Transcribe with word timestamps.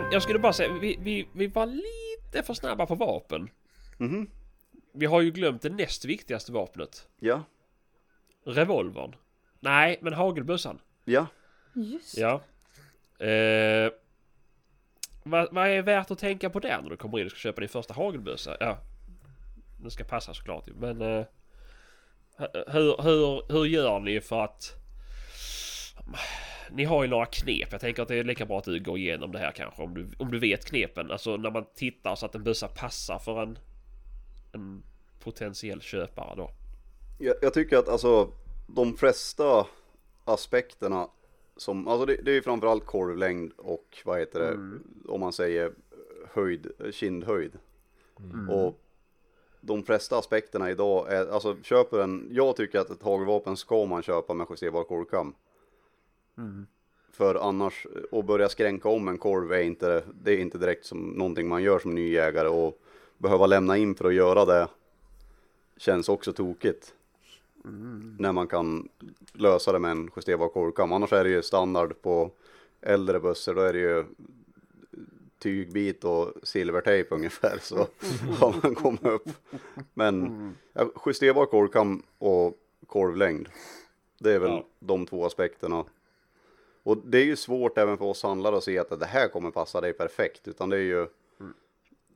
Men 0.00 0.12
jag 0.12 0.22
skulle 0.22 0.38
bara 0.38 0.52
säga, 0.52 0.72
vi, 0.72 0.98
vi, 1.00 1.28
vi 1.32 1.46
var 1.46 1.66
lite 1.66 2.42
för 2.46 2.54
snabba 2.54 2.86
på 2.86 2.94
vapen. 2.94 3.50
Mhm. 3.98 4.30
Vi 4.92 5.06
har 5.06 5.20
ju 5.20 5.30
glömt 5.30 5.62
det 5.62 5.68
näst 5.68 6.04
viktigaste 6.04 6.52
vapnet. 6.52 7.08
Ja. 7.20 7.42
Revolvern. 8.44 9.16
Nej, 9.60 9.98
men 10.02 10.12
hagelbössan. 10.12 10.78
Ja. 11.04 11.26
Just 11.72 12.18
Ja. 12.18 12.40
Eh, 13.26 13.90
vad, 15.22 15.48
vad 15.52 15.68
är 15.68 15.82
värt 15.82 16.10
att 16.10 16.18
tänka 16.18 16.50
på 16.50 16.60
där 16.60 16.82
när 16.82 16.90
du 16.90 16.96
kommer 16.96 17.18
in 17.18 17.24
och 17.26 17.30
ska 17.30 17.38
köpa 17.38 17.60
din 17.60 17.68
första 17.68 17.94
hagelbössa? 17.94 18.56
Ja. 18.60 18.78
Den 19.80 19.90
ska 19.90 20.04
passa 20.04 20.34
såklart 20.34 20.68
men... 20.76 21.02
Eh, 21.02 21.24
hur, 22.66 23.02
hur, 23.02 23.52
hur 23.52 23.64
gör 23.64 24.00
ni 24.00 24.20
för 24.20 24.44
att... 24.44 24.72
Ni 26.70 26.84
har 26.84 27.02
ju 27.02 27.08
några 27.08 27.26
knep. 27.26 27.68
Jag 27.72 27.80
tänker 27.80 28.02
att 28.02 28.08
det 28.08 28.14
är 28.14 28.24
lika 28.24 28.46
bra 28.46 28.58
att 28.58 28.64
du 28.64 28.80
går 28.80 28.98
igenom 28.98 29.32
det 29.32 29.38
här 29.38 29.50
kanske 29.50 29.82
om 29.82 29.94
du, 29.94 30.08
om 30.18 30.30
du 30.30 30.38
vet 30.38 30.64
knepen. 30.64 31.10
Alltså 31.10 31.36
när 31.36 31.50
man 31.50 31.64
tittar 31.74 32.14
så 32.14 32.26
att 32.26 32.34
en 32.34 32.44
bössa 32.44 32.68
passar 32.68 33.18
för 33.18 33.42
en, 33.42 33.58
en 34.52 34.82
potentiell 35.20 35.80
köpare 35.80 36.34
då. 36.36 36.50
Jag, 37.18 37.36
jag 37.42 37.54
tycker 37.54 37.76
att 37.76 37.88
alltså 37.88 38.30
de 38.66 38.96
flesta 38.96 39.66
aspekterna 40.24 41.08
som, 41.56 41.88
alltså 41.88 42.06
det, 42.06 42.16
det 42.22 42.30
är 42.30 42.34
ju 42.34 42.42
framförallt 42.42 42.86
korvlängd 42.86 43.52
och 43.56 43.98
vad 44.04 44.18
heter 44.18 44.40
det, 44.40 44.58
om 45.12 45.20
man 45.20 45.32
säger 45.32 45.72
höjd, 46.34 46.66
kindhöjd. 46.92 47.52
Och 48.50 48.80
de 49.60 49.82
flesta 49.82 50.18
aspekterna 50.18 50.70
idag 50.70 51.12
är, 51.12 51.26
alltså 51.26 51.56
köper 51.62 51.98
en, 51.98 52.28
jag 52.30 52.56
tycker 52.56 52.78
att 52.78 52.90
ett 52.90 53.02
hagelvapen 53.02 53.56
ska 53.56 53.86
man 53.86 54.02
köpa 54.02 54.34
med 54.34 54.46
justerbar 54.50 54.84
korvkam. 54.84 55.34
För 57.12 57.34
annars, 57.34 57.86
att 58.12 58.24
börja 58.24 58.48
skränka 58.48 58.88
om 58.88 59.08
en 59.08 59.18
korv 59.18 59.52
är 59.52 59.60
inte, 59.62 60.04
det 60.22 60.32
är 60.32 60.38
inte 60.38 60.58
direkt 60.58 60.86
som 60.86 60.98
någonting 60.98 61.48
man 61.48 61.62
gör 61.62 61.78
som 61.78 61.94
ny 61.94 62.10
jägare 62.12 62.48
och 62.48 62.80
behöva 63.18 63.46
lämna 63.46 63.76
in 63.76 63.94
för 63.94 64.04
att 64.04 64.14
göra 64.14 64.44
det 64.44 64.68
känns 65.76 66.08
också 66.08 66.32
tokigt. 66.32 66.94
När 68.18 68.32
man 68.32 68.46
kan 68.46 68.88
lösa 69.32 69.72
det 69.72 69.78
med 69.78 69.90
en 69.90 70.10
justerbar 70.16 70.48
korvkam. 70.48 70.92
Annars 70.92 71.12
är 71.12 71.24
det 71.24 71.30
ju 71.30 71.42
standard 71.42 72.02
på 72.02 72.30
äldre 72.80 73.20
bössor, 73.20 73.54
då 73.54 73.60
är 73.60 73.72
det 73.72 73.78
ju 73.78 74.04
tygbit 75.38 76.04
och 76.04 76.32
silvertejp 76.42 77.14
ungefär 77.14 77.58
så 77.62 77.76
har 78.38 78.54
man 78.62 78.74
kommit 78.74 79.04
upp. 79.06 79.28
Men 79.94 80.54
justerbar 81.06 81.46
korvkam 81.46 82.02
och 82.18 82.58
korvlängd. 82.86 83.48
Det 84.18 84.32
är 84.32 84.38
väl 84.38 84.50
Ja. 84.50 84.66
de 84.78 85.06
två 85.06 85.26
aspekterna. 85.26 85.84
Och 86.86 86.96
det 86.98 87.18
är 87.18 87.24
ju 87.24 87.36
svårt 87.36 87.78
även 87.78 87.98
för 87.98 88.04
oss 88.04 88.22
handlare 88.22 88.56
att 88.56 88.64
se 88.64 88.78
att 88.78 89.00
det 89.00 89.06
här 89.06 89.28
kommer 89.28 89.50
passa 89.50 89.80
dig 89.80 89.92
perfekt. 89.92 90.48
Utan 90.48 90.70
det 90.70 90.76
är 90.76 90.80
ju 90.80 91.06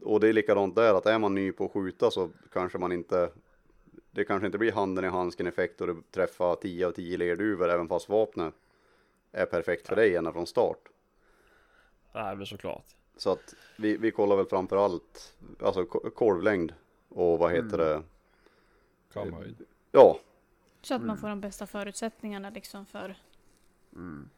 och 0.02 0.20
det 0.20 0.28
är 0.28 0.32
likadant 0.32 0.74
där 0.74 0.94
att 0.94 1.06
är 1.06 1.18
man 1.18 1.34
ny 1.34 1.52
på 1.52 1.64
att 1.64 1.72
skjuta 1.72 2.10
så 2.10 2.30
kanske 2.52 2.78
man 2.78 2.92
inte 2.92 3.30
det 4.10 4.24
kanske 4.24 4.46
inte 4.46 4.58
blir 4.58 4.72
handen 4.72 5.04
i 5.04 5.08
handsken 5.08 5.46
effekt 5.46 5.80
och 5.80 5.86
du 5.86 6.02
träffar 6.10 6.54
10 6.56 6.86
av 6.86 6.92
10 6.92 7.16
lerduvor 7.16 7.68
även 7.70 7.88
fast 7.88 8.08
vapnet 8.08 8.54
är 9.32 9.46
perfekt 9.46 9.86
för 9.88 9.96
dig 9.96 10.16
ända 10.16 10.32
från 10.32 10.46
start. 10.46 10.78
Nej 12.12 12.36
men 12.36 12.46
såklart. 12.46 12.84
Så 13.16 13.30
att 13.32 13.54
vi, 13.76 13.96
vi 13.96 14.10
kollar 14.10 14.36
väl 14.36 14.46
framför 14.46 14.76
allt 14.84 15.34
alltså 15.62 15.84
ko- 15.84 16.10
korvlängd 16.10 16.72
och 17.08 17.38
vad 17.38 17.52
heter 17.52 17.78
det? 17.78 18.02
Kamhöjd. 19.12 19.56
Ja, 19.92 20.18
Så 20.82 20.94
att 20.94 21.02
man 21.02 21.18
får 21.18 21.28
de 21.28 21.40
bästa 21.40 21.66
förutsättningarna 21.66 22.50
liksom 22.50 22.86
för... 22.86 23.16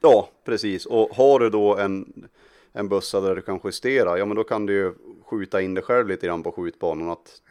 ja 0.01 0.29
precis. 0.45 0.87
Och 0.87 1.09
har 1.11 1.39
du 1.39 1.51
då 1.51 1.77
en, 1.77 2.29
en 2.73 2.89
bössa 2.89 3.21
där 3.21 3.37
du 3.37 3.43
kan 3.43 3.61
justera, 3.65 4.19
ja 4.19 4.25
men 4.25 4.37
då 4.37 4.45
kan 4.45 4.67
du 4.67 4.73
ju 4.73 4.95
skjuta 5.25 5.61
in 5.61 5.75
dig 5.75 5.85
själv 5.85 6.09
lite 6.09 6.27
grann 6.27 6.43
på 6.43 6.53
skjutbanan. 6.53 7.11
Att, 7.11 7.43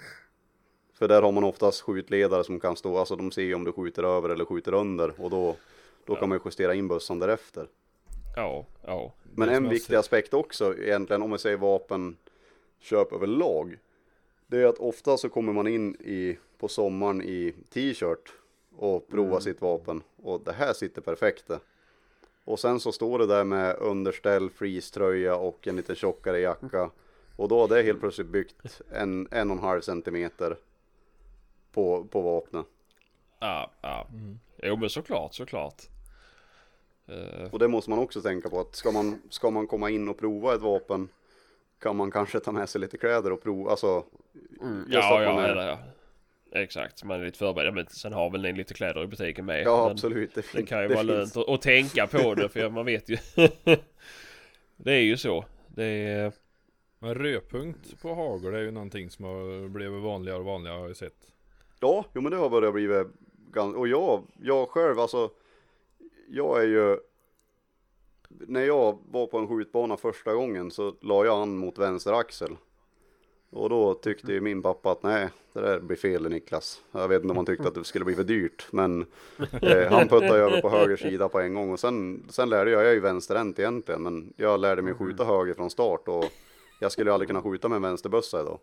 för 0.93 1.07
där 1.07 1.21
har 1.21 1.31
man 1.31 1.43
oftast 1.43 1.81
skjutledare 1.81 2.43
som 2.43 2.59
kan 2.59 2.75
stå, 2.75 2.97
alltså 2.97 3.15
de 3.15 3.31
ser 3.31 3.41
ju 3.41 3.55
om 3.55 3.63
du 3.63 3.71
skjuter 3.71 4.03
över 4.03 4.29
eller 4.29 4.45
skjuter 4.45 4.73
under 4.73 5.21
och 5.21 5.29
då, 5.29 5.55
då 6.05 6.15
kan 6.15 6.29
man 6.29 6.37
ju 6.37 6.41
justera 6.45 6.73
in 6.73 6.87
bössan 6.87 7.19
därefter. 7.19 7.67
Ja, 8.35 8.65
ja. 8.85 9.13
Men 9.35 9.49
en 9.49 9.69
viktig 9.69 9.87
ser- 9.87 9.99
aspekt 9.99 10.33
också 10.33 10.77
egentligen 10.77 11.21
om 11.21 11.31
vi 11.31 11.37
säger 11.37 11.57
vapenköp 11.57 13.13
överlag. 13.13 13.77
Det 14.47 14.57
är 14.57 14.65
att 14.65 14.79
ofta 14.79 15.17
så 15.17 15.29
kommer 15.29 15.53
man 15.53 15.67
in 15.67 15.95
i, 15.95 16.37
på 16.57 16.67
sommaren 16.67 17.21
i 17.21 17.53
t-shirt 17.73 18.33
och 18.75 19.07
provar 19.07 19.39
sitt 19.39 19.61
vapen 19.61 20.03
och 20.15 20.41
det 20.41 20.51
här 20.51 20.73
sitter 20.73 21.01
perfekt 21.01 21.47
det. 21.47 21.59
Och 22.45 22.59
sen 22.59 22.79
så 22.79 22.91
står 22.91 23.19
det 23.19 23.25
där 23.25 23.43
med 23.43 23.75
underställ, 23.79 24.49
freeze-tröja 24.49 25.35
och 25.35 25.67
en 25.67 25.75
lite 25.75 25.95
tjockare 25.95 26.39
jacka. 26.39 26.89
Och 27.35 27.47
då 27.47 27.59
har 27.61 27.67
det 27.67 27.81
helt 27.83 27.99
plötsligt 27.99 28.27
byggt 28.27 28.81
en, 28.91 29.27
en 29.31 29.51
och 29.51 29.57
en 29.57 29.63
halv 29.63 29.81
centimeter 29.81 30.57
på, 31.71 32.03
på 32.05 32.21
vapnet. 32.21 32.65
Ja, 33.39 33.71
ja. 33.81 34.07
Jo 34.63 34.75
men 34.75 34.89
såklart, 34.89 35.33
såklart. 35.33 35.81
Eh, 37.07 37.47
Och 37.51 37.59
det 37.59 37.67
måste 37.67 37.89
man 37.89 37.99
också 37.99 38.21
tänka 38.21 38.49
på 38.49 38.59
att 38.59 38.75
ska 38.75 38.91
man, 38.91 39.21
ska 39.29 39.49
man 39.49 39.67
komma 39.67 39.89
in 39.89 40.09
och 40.09 40.17
prova 40.17 40.55
ett 40.55 40.61
vapen 40.61 41.09
kan 41.79 41.95
man 41.95 42.11
kanske 42.11 42.39
ta 42.39 42.51
med 42.51 42.69
sig 42.69 42.81
lite 42.81 42.97
kläder 42.97 43.31
och 43.31 43.43
prova, 43.43 43.71
alltså 43.71 44.03
Mm. 44.61 44.85
ja, 44.89 45.23
ja, 45.23 45.41
är- 45.41 45.55
ja. 45.67 45.77
Exakt, 46.51 47.03
man 47.03 47.21
är 47.21 47.25
lite 47.25 47.37
förberedd. 47.37 47.73
Men 47.73 47.85
sen 47.85 48.13
har 48.13 48.29
väl 48.29 48.41
ni 48.41 48.53
lite 48.53 48.73
kläder 48.73 49.03
i 49.03 49.07
butiken 49.07 49.45
med. 49.45 49.63
Ja 49.63 49.83
men 49.83 49.91
absolut, 49.91 50.35
det, 50.35 50.45
Det 50.53 50.63
kan 50.63 50.81
ju 50.81 50.87
det 50.87 50.95
vara 50.95 51.07
finns. 51.07 51.35
lönt 51.35 51.49
att, 51.49 51.61
tänka 51.61 52.07
på 52.07 52.35
det 52.35 52.49
för 52.49 52.69
man 52.69 52.85
vet 52.85 53.09
ju. 53.09 53.17
det 54.77 54.91
är 54.91 55.01
ju 55.01 55.17
så. 55.17 55.45
Det 55.67 55.83
är... 55.83 56.31
Men 56.99 57.15
rödpunkt 57.15 58.01
på 58.01 58.13
hagel 58.15 58.53
är 58.53 58.59
ju 58.59 58.71
någonting 58.71 59.09
som 59.09 59.25
har 59.25 59.67
blivit 59.67 60.01
vanligare 60.01 60.39
och 60.39 60.45
vanligare 60.45 60.79
har 60.79 60.87
jag 60.87 60.97
sett. 60.97 61.33
Ja, 61.79 62.05
jo 62.13 62.21
men 62.21 62.31
det 62.31 62.37
har 62.37 62.49
börjat 62.49 62.73
bli 62.73 63.03
ganska, 63.51 63.79
och 63.79 63.87
jag, 63.87 64.23
jag 64.41 64.69
själv 64.69 64.99
alltså, 64.99 65.29
jag 66.29 66.63
är 66.63 66.67
ju, 66.67 66.97
när 68.29 68.61
jag 68.61 68.99
var 69.11 69.27
på 69.27 69.37
en 69.37 69.47
skjutbana 69.47 69.97
första 69.97 70.33
gången 70.33 70.71
så 70.71 70.95
la 71.01 71.25
jag 71.25 71.41
an 71.41 71.57
mot 71.57 71.77
vänster 71.77 72.13
axel. 72.13 72.55
Och 73.51 73.69
då 73.69 73.93
tyckte 73.93 74.33
ju 74.33 74.41
min 74.41 74.61
pappa 74.61 74.91
att 74.91 75.03
nej, 75.03 75.29
det 75.53 75.61
där 75.61 75.79
blir 75.79 75.97
fel 75.97 76.29
Niklas. 76.29 76.81
Jag 76.91 77.07
vet 77.07 77.21
inte 77.21 77.31
om 77.31 77.37
han 77.37 77.45
tyckte 77.45 77.67
att 77.67 77.73
det 77.73 77.83
skulle 77.83 78.05
bli 78.05 78.15
för 78.15 78.23
dyrt, 78.23 78.67
men 78.71 79.05
eh, 79.61 79.91
han 79.91 80.07
puttade 80.07 80.39
över 80.39 80.61
på 80.61 80.69
höger 80.69 80.95
sida 80.97 81.29
på 81.29 81.39
en 81.39 81.53
gång 81.53 81.71
och 81.71 81.79
sen, 81.79 82.23
sen 82.29 82.49
lärde 82.49 82.71
jag, 82.71 82.81
jag 82.81 82.89
är 82.89 82.93
ju 82.93 82.99
vänsterhänt 82.99 83.59
egentligen, 83.59 84.03
men 84.03 84.33
jag 84.37 84.59
lärde 84.59 84.81
mig 84.81 84.93
skjuta 84.93 85.23
höger 85.23 85.53
från 85.53 85.69
start 85.69 86.07
och 86.07 86.25
jag 86.79 86.91
skulle 86.91 87.09
ju 87.09 87.13
aldrig 87.13 87.29
kunna 87.29 87.41
skjuta 87.41 87.69
med 87.69 87.75
en 87.75 87.81
vänsterbössa 87.81 88.41
idag. 88.41 88.59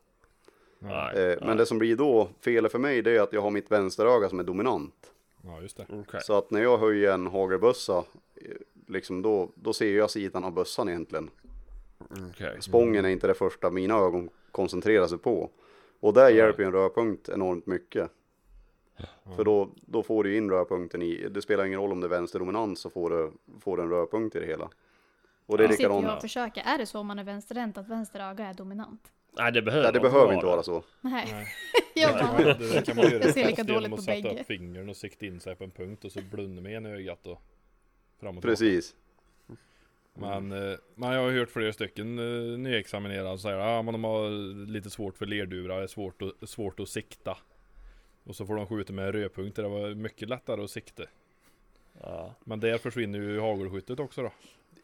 Nej, 0.78 1.16
Eh, 1.16 1.38
men 1.46 1.56
det 1.56 1.66
som 1.66 1.78
blir 1.78 1.96
då 1.96 2.28
felet 2.40 2.72
för 2.72 2.78
mig 2.78 3.02
det 3.02 3.16
är 3.16 3.20
att 3.20 3.32
jag 3.32 3.42
har 3.42 3.50
mitt 3.50 3.70
vänsteröga 3.70 4.28
som 4.28 4.40
är 4.40 4.44
dominant. 4.44 5.12
Ja 5.44 5.62
just 5.62 5.76
det. 5.76 5.86
Okej. 5.90 6.20
Så 6.22 6.38
att 6.38 6.50
när 6.50 6.62
jag 6.62 6.78
höjer 6.78 7.12
en 7.12 7.26
hagelbössa, 7.26 7.98
eh, 8.34 8.56
liksom 8.86 9.22
då, 9.22 9.50
då 9.54 9.72
ser 9.72 9.96
jag 9.96 10.10
sidan 10.10 10.44
av 10.44 10.52
bössan 10.52 10.88
egentligen. 10.88 11.30
Okej. 12.30 12.56
Spången 12.60 13.04
är 13.04 13.08
inte 13.08 13.26
det 13.26 13.34
första 13.34 13.70
mina 13.70 13.94
ögon 13.94 14.30
koncentrerar 14.52 15.06
sig 15.06 15.18
på. 15.18 15.50
Och 16.00 16.12
där 16.12 16.28
hjälper 16.30 16.62
ju 16.62 16.66
en 16.66 16.72
rörpunkt 16.72 17.28
enormt 17.28 17.66
mycket. 17.66 18.10
För 19.36 19.44
då, 19.44 19.70
då 19.80 20.02
får 20.02 20.24
du 20.24 20.36
in 20.36 20.50
rörpunkten 20.50 21.02
i, 21.02 21.28
det 21.30 21.42
spelar 21.42 21.64
ingen 21.64 21.80
roll 21.80 21.92
om 21.92 22.00
det 22.00 22.06
är 22.06 22.08
vänsterdominans 22.08 22.80
så 22.80 22.90
får 22.90 23.10
du, 23.10 23.32
får 23.60 23.76
du 23.76 23.82
en 23.82 23.90
rörpunkt 23.90 24.36
i 24.36 24.40
det 24.40 24.46
hela. 24.46 24.70
Och 25.46 25.58
det 25.58 25.64
är 25.64 25.68
jag 25.68 25.78
likadant, 25.78 26.16
och 26.16 26.20
försöker. 26.20 26.62
Är 26.62 26.78
det 26.78 26.86
så 26.86 26.98
om 26.98 27.06
man 27.06 27.18
är 27.18 27.24
vänsterhänt 27.24 27.78
att 27.78 27.88
vänster 27.88 28.20
öga 28.20 28.46
är 28.46 28.54
dominant? 28.54 29.12
Nej 29.38 29.52
det 29.52 29.62
behöver 29.62 29.82
nej 29.82 29.92
det 29.92 29.98
inte 29.98 30.10
behöver 30.10 30.34
inte 30.34 30.46
vara 30.46 30.62
så. 30.62 30.82
Nej. 31.00 31.28
Nej. 31.32 31.46
jag 31.94 32.12
bara... 32.14 32.54
det 32.54 32.86
kan 32.86 32.96
man 32.96 33.04
göra 33.10 33.24
Jag 33.24 33.34
ser 33.34 33.46
lika 33.46 33.64
dåligt 33.64 33.90
på 33.90 33.96
sätta 33.96 34.28
bägge. 34.28 34.40
upp 34.40 34.46
fingern 34.46 34.88
och 34.88 34.96
sikta 34.96 35.26
in 35.26 35.40
sig 35.40 35.56
på 35.56 35.64
en 35.64 35.70
punkt 35.70 36.04
och 36.04 36.12
så 36.12 36.20
blunda 36.30 36.62
med 36.62 36.72
ena 36.72 36.88
ögat 36.88 37.26
och 37.26 37.42
fram 38.20 38.36
och 38.38 38.42
tillbaka. 38.42 38.82
Men, 40.20 40.52
eh, 40.52 40.76
men 40.94 41.12
jag 41.12 41.22
har 41.22 41.30
hört 41.30 41.50
flera 41.50 41.72
stycken 41.72 42.18
eh, 42.18 42.58
nyexaminerade 42.58 43.30
säga 43.40 43.56
att 43.56 43.62
ah, 43.62 43.82
de 43.92 44.04
har 44.04 44.30
lite 44.66 44.90
svårt 44.90 45.16
för 45.16 45.26
är 45.82 45.86
svårt, 45.86 46.22
att- 46.22 46.48
svårt 46.48 46.80
att 46.80 46.88
sikta. 46.88 47.38
Och 48.24 48.36
så 48.36 48.46
får 48.46 48.56
de 48.56 48.66
skjuta 48.66 48.92
med 48.92 49.12
rödpunkter, 49.14 49.62
det 49.62 49.68
var 49.68 49.94
mycket 49.94 50.28
lättare 50.28 50.62
att 50.64 50.70
sikta. 50.70 51.02
Ja. 52.00 52.34
Men 52.44 52.60
där 52.60 52.78
försvinner 52.78 53.18
ju 53.18 53.40
hagelskyttet 53.40 54.00
också 54.00 54.22
då. 54.22 54.32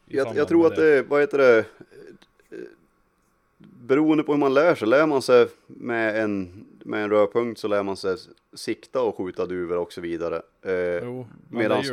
Jag, 0.05 0.35
jag 0.35 0.47
tror 0.47 0.67
att 0.67 0.75
det, 0.75 1.01
vad 1.03 1.21
heter 1.21 1.37
det, 1.37 1.65
beroende 3.57 4.23
på 4.23 4.31
hur 4.31 4.39
man 4.39 4.53
lär 4.53 4.75
sig, 4.75 4.87
lär 4.87 5.07
man 5.07 5.21
sig 5.21 5.47
med 5.67 6.23
en, 6.23 6.65
med 6.85 7.03
en 7.03 7.09
rörpunkt 7.09 7.59
så 7.59 7.67
lär 7.67 7.83
man 7.83 7.97
sig 7.97 8.17
sikta 8.53 9.01
och 9.01 9.17
skjuta 9.17 9.45
duvor 9.45 9.77
och 9.77 9.93
så 9.93 10.01
vidare. 10.01 10.35
Eh, 10.35 10.71
det 10.71 11.01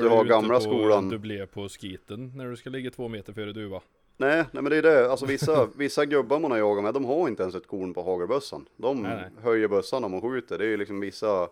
du 0.01 0.09
har 0.09 0.25
gamla 0.25 0.55
på 0.55 0.61
skolan- 0.61 1.09
Dubblé 1.09 1.47
på 1.47 1.69
skiten 1.69 2.33
när 2.37 2.51
du 2.51 2.57
ska 2.57 2.71
ligga 2.71 2.91
två 2.91 3.09
meter 3.09 3.33
före 3.33 3.53
duva. 3.53 3.81
nej, 4.17 4.45
nej 4.53 4.63
men 4.63 4.65
det 4.71 4.77
är 4.77 4.83
det, 4.83 5.11
alltså 5.11 5.27
vissa, 5.27 5.67
vissa 5.77 6.05
gubbar 6.07 6.39
man 6.41 6.51
har 6.51 6.59
jagat 6.59 6.85
med, 6.85 6.95
de 6.95 7.05
har 7.05 7.29
inte 7.29 7.43
ens 7.43 7.55
ett 7.55 7.67
korn 7.67 7.95
på 7.95 8.03
hagelbössan. 8.03 8.67
De 8.77 9.03
Nej, 9.03 9.17
nej. 9.17 9.31
höjer 9.43 9.69
bössan 9.69 10.05
om 10.05 10.13
de 10.13 10.21
skjuter, 10.21 10.59
det 10.59 10.65
är 10.65 10.69
ju 10.69 10.77
liksom 10.77 11.01
vissa, 11.01 11.49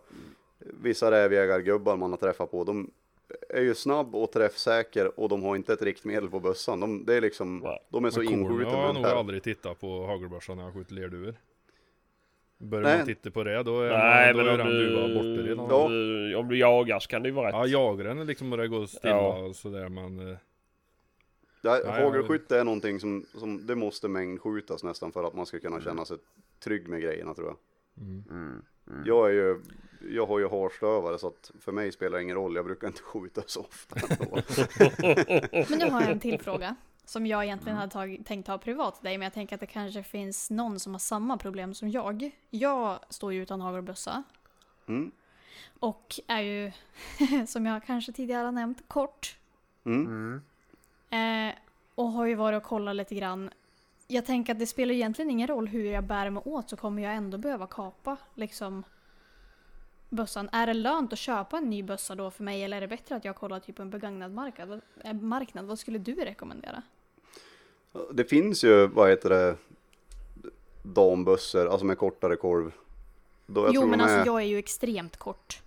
vissa 0.58 1.10
rävjägargubbar 1.10 1.96
man 1.96 2.10
har 2.10 2.18
träffat 2.18 2.50
på, 2.50 2.64
de 2.64 2.90
är 3.48 3.62
ju 3.62 3.74
snabb 3.74 4.14
och 4.14 4.32
träffsäker 4.32 5.20
och 5.20 5.28
de 5.28 5.42
har 5.42 5.56
inte 5.56 5.72
ett 5.72 5.82
riktmedel 5.82 6.30
på 6.30 6.40
bössan. 6.40 6.80
De, 6.80 7.04
det 7.04 7.14
är 7.14 7.20
liksom, 7.20 7.58
Nej. 7.58 7.78
de 7.88 8.04
är 8.04 8.10
så 8.10 8.22
inskjutna 8.22 8.70
har 8.70 8.82
jag 8.86 8.94
med 8.94 8.94
nog 8.94 9.04
det 9.04 9.18
aldrig 9.18 9.42
tittat 9.42 9.80
på 9.80 10.06
hagelbössan 10.06 10.56
när 10.56 10.64
jag 10.64 10.74
skjuter 10.74 10.94
lerduvor. 10.94 11.34
Börjar 12.58 12.84
Nej. 12.84 12.96
man 12.98 13.06
titta 13.06 13.30
på 13.30 13.44
det 13.44 13.62
då 13.62 13.80
är, 13.80 13.90
Nej 13.90 14.34
man, 14.34 14.44
då 14.46 14.50
men 14.50 14.60
är 14.60 14.62
om 14.62 14.68
den 14.68 14.78
duva 14.78 15.06
du, 15.06 15.14
borta 15.14 15.48
redan. 15.48 15.66
Ja. 15.70 15.84
om, 15.84 15.92
du, 15.92 16.34
om 16.34 16.48
du 16.48 16.58
jagar 16.58 16.98
så 17.00 17.08
kan 17.08 17.22
det 17.22 17.28
ju 17.28 17.34
vara 17.34 17.46
rätt. 17.48 17.54
Ja, 17.54 17.66
jagaren 17.66 18.18
är 18.18 18.24
liksom 18.24 18.50
börjar 18.50 18.66
gå 18.66 18.86
stilla 18.86 19.14
Ja. 19.14 19.38
och 19.38 19.56
sådär 19.56 19.84
eh, 19.84 20.36
Ja, 21.62 21.80
Nej, 21.86 22.02
Fågelskytte 22.02 22.58
är 22.58 22.64
någonting 22.64 23.00
som, 23.00 23.26
som 23.34 23.66
det 23.66 23.74
måste 23.74 24.08
mängdskjutas 24.08 24.84
nästan 24.84 25.12
för 25.12 25.24
att 25.24 25.34
man 25.34 25.46
ska 25.46 25.58
kunna 25.58 25.80
känna 25.80 26.04
sig 26.04 26.16
trygg 26.64 26.88
med 26.88 27.00
grejerna 27.02 27.34
tror 27.34 27.46
jag. 27.48 27.56
mm. 28.30 28.62
Jag 29.04 29.28
är 29.28 29.34
ju, 29.34 29.60
jag 30.08 30.26
har 30.26 30.38
ju 30.38 30.48
harstövare 30.48 31.18
så 31.18 31.26
att 31.26 31.50
för 31.60 31.72
mig 31.72 31.92
spelar 31.92 32.18
det 32.18 32.22
ingen 32.22 32.36
roll. 32.36 32.56
Jag 32.56 32.64
brukar 32.64 32.86
inte 32.86 33.02
skjuta 33.02 33.42
så 33.46 33.60
ofta. 33.60 33.96
Men 35.68 35.78
nu 35.78 35.90
har 35.90 36.00
jag 36.00 36.10
en 36.10 36.20
till 36.20 36.40
fråga. 36.40 36.76
Som 37.04 37.26
jag 37.26 37.44
egentligen 37.44 37.78
hade 37.78 37.92
tagit, 37.92 38.26
tänkt 38.26 38.48
ha 38.48 38.58
privat 38.58 38.94
till 38.94 39.04
dig, 39.04 39.18
men 39.18 39.24
jag 39.24 39.32
tänker 39.32 39.54
att 39.54 39.60
det 39.60 39.66
kanske 39.66 40.02
finns 40.02 40.50
någon 40.50 40.80
som 40.80 40.94
har 40.94 40.98
samma 40.98 41.36
problem 41.36 41.74
som 41.74 41.90
jag. 41.90 42.30
Jag 42.50 42.98
står 43.08 43.32
ju 43.32 43.42
utan 43.42 43.60
hagelbössa. 43.60 44.22
Mm. 44.88 45.10
Och 45.80 46.20
är 46.26 46.40
ju, 46.40 46.72
som 47.46 47.66
jag 47.66 47.84
kanske 47.84 48.12
tidigare 48.12 48.44
har 48.44 48.52
nämnt, 48.52 48.88
kort. 48.88 49.36
Mm. 49.84 50.42
Eh, 51.10 51.54
och 51.94 52.06
har 52.06 52.26
ju 52.26 52.34
varit 52.34 52.56
och 52.56 52.62
kollat 52.62 52.96
lite 52.96 53.14
grann. 53.14 53.50
Jag 54.06 54.26
tänker 54.26 54.52
att 54.52 54.58
det 54.58 54.66
spelar 54.66 54.94
egentligen 54.94 55.30
ingen 55.30 55.48
roll 55.48 55.68
hur 55.68 55.84
jag 55.84 56.04
bär 56.04 56.30
mig 56.30 56.42
åt 56.46 56.70
så 56.70 56.76
kommer 56.76 57.02
jag 57.02 57.14
ändå 57.14 57.38
behöva 57.38 57.66
kapa 57.66 58.16
liksom 58.34 58.84
bössan. 60.10 60.48
Är 60.52 60.66
det 60.66 60.74
lönt 60.74 61.12
att 61.12 61.18
köpa 61.18 61.58
en 61.58 61.70
ny 61.70 61.82
bössa 61.82 62.14
då 62.14 62.30
för 62.30 62.44
mig 62.44 62.64
eller 62.64 62.76
är 62.76 62.80
det 62.80 62.88
bättre 62.88 63.16
att 63.16 63.24
jag 63.24 63.36
kollar 63.36 63.60
typ 63.60 63.76
på 63.76 63.82
en 63.82 63.90
begagnad 63.90 64.32
marknad? 64.32 64.68
Vad- 64.68 64.80
eh, 65.04 65.12
marknad? 65.12 65.64
Vad 65.64 65.78
skulle 65.78 65.98
du 65.98 66.14
rekommendera? 66.14 66.82
Det 68.12 68.24
finns 68.24 68.64
ju, 68.64 68.86
vad 68.86 69.10
heter 69.10 69.28
det, 69.30 69.56
dambössor, 70.82 71.68
alltså 71.68 71.86
med 71.86 71.98
kortare 71.98 72.36
korv. 72.36 72.72
Då, 73.46 73.60
jag 73.60 73.74
jo 73.74 73.80
tror 73.80 73.90
men 73.90 73.98
de 73.98 74.04
är, 74.04 74.08
alltså 74.14 74.26
jag 74.32 74.40
är 74.42 74.46
ju 74.46 74.58
extremt 74.58 75.16
kort. 75.16 75.62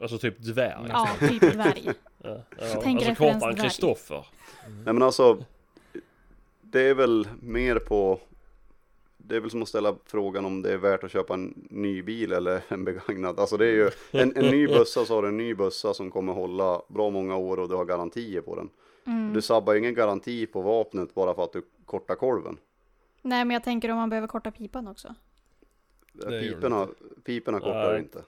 Alltså 0.00 0.18
typ 0.18 0.38
dvärg. 0.38 0.86
Ja, 0.88 1.08
typ 1.20 1.40
dvärg. 1.40 1.92
Ja, 2.22 2.44
Tänk 2.82 3.02
Alltså 3.02 3.24
kortare 3.24 3.50
än. 3.52 3.56
Kristoffer. 3.56 4.26
Nej 4.66 4.94
men 4.94 5.02
alltså, 5.02 5.44
det 6.60 6.80
är 6.80 6.94
väl 6.94 7.28
mer 7.42 7.78
på, 7.78 8.20
det 9.30 9.36
är 9.36 9.40
väl 9.40 9.50
som 9.50 9.62
att 9.62 9.68
ställa 9.68 9.96
frågan 10.04 10.44
om 10.44 10.62
det 10.62 10.72
är 10.72 10.76
värt 10.76 11.04
att 11.04 11.10
köpa 11.10 11.34
en 11.34 11.66
ny 11.70 12.02
bil 12.02 12.32
eller 12.32 12.62
en 12.68 12.84
begagnad. 12.84 13.40
Alltså 13.40 13.56
det 13.56 13.66
är 13.66 13.72
ju, 13.72 13.90
en, 14.10 14.36
en 14.36 14.44
ny 14.50 14.66
bössa 14.66 15.04
så 15.04 15.14
har 15.14 15.22
du 15.22 15.28
en 15.28 15.36
ny 15.36 15.54
bössa 15.54 15.94
som 15.94 16.10
kommer 16.10 16.32
hålla 16.32 16.82
bra 16.88 17.10
många 17.10 17.36
år 17.36 17.56
och 17.60 17.68
du 17.68 17.74
har 17.74 17.84
garantier 17.84 18.40
på 18.40 18.56
den. 18.56 18.68
Mm. 19.06 19.32
Du 19.32 19.42
sabbar 19.42 19.72
ju 19.72 19.78
ingen 19.78 19.94
garanti 19.94 20.46
på 20.46 20.60
vapnet 20.62 21.14
bara 21.14 21.34
för 21.34 21.44
att 21.44 21.52
du 21.52 21.62
kortar 21.84 22.14
kolven. 22.14 22.56
Nej 23.22 23.44
men 23.44 23.54
jag 23.54 23.64
tänker 23.64 23.88
om 23.90 23.96
man 23.96 24.10
behöver 24.10 24.28
korta 24.28 24.50
pipan 24.50 24.88
också. 24.88 25.14
gör 26.12 26.30
du 26.30 26.40
Piporna, 26.40 26.88
piporna 27.24 27.60
kortar 27.60 27.92
Nej. 27.92 28.00
inte. 28.00 28.22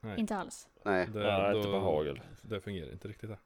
Nej. 0.00 0.20
Inte 0.20 0.36
alls. 0.36 0.68
Nej. 0.84 1.08
Det, 1.12 1.18
Nej, 1.18 1.50
då- 1.52 1.58
inte 1.58 1.70
på 1.70 1.78
hagel. 1.78 2.20
Det 2.42 2.60
fungerar 2.60 2.92
inte 2.92 3.08
riktigt 3.08 3.30
det. 3.30 3.38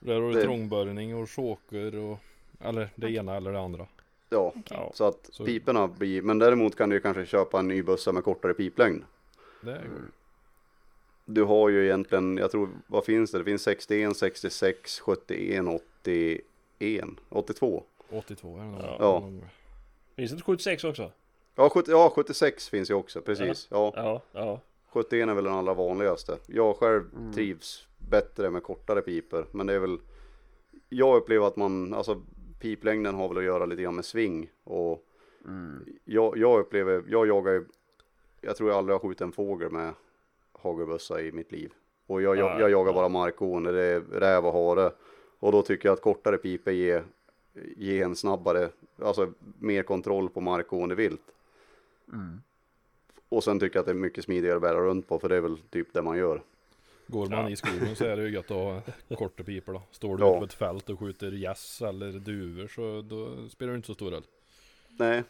Där 0.00 0.14
har 0.20 0.28
du 0.28 0.32
Det- 0.34 0.42
trångbörjning 0.44 1.16
och 1.16 1.30
choker 1.30 1.96
och 1.96 2.18
Eller 2.60 2.88
det 2.94 3.10
ena 3.10 3.36
eller 3.36 3.52
det 3.52 3.60
andra. 3.60 3.86
Ja. 4.28 4.52
Ja. 4.70 4.90
så 4.94 5.04
att 5.04 5.28
Så- 5.32 5.44
piporna 5.44 5.88
blir, 5.88 6.22
men 6.22 6.38
däremot 6.38 6.76
kan 6.76 6.88
du 6.90 7.00
kanske 7.00 7.26
köpa 7.26 7.58
en 7.58 7.68
ny 7.68 7.82
bössa 7.82 8.12
med 8.12 8.24
kortare 8.24 8.54
piplängd. 8.54 9.04
Det 9.60 9.70
är 9.72 9.82
Du 11.24 11.44
har 11.44 11.68
ju 11.68 11.84
egentligen, 11.84 12.36
jag 12.36 12.50
tror, 12.50 12.68
vad 12.86 13.04
finns 13.04 13.30
det? 13.30 13.38
Det 13.38 13.44
finns 13.44 13.62
61, 13.62 14.16
66, 14.16 15.00
71, 15.00 15.64
81, 16.78 17.04
82. 17.28 17.82
82 18.10 18.58
är 18.58 18.62
det. 18.64 18.68
Ja. 18.82 18.96
Ja. 19.00 19.30
Finns 20.16 20.30
det 20.30 20.34
inte 20.34 20.44
76 20.44 20.84
också? 20.84 21.10
Ja, 21.54 21.68
70, 21.70 21.90
ja 21.90 22.12
76 22.14 22.68
finns 22.68 22.90
ju 22.90 22.94
också, 22.94 23.20
precis. 23.20 23.68
Ja, 23.70 23.92
Ja, 23.96 24.22
ja. 24.32 24.60
71 24.92 25.28
är 25.28 25.34
väl 25.34 25.44
den 25.44 25.54
allra 25.54 25.74
vanligaste. 25.74 26.38
Jag 26.46 26.76
själv 26.76 27.04
trivs 27.34 27.86
bättre 27.98 28.50
med 28.50 28.62
kortare 28.62 29.00
piper, 29.02 29.44
men 29.50 29.66
det 29.66 29.74
är 29.74 29.78
väl 29.78 29.98
Jag 30.88 31.16
upplever 31.16 31.46
att 31.46 31.56
man, 31.56 31.94
alltså 31.94 32.22
piplängden 32.58 33.14
har 33.14 33.28
väl 33.28 33.38
att 33.38 33.44
göra 33.44 33.66
lite 33.66 33.82
grann 33.82 33.94
med 33.94 34.04
sving 34.04 34.50
och 34.64 35.06
jag, 36.04 36.36
jag 36.36 36.60
upplever, 36.60 37.04
jag 37.08 37.26
jagar 37.26 37.52
ju 37.52 37.64
Jag 38.40 38.56
tror 38.56 38.70
jag 38.70 38.78
aldrig 38.78 38.94
har 38.94 38.98
skjutit 39.00 39.20
en 39.20 39.32
fågel 39.32 39.70
med 39.70 39.92
hagelbössa 40.52 41.20
i 41.20 41.32
mitt 41.32 41.52
liv. 41.52 41.72
Och 42.06 42.22
jag, 42.22 42.36
jag, 42.36 42.60
jag 42.60 42.70
jagar 42.70 42.92
bara 42.92 43.08
markgående, 43.08 43.72
det 43.72 43.82
är 43.82 44.00
räv 44.00 44.46
och 44.46 44.52
hare. 44.52 44.92
Och 45.38 45.52
då 45.52 45.62
tycker 45.62 45.88
jag 45.88 45.92
att 45.92 46.00
kortare 46.02 46.38
piper 46.38 46.72
ger, 46.72 47.04
ger 47.76 48.04
en 48.04 48.16
snabbare, 48.16 48.68
alltså 49.02 49.32
mer 49.58 49.82
kontroll 49.82 50.28
på 50.28 50.40
markgående 50.40 50.94
vilt. 50.94 51.32
Och 53.28 53.44
sen 53.44 53.60
tycker 53.60 53.76
jag 53.76 53.80
att 53.80 53.86
det 53.86 53.92
är 53.92 53.94
mycket 53.94 54.24
smidigare 54.24 54.56
att 54.56 54.62
bära 54.62 54.80
runt 54.80 55.08
på 55.08 55.18
för 55.18 55.28
det 55.28 55.36
är 55.36 55.40
väl 55.40 55.58
typ 55.58 55.92
det 55.92 56.02
man 56.02 56.18
gör. 56.18 56.42
Går 57.06 57.26
man 57.26 57.38
Ja. 57.44 57.50
i 57.50 57.56
skogen 57.56 57.96
så 57.96 58.04
är 58.04 58.16
det 58.16 58.22
ju 58.22 58.30
gött 58.34 58.50
att 58.50 58.56
ha 58.56 58.82
korta 59.16 59.44
pipor 59.44 59.72
då. 59.72 59.82
Står 59.90 60.16
du 60.16 60.24
Ja. 60.24 60.30
ute 60.30 60.38
på 60.38 60.44
ett 60.44 60.52
fält 60.54 60.90
och 60.90 60.98
skjuter 60.98 61.32
gäss 61.32 61.82
eller 61.82 62.12
duvor 62.12 62.68
så 62.68 63.02
då 63.02 63.48
spelar 63.48 63.72
det 63.72 63.76
inte 63.76 63.86
så 63.86 63.94
stor 63.94 64.10
roll. 64.10 64.24
Nej, 64.98 65.22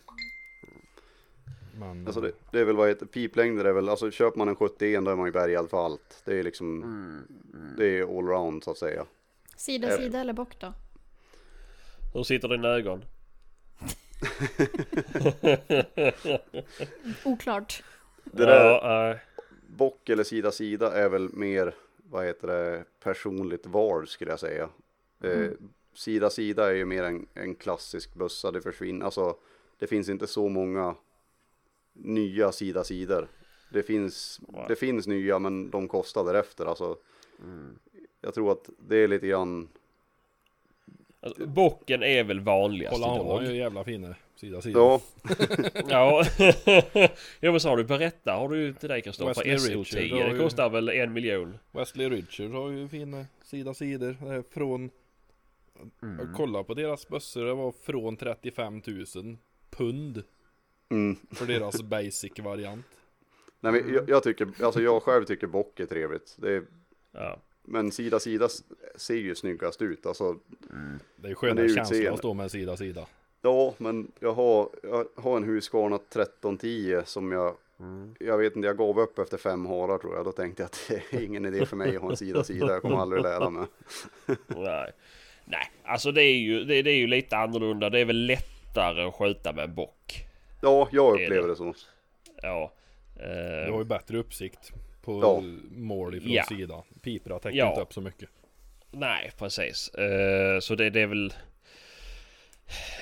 Men 1.78 2.06
alltså 2.06 2.20
det, 2.20 2.32
det 2.52 2.60
är 2.60 2.64
väl 2.64 2.76
vad 2.76 2.88
heter 2.88 3.06
piplängder 3.06 3.64
är 3.64 3.72
väl, 3.72 3.88
alltså 3.88 4.10
köper 4.10 4.38
man 4.38 4.48
en 4.48 4.56
71 4.56 5.04
då 5.04 5.10
är 5.10 5.16
man 5.16 5.26
ju 5.26 5.32
bärgad 5.32 5.70
för 5.70 5.84
allt. 5.84 6.22
Det 6.24 6.38
är 6.38 6.42
liksom, 6.42 7.24
det 7.78 7.98
är 7.98 8.18
allround 8.18 8.64
så 8.64 8.70
att 8.70 8.78
säga. 8.78 9.04
Sida, 9.56 9.88
Jag- 9.88 9.98
sida 10.00 10.20
eller 10.20 10.32
bock 10.32 10.60
då? 10.60 10.72
Hur 12.14 12.22
sitter 12.22 12.48
dina 12.48 12.68
ögon? 12.68 13.04
Oklart. 17.24 17.82
Det 18.24 18.44
där, 18.46 18.64
Ja, 18.64 19.10
äh, 19.10 19.16
bock 19.66 20.08
eller 20.08 20.24
sida 20.24 20.52
sida 20.52 20.92
är 20.92 21.08
väl 21.08 21.32
mer, 21.32 21.74
vad 21.96 22.26
heter 22.26 22.48
det, 22.48 22.84
personligt 23.00 23.66
val 23.66 24.06
skulle 24.06 24.30
jag 24.30 24.40
säga. 24.40 24.68
Eh, 25.20 25.50
sida 25.94 26.30
sida 26.30 26.70
är 26.70 26.74
ju 26.74 26.84
mer 26.84 27.02
en, 27.02 27.26
en 27.34 27.54
klassisk 27.54 28.14
bössa, 28.14 28.50
det 28.50 28.60
försvinner, 28.60 29.04
alltså 29.04 29.36
det 29.78 29.86
finns 29.86 30.08
inte 30.08 30.26
så 30.26 30.48
många 30.48 30.94
nya 31.92 32.52
sida 32.52 32.84
sidor. 32.84 33.28
Det 33.70 33.82
finns, 33.82 34.40
det 34.68 34.76
finns 34.76 35.06
nya 35.06 35.38
men 35.38 35.70
de 35.70 35.88
kostar 35.88 36.24
därefter 36.24 36.66
alltså. 36.66 36.98
Jag 38.20 38.34
tror 38.34 38.52
att 38.52 38.70
det 38.78 38.96
är 38.96 39.08
lite 39.08 39.26
grann, 39.26 39.68
alltså, 41.26 41.46
bocken 41.46 42.02
är 42.02 42.24
väl 42.24 42.40
vanligast 42.40 42.94
Kolla 42.96 43.08
han 43.08 43.26
har 43.26 43.40
ju 43.40 43.46
idag. 43.46 43.56
jävla 43.56 43.84
fina 43.84 44.14
sida 44.36 44.60
sida. 44.62 44.78
ja, 44.80 45.00
Ja. 45.88 46.24
ja 47.40 47.50
men 47.50 47.60
så 47.60 47.68
har 47.68 47.76
du 47.76 47.84
berätta 47.84 48.32
har 48.32 48.48
du 48.48 48.72
till 48.74 48.88
dig 48.88 49.02
Kristoffer. 49.02 49.44
Wesley 49.44 49.76
SO10 49.76 49.96
Richard 49.96 50.18
har 50.20 50.28
det 50.28 50.34
ju- 50.34 50.38
kostar 50.42 50.70
väl 50.70 50.88
en 50.88 51.12
miljon? 51.12 51.58
Wesley 51.72 52.08
Richards 52.08 52.52
har 52.52 52.70
ju 52.70 52.88
fina 52.88 53.26
sida 53.44 53.74
sidor. 53.74 54.16
Är 54.30 54.42
från 54.50 54.90
Mm. 56.02 56.18
Jag 56.18 56.36
kollade 56.36 56.64
på 56.64 56.74
deras 56.74 57.08
bössor, 57.08 57.44
det 57.44 57.54
var 57.54 57.72
från 57.72 58.16
35 58.16 58.82
000 58.86 59.36
pund 59.70 60.22
mm. 60.90 61.16
för 61.30 61.46
deras 61.46 61.82
basic 61.82 62.38
variant. 62.38 62.86
Nej, 63.60 63.72
men 63.72 63.94
jag, 63.94 64.10
jag 64.10 64.22
tycker, 64.22 64.48
alltså 64.64 64.80
jag 64.80 65.02
själv 65.02 65.24
tycker 65.24 65.46
bock 65.46 65.80
är 65.80 65.86
trevligt. 65.86 66.36
Det 66.38 66.52
är, 66.52 66.62
Ja. 67.12 67.38
Men 67.66 67.92
sida 67.92 68.20
sida 68.20 68.48
ser 68.96 69.14
ju 69.14 69.34
snyggast 69.34 69.82
ut. 69.82 70.06
Alltså, 70.06 70.36
Det 71.16 71.28
är 71.28 71.34
skönare 71.34 71.68
känsla 71.68 72.12
att 72.12 72.18
stå 72.18 72.34
med 72.34 72.50
sida 72.50 72.76
sida. 72.76 73.06
ja, 73.42 73.74
men 73.78 74.12
jag 74.20 74.32
har, 74.32 74.68
jag 74.82 75.06
har 75.16 75.36
en 75.36 75.44
Husqvarna 75.44 75.96
1310 75.96 77.00
som 77.04 77.32
jag, 77.32 77.54
jag 78.18 78.38
vet 78.38 78.56
inte, 78.56 78.66
jag 78.66 78.76
gav 78.78 79.00
upp 79.00 79.18
efter 79.18 79.36
fem 79.36 79.66
harar 79.66 79.98
tror 79.98 80.14
jag. 80.16 80.24
Då 80.24 80.32
tänkte 80.32 80.62
jag 80.62 80.66
att 80.66 80.86
det 81.10 81.16
är 81.18 81.22
ingen 81.22 81.44
idé 81.46 81.66
för 81.66 81.76
mig 81.76 81.96
att 81.96 82.02
ha 82.02 82.10
en 82.10 82.16
sida 82.16 82.44
sida. 82.44 82.66
Jag 82.72 82.82
kommer 82.82 82.96
aldrig 82.96 83.22
lära 83.22 83.50
mig. 83.50 83.66
Nej. 84.46 84.92
Nej, 85.44 85.70
alltså 85.84 86.12
det 86.12 86.22
är 86.22 86.36
ju 86.36 86.64
det, 86.64 86.82
det 86.82 86.90
är 86.90 86.96
ju 86.96 87.06
lite 87.06 87.36
annorlunda. 87.36 87.90
Det 87.90 88.00
är 88.00 88.04
väl 88.04 88.26
lättare 88.26 89.02
att 89.02 89.14
skjuta 89.14 89.52
med 89.52 89.64
en 89.64 89.74
bock. 89.74 90.26
Ja, 90.60 90.88
jag 90.92 91.12
upplever 91.14 91.42
det. 91.42 91.48
det 91.48 91.56
så. 91.56 91.74
Ja. 92.42 92.72
Du 93.16 93.22
Eh, 93.66 93.72
har 93.72 93.78
ju 93.78 93.84
bättre 93.84 94.18
uppsikt 94.18 94.72
på 95.06 95.20
Ja. 95.22 95.42
mål 95.70 96.14
ifrån 96.14 96.32
Ja. 96.32 96.44
sidan. 96.44 96.82
Piporna 97.02 97.38
täcker 97.38 97.58
Ja. 97.58 97.68
inte 97.68 97.80
upp 97.80 97.92
så 97.92 98.00
mycket. 98.00 98.28
nej, 98.90 99.30
precis. 99.38 99.88
Eh, 99.88 100.58
så 100.60 100.74
det, 100.74 100.90
det 100.90 101.00
är 101.00 101.06
väl... 101.06 101.32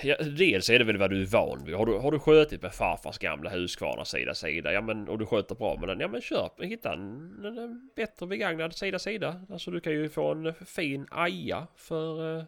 Ja, 0.02 0.16
dels 0.22 0.70
är 0.70 0.78
det 0.78 0.84
väl 0.84 0.96
vad 0.96 1.10
du 1.10 1.22
är 1.22 1.26
van 1.26 1.64
vid. 1.64 1.74
Har 1.74 1.86
du, 1.86 1.92
har 1.98 2.12
du 2.12 2.18
skjutit 2.18 2.62
med 2.62 2.74
farfars 2.74 3.18
gamla 3.18 3.50
Husqvarna 3.50 4.04
sida 4.04 4.34
sida, 4.34 4.72
ja 4.72 4.80
men 4.80 5.08
och 5.08 5.18
du 5.18 5.26
skjuter 5.26 5.54
bra 5.54 5.76
med 5.80 5.88
den, 5.88 6.00
ja 6.00 6.08
men 6.08 6.20
köp, 6.20 6.52
hitta 6.62 6.92
en, 6.92 7.00
en, 7.44 7.58
en 7.58 7.90
bättre 7.96 8.26
begagnad 8.26 8.74
sida 8.76 8.98
sida. 8.98 9.40
Alltså 9.50 9.70
du 9.70 9.80
kan 9.80 9.92
ju 9.92 10.08
få 10.08 10.30
en 10.32 10.54
fin 10.66 11.06
aja 11.10 11.66
för 11.76 12.38
eh, 12.38 12.44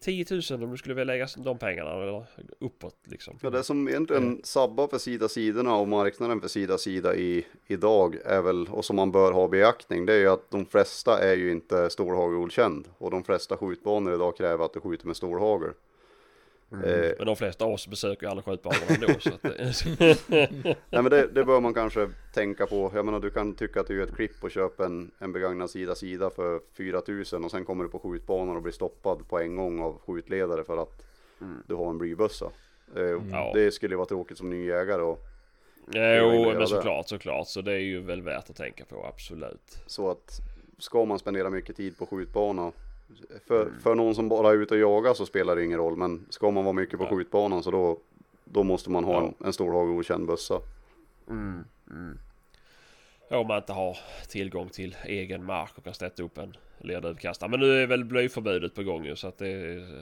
10 0.00 0.26
000 0.50 0.62
om 0.62 0.70
du 0.70 0.76
skulle 0.76 0.94
vilja 0.94 1.14
lägga 1.14 1.28
de 1.36 1.58
pengarna 1.58 1.90
eller 1.90 2.26
uppåt 2.58 2.96
liksom. 3.04 3.38
Ja, 3.40 3.50
det 3.50 3.62
som 3.62 3.88
egentligen 3.88 4.40
sabbar 4.44 4.88
för 4.88 4.98
sida 4.98 5.28
sidorna 5.28 5.76
och 5.76 5.88
marknaden 5.88 6.40
för 6.40 6.48
sida 6.48 6.78
sida 6.78 7.16
i 7.16 7.46
idag 7.66 8.16
är 8.24 8.42
väl, 8.42 8.68
och 8.68 8.84
som 8.84 8.96
man 8.96 9.12
bör 9.12 9.32
ha 9.32 9.48
beaktning, 9.48 10.06
det 10.06 10.12
är 10.12 10.18
ju 10.18 10.28
att 10.28 10.50
de 10.50 10.66
flesta 10.66 11.22
är 11.22 11.36
ju 11.36 11.50
inte 11.50 11.90
stålhagelgodkänd. 11.90 12.88
Och 12.98 13.10
de 13.10 13.24
flesta 13.24 13.56
skjutbanor 13.56 14.14
idag 14.14 14.36
kräver 14.36 14.64
att 14.64 14.72
du 14.72 14.80
skjuter 14.80 15.06
med 15.06 15.16
stålhagel. 15.16 15.72
Eh, 16.72 17.12
Men 17.18 17.26
de 17.26 17.36
flesta 17.36 17.64
av 17.64 17.72
oss 17.72 17.88
besöker 17.88 18.26
ju 18.26 18.30
alla 18.30 18.42
skjutbanor 18.42 18.76
ändå 18.88 19.06
så 19.20 19.28
att 19.28 19.42
det, 19.42 20.16
nej 20.90 21.02
men 21.02 21.04
det, 21.04 21.26
det 21.26 21.44
bör 21.44 21.60
man 21.60 21.74
kanske 21.74 22.10
tänka 22.34 22.66
på. 22.66 22.90
Jag 22.94 23.04
menar 23.04 23.20
du 23.20 23.30
kan 23.30 23.54
tycka 23.54 23.80
att 23.80 23.86
det 23.86 23.94
är 23.94 24.00
ett 24.00 24.14
klipp 24.14 24.44
och 24.44 24.50
köpa 24.50 24.84
en, 24.86 25.10
en 25.18 25.32
begagnad 25.32 25.70
sida 25.70 25.94
sida 25.94 26.30
för 26.30 26.60
4000 26.76 27.44
och 27.44 27.50
sen 27.50 27.64
kommer 27.64 27.84
du 27.84 27.90
på 27.90 27.98
skjutbanan 27.98 28.56
och 28.56 28.62
blir 28.62 28.72
stoppad 28.72 29.28
på 29.28 29.38
en 29.38 29.56
gång 29.56 29.80
av 29.80 29.98
skjutledare 30.06 30.64
för 30.64 30.82
att 30.82 31.02
du 31.66 31.74
har 31.74 31.90
en 31.90 31.98
blybössa. 31.98 32.46
Eh, 32.96 33.02
Ja. 33.30 33.50
Det 33.54 33.70
skulle 33.70 33.92
ju 33.92 33.96
vara 33.96 34.08
tråkigt 34.08 34.38
som 34.38 34.50
ny 34.50 34.66
jägare 34.66 35.02
och 35.02 35.18
Jo, 35.94 36.44
men 36.46 36.58
det. 36.58 36.66
såklart, 36.66 37.08
såklart. 37.08 37.48
Så 37.48 37.60
det 37.60 37.72
är 37.72 37.78
ju 37.78 38.00
väl 38.00 38.22
värt 38.22 38.50
att 38.50 38.56
tänka 38.56 38.84
på, 38.84 39.06
absolut. 39.06 39.82
Så 39.86 40.10
att 40.10 40.40
ska 40.78 41.04
man 41.04 41.18
spendera 41.18 41.50
mycket 41.50 41.76
tid 41.76 41.98
på 41.98 42.06
skjutbana 42.06 42.72
för, 43.46 43.70
för 43.82 43.94
någon 43.94 44.14
som 44.14 44.28
bara 44.28 44.50
är 44.50 44.54
ute 44.54 44.74
och 44.74 44.80
jagar 44.80 45.14
så 45.14 45.26
spelar 45.26 45.56
det 45.56 45.64
ingen 45.64 45.78
roll 45.78 45.96
men 45.96 46.26
ska 46.30 46.50
man 46.50 46.64
vara 46.64 46.72
mycket 46.72 46.98
på 46.98 47.04
Ja. 47.04 47.08
skjutbanan 47.16 47.62
så 47.62 47.70
då, 47.70 47.98
då 48.44 48.62
måste 48.62 48.90
man 48.90 49.04
ha 49.04 49.12
Ja. 49.12 49.26
en, 49.40 49.46
en 49.46 49.52
stålhagelgodkänd 49.52 50.26
bössa. 50.26 50.60
Om 53.30 53.46
man 53.46 53.56
inte 53.58 53.72
har 53.72 53.98
tillgång 54.28 54.68
till 54.68 54.96
egen 55.04 55.44
mark 55.44 55.70
och 55.74 55.84
kan 55.84 55.94
sätta 55.94 56.22
upp 56.22 56.38
en 56.38 56.56
lerduvkastare. 56.78 57.50
Men 57.50 57.60
nu 57.60 57.82
är 57.82 57.86
väl 57.86 58.04
blyförbudet 58.04 58.74
på 58.74 58.82
gång 58.82 59.04
ju 59.04 59.16
så 59.16 59.28
att 59.28 59.38
det 59.38 59.46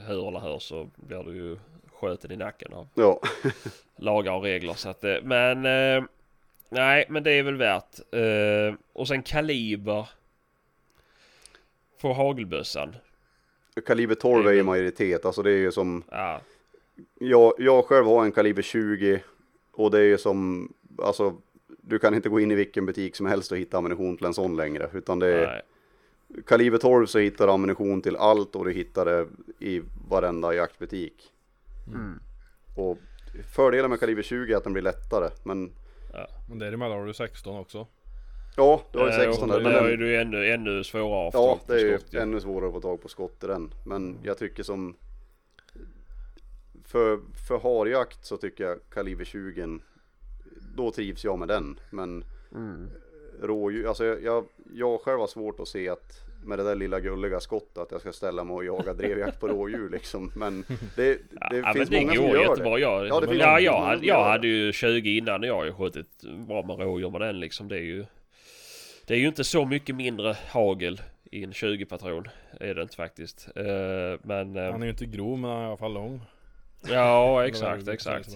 hur 0.09 0.29
eller 0.29 0.41
hur 0.41 0.59
så 0.59 0.89
blir 0.97 1.23
du 1.25 1.35
ju 1.37 1.57
sköten 1.95 2.33
i 2.33 2.37
nacken 2.37 2.73
av 2.75 2.89
Ja, 2.95 3.21
lagar 3.97 4.33
och 4.33 4.43
regler. 4.43 4.73
Så 4.75 4.89
att, 4.89 5.01
det- 5.01 5.21
men 5.25 5.57
eh, 5.67 6.05
nej, 6.69 7.07
men 7.09 7.23
det 7.23 7.33
är 7.33 7.43
väl 7.43 7.57
värt. 7.57 7.99
Eh, 8.13 8.79
och 8.93 9.09
sen 9.09 9.23
kaliber 9.23 10.09
på 12.01 12.13
hagelbössan. 12.13 12.97
kaliber 13.87 14.15
12 14.15 14.47
är 14.47 14.53
i 14.53 14.63
majoritet, 14.63 15.25
alltså 15.25 15.43
det 15.43 15.51
är 15.51 15.59
ju 15.59 15.73
som 15.73 16.03
Ja, 16.11 16.41
jag, 17.21 17.53
jag 17.59 17.85
själv 17.85 18.07
har 18.07 18.25
en 18.25 18.33
kaliber 18.33 18.63
20 18.63 19.23
och 19.73 19.91
det 19.91 19.99
är 19.99 20.05
ju 20.05 20.19
som, 20.19 20.69
alltså 21.03 21.37
du 21.83 21.99
kan 21.99 22.15
inte 22.15 22.29
gå 22.29 22.41
in 22.41 22.51
i 22.51 22.55
vilken 22.55 22.87
butik 22.87 23.17
som 23.17 23.27
helst 23.27 23.53
och 23.53 23.59
hitta 23.59 23.79
ammunition 23.79 24.17
till 24.17 24.27
en 24.27 24.35
sån 24.35 24.57
längre 24.57 24.91
utan 24.93 25.19
det 25.19 25.27
är 25.27 25.47
nej. 25.47 26.43
kaliber 26.47 26.79
12 26.79 27.07
så 27.07 27.19
hittar 27.19 27.47
du 27.47 27.53
ammunition 27.53 28.03
till 28.03 28.17
allt 28.17 28.57
och 28.57 28.65
du 28.65 28.73
hittar 28.73 29.05
det 29.05 29.27
i 29.59 29.83
varenda 30.11 30.55
jaktbutik. 30.55 31.33
Och 32.77 32.99
fördelen 33.55 33.91
med 33.91 34.01
kaliber 34.01 34.23
20 34.23 34.53
är 34.53 34.57
att 34.57 34.65
den 34.65 34.73
blir 34.73 34.83
lättare, 34.83 35.31
men 35.45 35.73
Men 36.49 36.59
däremellan 36.59 36.99
har 36.99 37.07
du 37.07 37.15
16 37.15 37.57
också. 37.57 37.87
Ja, 38.57 38.83
du 38.93 38.99
har 38.99 39.07
ju 39.07 39.13
Eh, 39.13 39.19
16 39.19 39.49
där, 39.49 39.57
och 39.57 39.63
men 39.63 39.73
Då 39.73 39.79
är 39.79 39.97
den, 39.97 40.01
ju 40.09 40.17
ännu, 40.17 40.47
ännu 40.47 40.85
svårare 40.85 41.29
att 41.29 41.35
få 41.35 41.39
ja, 41.39 41.61
det 41.67 41.81
är 41.81 41.87
ju 41.87 41.99
skott, 41.99 42.15
ännu 42.15 42.41
svårare 42.41 42.69
att 42.69 42.75
få 42.75 42.81
tag 42.81 43.03
på 43.03 43.09
skott 43.09 43.45
i 43.45 43.47
den. 43.47 43.75
Men 43.87 44.19
jag 44.23 44.39
tycker 44.39 44.63
som 44.63 44.97
för, 46.85 47.21
för 47.49 47.59
harjakt 47.59 48.25
så 48.25 48.37
tycker 48.37 48.65
jag 48.65 48.79
kaliber 48.95 49.25
20 49.25 49.79
då 50.77 50.91
trivs 50.91 51.25
jag 51.25 51.39
med 51.39 51.49
den. 51.49 51.81
Men 51.91 52.25
rådjur, 53.43 53.89
alltså 53.89 54.05
jag, 54.05 54.23
jag, 54.23 54.45
jag 54.75 55.01
själv 55.01 55.21
har 55.21 55.27
svårt 55.27 55.61
att 55.61 55.69
se 55.69 55.89
att 55.89 56.23
med 56.45 56.59
det 56.59 56.65
där 56.65 56.75
lilla 56.75 57.01
gulliga 57.01 57.41
skottet 57.41 57.79
att 57.79 57.91
jag 57.91 58.01
ska 58.01 58.13
ställa 58.13 58.45
mig 58.45 58.55
och 58.55 58.65
jaga 58.65 58.93
drevjakt 58.93 59.41
på 59.41 59.49
rådjur 59.49 59.91
liksom. 59.93 60.33
Men 60.37 60.65
det, 60.97 61.15
det 61.15 61.19
ja, 61.41 61.73
finns 61.73 61.91
men 61.91 62.01
det 62.01 62.07
många 62.07 62.15
som 62.15 62.25
gör 62.25 62.41
jättebra. 62.43 62.75
det. 62.75 62.81
Jag, 62.81 63.07
Ja, 63.09 63.21
det 63.21 63.35
ja, 63.35 63.61
jag, 63.61 64.05
jag 64.05 64.21
det. 64.21 64.31
hade 64.31 64.47
ju 64.49 64.73
20 64.73 65.17
innan 65.17 65.41
och 65.41 65.47
jag 65.47 65.55
har 65.55 65.65
ju 65.65 65.73
skjutit 65.73 66.23
bra 66.47 66.63
med 66.63 66.79
rådjur 66.79 67.11
med 67.11 67.21
den 67.21 67.41
liksom. 67.41 67.69
Det 67.69 67.77
är 67.77 67.83
ju 67.83 68.05
Det 69.07 69.15
är 69.15 69.19
ju 69.19 69.29
inte 69.29 69.45
så 69.45 69.65
mycket 69.67 69.95
mindre 69.97 70.37
hagel 70.51 71.01
i 71.31 71.45
en 71.45 71.53
20 71.53 71.85
patron. 71.85 72.29
Är 72.61 72.75
det 72.75 72.83
inte 72.83 72.97
faktiskt. 72.97 73.49
Eh, 73.57 73.65
men 74.23 74.57
eh, 74.57 74.71
Han 74.73 74.83
är 74.83 74.87
ju 74.87 74.91
inte 74.91 75.07
grov 75.07 75.39
men 75.39 75.51
han 75.51 75.59
är 75.61 75.65
i 75.65 75.67
alla 75.67 75.77
fall 75.77 75.93
lång. 75.95 76.21
ja 76.89 77.47
exakt 77.47 77.89
exakt. 77.89 78.29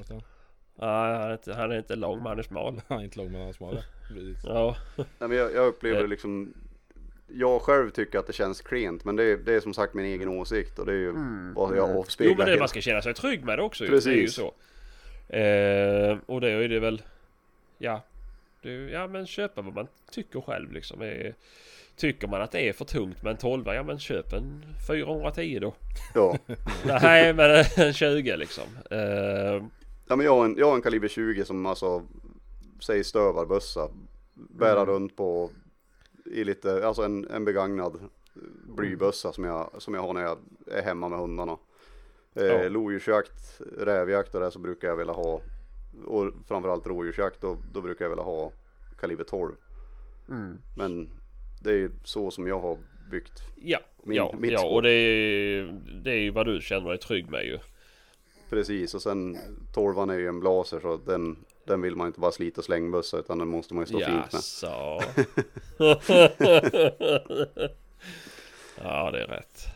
Nej, 0.74 0.88
han, 0.88 1.22
är 1.22 1.32
inte, 1.32 1.54
han 1.54 1.72
är 1.72 1.78
inte 1.78 1.96
lång 1.96 2.18
men 2.18 2.26
han 2.26 2.38
är 2.38 2.42
smal. 2.42 2.80
Han 2.88 2.98
är 3.00 3.04
inte 3.04 3.18
lång 3.18 3.32
men 3.32 3.40
han 3.40 3.48
är 3.48 3.52
smal. 3.52 3.78
Precis. 4.08 4.38
Ja. 4.44 4.76
Nej, 4.96 5.06
men 5.18 5.32
jag, 5.32 5.54
jag 5.54 5.66
upplever 5.66 5.96
Eh. 5.96 6.02
det 6.02 6.08
liksom 6.08 6.54
Jag 7.28 7.62
själv 7.62 7.90
tycker 7.90 8.18
att 8.18 8.26
det 8.26 8.32
känns 8.32 8.60
klent 8.60 9.04
men 9.04 9.16
det 9.16 9.24
är, 9.24 9.36
det 9.36 9.54
är 9.54 9.60
som 9.60 9.74
sagt 9.74 9.94
min 9.94 10.04
egen 10.06 10.28
åsikt 10.28 10.78
och 10.78 10.86
det 10.86 10.92
är 10.92 10.96
ju 10.96 11.12
vad 11.54 11.76
jag 11.76 11.96
avspeglar 11.96 12.32
Jo 12.32 12.38
men 12.38 12.46
det 12.52 12.58
man 12.58 12.68
ska 12.68 12.80
känna 12.80 13.02
sig 13.02 13.14
trygg 13.14 13.44
med 13.44 13.58
det 13.58 13.62
också 13.62 13.84
ju. 13.84 13.90
Det 13.90 14.06
är 14.06 14.10
ju 14.10 14.20
Precis. 14.22 14.34
så. 14.34 14.54
Eh, 15.36 16.18
och 16.26 16.40
det 16.40 16.50
är 16.50 16.68
det 16.68 16.80
väl 16.80 17.02
Ja. 17.78 18.02
Är- 18.62 18.88
ja 18.88 19.06
men 19.06 19.26
köpa 19.26 19.62
vad 19.62 19.74
man 19.74 19.86
tycker 20.10 20.40
själv 20.40 20.72
liksom. 20.72 21.02
Eh, 21.02 21.32
tycker 21.96 22.28
man 22.28 22.42
att 22.42 22.52
det 22.52 22.68
är 22.68 22.72
för 22.72 22.84
tungt 22.84 23.22
med 23.22 23.30
en 23.30 23.36
12 23.36 23.64
ja 23.66 23.82
men 23.82 23.98
köp 23.98 24.32
en 24.32 24.64
410 24.88 25.58
då. 25.62 25.74
Ja. 26.14 26.38
Nej 27.02 27.32
men 27.34 27.64
en 27.76 27.92
20 27.92 28.36
liksom. 28.36 28.64
Eh, 28.90 29.64
ja 30.08 30.16
men 30.16 30.20
jag 30.20 30.36
har, 30.36 30.44
en, 30.44 30.54
jag 30.58 30.66
har 30.66 30.74
en 30.74 30.82
kaliber 30.82 31.08
20 31.08 31.44
som 31.44 31.66
alltså 31.66 32.02
Säg 32.80 33.04
stövarbössa 33.04 33.88
Bära 34.34 34.84
runt 34.86 35.16
på 35.16 35.50
I 36.24 36.44
lite, 36.44 36.86
alltså 36.86 37.02
en, 37.02 37.28
en 37.30 37.44
begagnad 37.44 37.98
Blybössa 38.76 39.32
som 39.32 39.44
jag, 39.44 39.70
som 39.78 39.94
jag 39.94 40.02
har 40.02 40.12
när 40.14 40.22
jag 40.22 40.38
är 40.66 40.82
hemma 40.82 41.08
med 41.08 41.18
hundarna 41.18 41.56
eh, 42.34 42.44
Ja. 42.44 42.68
Lodjursjakt, 42.68 43.60
rävjakt 43.78 44.34
och 44.34 44.40
det 44.40 44.50
så 44.50 44.58
brukar 44.58 44.88
jag 44.88 44.96
vilja 44.96 45.12
ha 45.12 45.40
Och 46.06 46.32
framförallt 46.48 46.86
rådjursjakt 46.86 47.40
då, 47.40 47.56
då 47.72 47.80
brukar 47.80 48.04
jag 48.04 48.10
vilja 48.10 48.24
ha 48.24 48.52
Kaliber 49.00 49.24
12 49.24 49.52
Men 50.76 51.10
det 51.62 51.70
är 51.70 51.74
ju 51.74 51.90
så 52.04 52.30
som 52.30 52.46
jag 52.46 52.60
har 52.60 52.78
byggt 53.10 53.42
ja, 53.56 53.78
Min- 54.02 54.16
ja, 54.16 54.34
mitt 54.38 54.52
ja 54.52 54.66
och 54.66 54.82
det 54.82 54.90
är, 54.90 55.80
det 56.04 56.10
är 56.10 56.18
ju 56.18 56.30
vad 56.30 56.46
du 56.46 56.60
känner 56.60 56.88
dig 56.88 56.98
trygg 56.98 57.30
med 57.30 57.44
ju. 57.44 57.58
Precis 58.50 58.94
och 58.94 59.02
sen 59.02 59.38
torvan 59.74 60.10
är 60.10 60.18
ju 60.18 60.28
en 60.28 60.40
blaser 60.40 60.80
så 60.80 60.96
den, 60.96 61.36
den 61.64 61.82
vill 61.82 61.96
man 61.96 62.06
inte 62.06 62.20
bara 62.20 62.32
slita 62.32 62.60
och 62.60 62.64
slängbössa 62.64 63.18
utan 63.18 63.38
den 63.38 63.48
måste 63.48 63.74
man 63.74 63.82
ju 63.82 63.86
stå 63.86 63.98
fint 63.98 64.32
med. 64.32 64.42
Ja 68.82 69.10
det 69.10 69.22
är 69.22 69.26
rätt. 69.26 69.66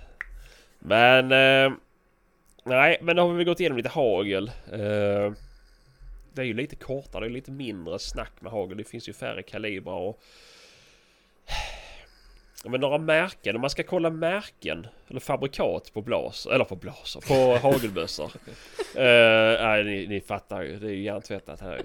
Men 0.79 1.25
eh, 1.33 1.73
nej 2.65 2.99
men 3.03 3.17
då 3.17 3.23
har 3.23 3.35
vi 3.35 3.45
gått 3.45 3.61
igenom 3.61 3.77
lite 3.77 3.89
hagel. 3.89 4.51
Eh, 4.73 5.33
det 6.35 6.43
är 6.43 6.47
ju 6.47 6.55
lite 6.55 6.77
kortare, 6.77 7.25
det 7.25 7.27
är 7.27 7.31
lite 7.31 7.51
mindre 7.51 7.99
snack 7.99 8.33
med 8.41 8.53
hagel. 8.53 8.77
Det 8.77 8.85
finns 8.85 9.09
ju 9.09 9.13
färre 9.13 9.43
kalibrar 9.43 9.95
och 9.95 10.23
men 12.67 12.81
några 12.81 12.99
märken, 12.99 13.55
om 13.55 13.61
man 13.61 13.71
ska 13.71 13.83
kolla 13.83 14.11
märken 14.11 14.87
eller 15.09 15.21
fabrikat 15.21 15.93
på 15.95 16.03
blas, 16.03 16.47
eller 16.47 16.65
på 16.65 16.77
blaser, 16.77 17.21
på 17.21 17.59
hagelbössor. 17.69 18.33
Eh, 18.95 19.63
nej 19.67 19.85
ni, 19.85 20.07
ni 20.07 20.21
fattar 20.21 20.63
ju, 20.63 20.79
det 20.79 20.87
är 20.87 20.91
ju 20.91 21.03
hjärntvättat 21.03 21.61
här. 21.61 21.83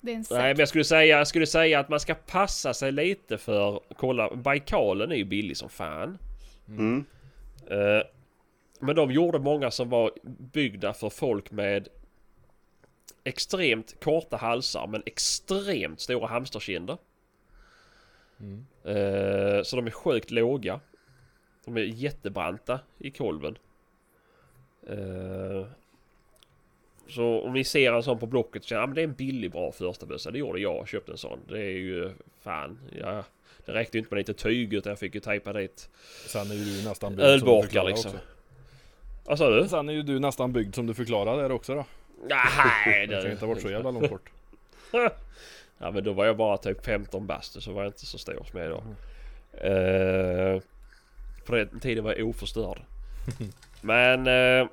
Det 0.00 0.12
är 0.12 0.16
en 0.16 0.24
Nej 0.30 0.54
men 0.54 0.58
jag 0.58 0.68
skulle 0.68 0.84
säga, 0.84 1.18
jag 1.18 1.26
skulle 1.26 1.46
säga 1.46 1.80
att 1.80 1.88
man 1.88 2.00
ska 2.00 2.14
passa 2.14 2.74
sig 2.74 2.92
lite 2.92 3.38
för 3.38 3.80
Kolla, 3.96 4.34
Baikalen 4.34 5.12
är 5.12 5.16
ju 5.16 5.24
billig 5.24 5.56
som 5.56 5.68
fan. 5.68 6.18
Mm. 6.68 7.04
Eh, 7.70 8.02
men 8.80 8.96
de 8.96 9.10
gjorde 9.12 9.38
många 9.38 9.70
som 9.70 9.88
var 9.88 10.10
byggda 10.52 10.94
för 10.94 11.10
folk 11.10 11.50
med 11.50 11.88
extremt 13.28 14.04
korta 14.04 14.36
halsar 14.36 14.86
men 14.86 15.02
extremt 15.06 16.00
stora 16.00 16.26
hamsterkinder. 16.26 16.98
Mm. 18.40 18.66
Eh, 18.84 19.62
så 19.62 19.76
de 19.76 19.86
är 19.86 19.90
sjukt 19.90 20.30
låga. 20.30 20.80
De 21.64 21.76
är 21.76 21.80
jättebranta 21.80 22.80
i 22.98 23.10
kolven. 23.10 23.58
Eh, 24.88 25.66
så 27.08 27.40
om 27.40 27.52
ni 27.52 27.64
ser 27.64 27.92
en 27.92 28.02
sån 28.02 28.18
på 28.18 28.26
Blocket 28.26 28.62
så 28.62 28.68
känner 28.68 28.82
ah, 28.82 28.86
det 28.86 29.00
är 29.00 29.04
en 29.04 29.14
billig 29.14 29.50
bra 29.50 29.72
första 29.72 30.06
bössa. 30.06 30.30
Det 30.30 30.38
gjorde 30.38 30.60
jag. 30.60 30.76
Jag 30.76 30.88
köpte 30.88 31.12
en 31.12 31.18
sån. 31.18 31.38
Det 31.48 31.58
är 31.58 31.78
ju 31.78 32.10
fan. 32.40 32.78
Ja, 33.00 33.24
det 33.66 33.72
räckte 33.72 33.96
ju 33.96 33.98
inte 33.98 34.14
med 34.14 34.18
lite 34.18 34.34
tyg 34.34 34.74
utan 34.74 34.90
jag 34.90 34.98
fick 34.98 35.14
ju 35.14 35.20
tejpa 35.20 35.52
dit 35.52 35.90
Sen 36.26 36.50
är 36.50 36.54
ju 36.54 36.64
du 36.64 36.84
nästan 36.88 37.16
byggd 37.16 37.20
som 37.20 37.46
du 37.46 37.52
ölburkar 37.52 37.84
liksom. 37.84 38.12
Vad 39.24 39.38
sa 39.38 39.50
du? 39.50 39.68
Sen 39.68 39.88
är 39.88 39.92
ju 39.92 40.02
du 40.02 40.18
nästan 40.18 40.52
byggd 40.52 40.74
som 40.74 40.86
du 40.86 40.94
förklarade 40.94 41.42
där 41.42 41.52
också 41.52 41.74
då. 41.74 41.84
Nej, 42.26 43.06
Det 43.06 43.22
kan 43.22 43.30
inte 43.30 43.44
ha 43.44 43.48
varit 43.48 43.62
så 43.62 43.70
jävla 43.70 43.90
långt 43.90 44.10
bort. 44.10 44.30
Ja 45.80 45.90
men 45.90 46.04
då 46.04 46.12
var 46.12 46.26
jag 46.26 46.36
bara 46.36 46.56
typ 46.56 46.84
15 46.84 47.26
bast 47.26 47.62
så 47.62 47.72
var 47.72 47.82
jag 47.82 47.88
inte 47.88 48.06
så 48.06 48.18
stor 48.18 48.44
som 48.50 48.60
jag 48.60 48.62
är 48.62 48.70
idag. 48.70 48.82
Eh, 49.52 50.62
på 51.44 51.54
den 51.54 51.80
tiden 51.80 52.04
var 52.04 52.14
jag 52.14 52.28
oförstörd. 52.28 52.82
men... 53.80 54.26
Eh, 54.26 54.68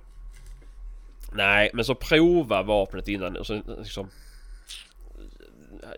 nej 1.34 1.72
men 1.74 1.86
så 1.86 1.96
prova 1.96 2.64
vapnet 2.64 3.08
innan 3.08 3.38
och 3.38 3.48
så 3.48 3.62
liksom... 3.80 4.10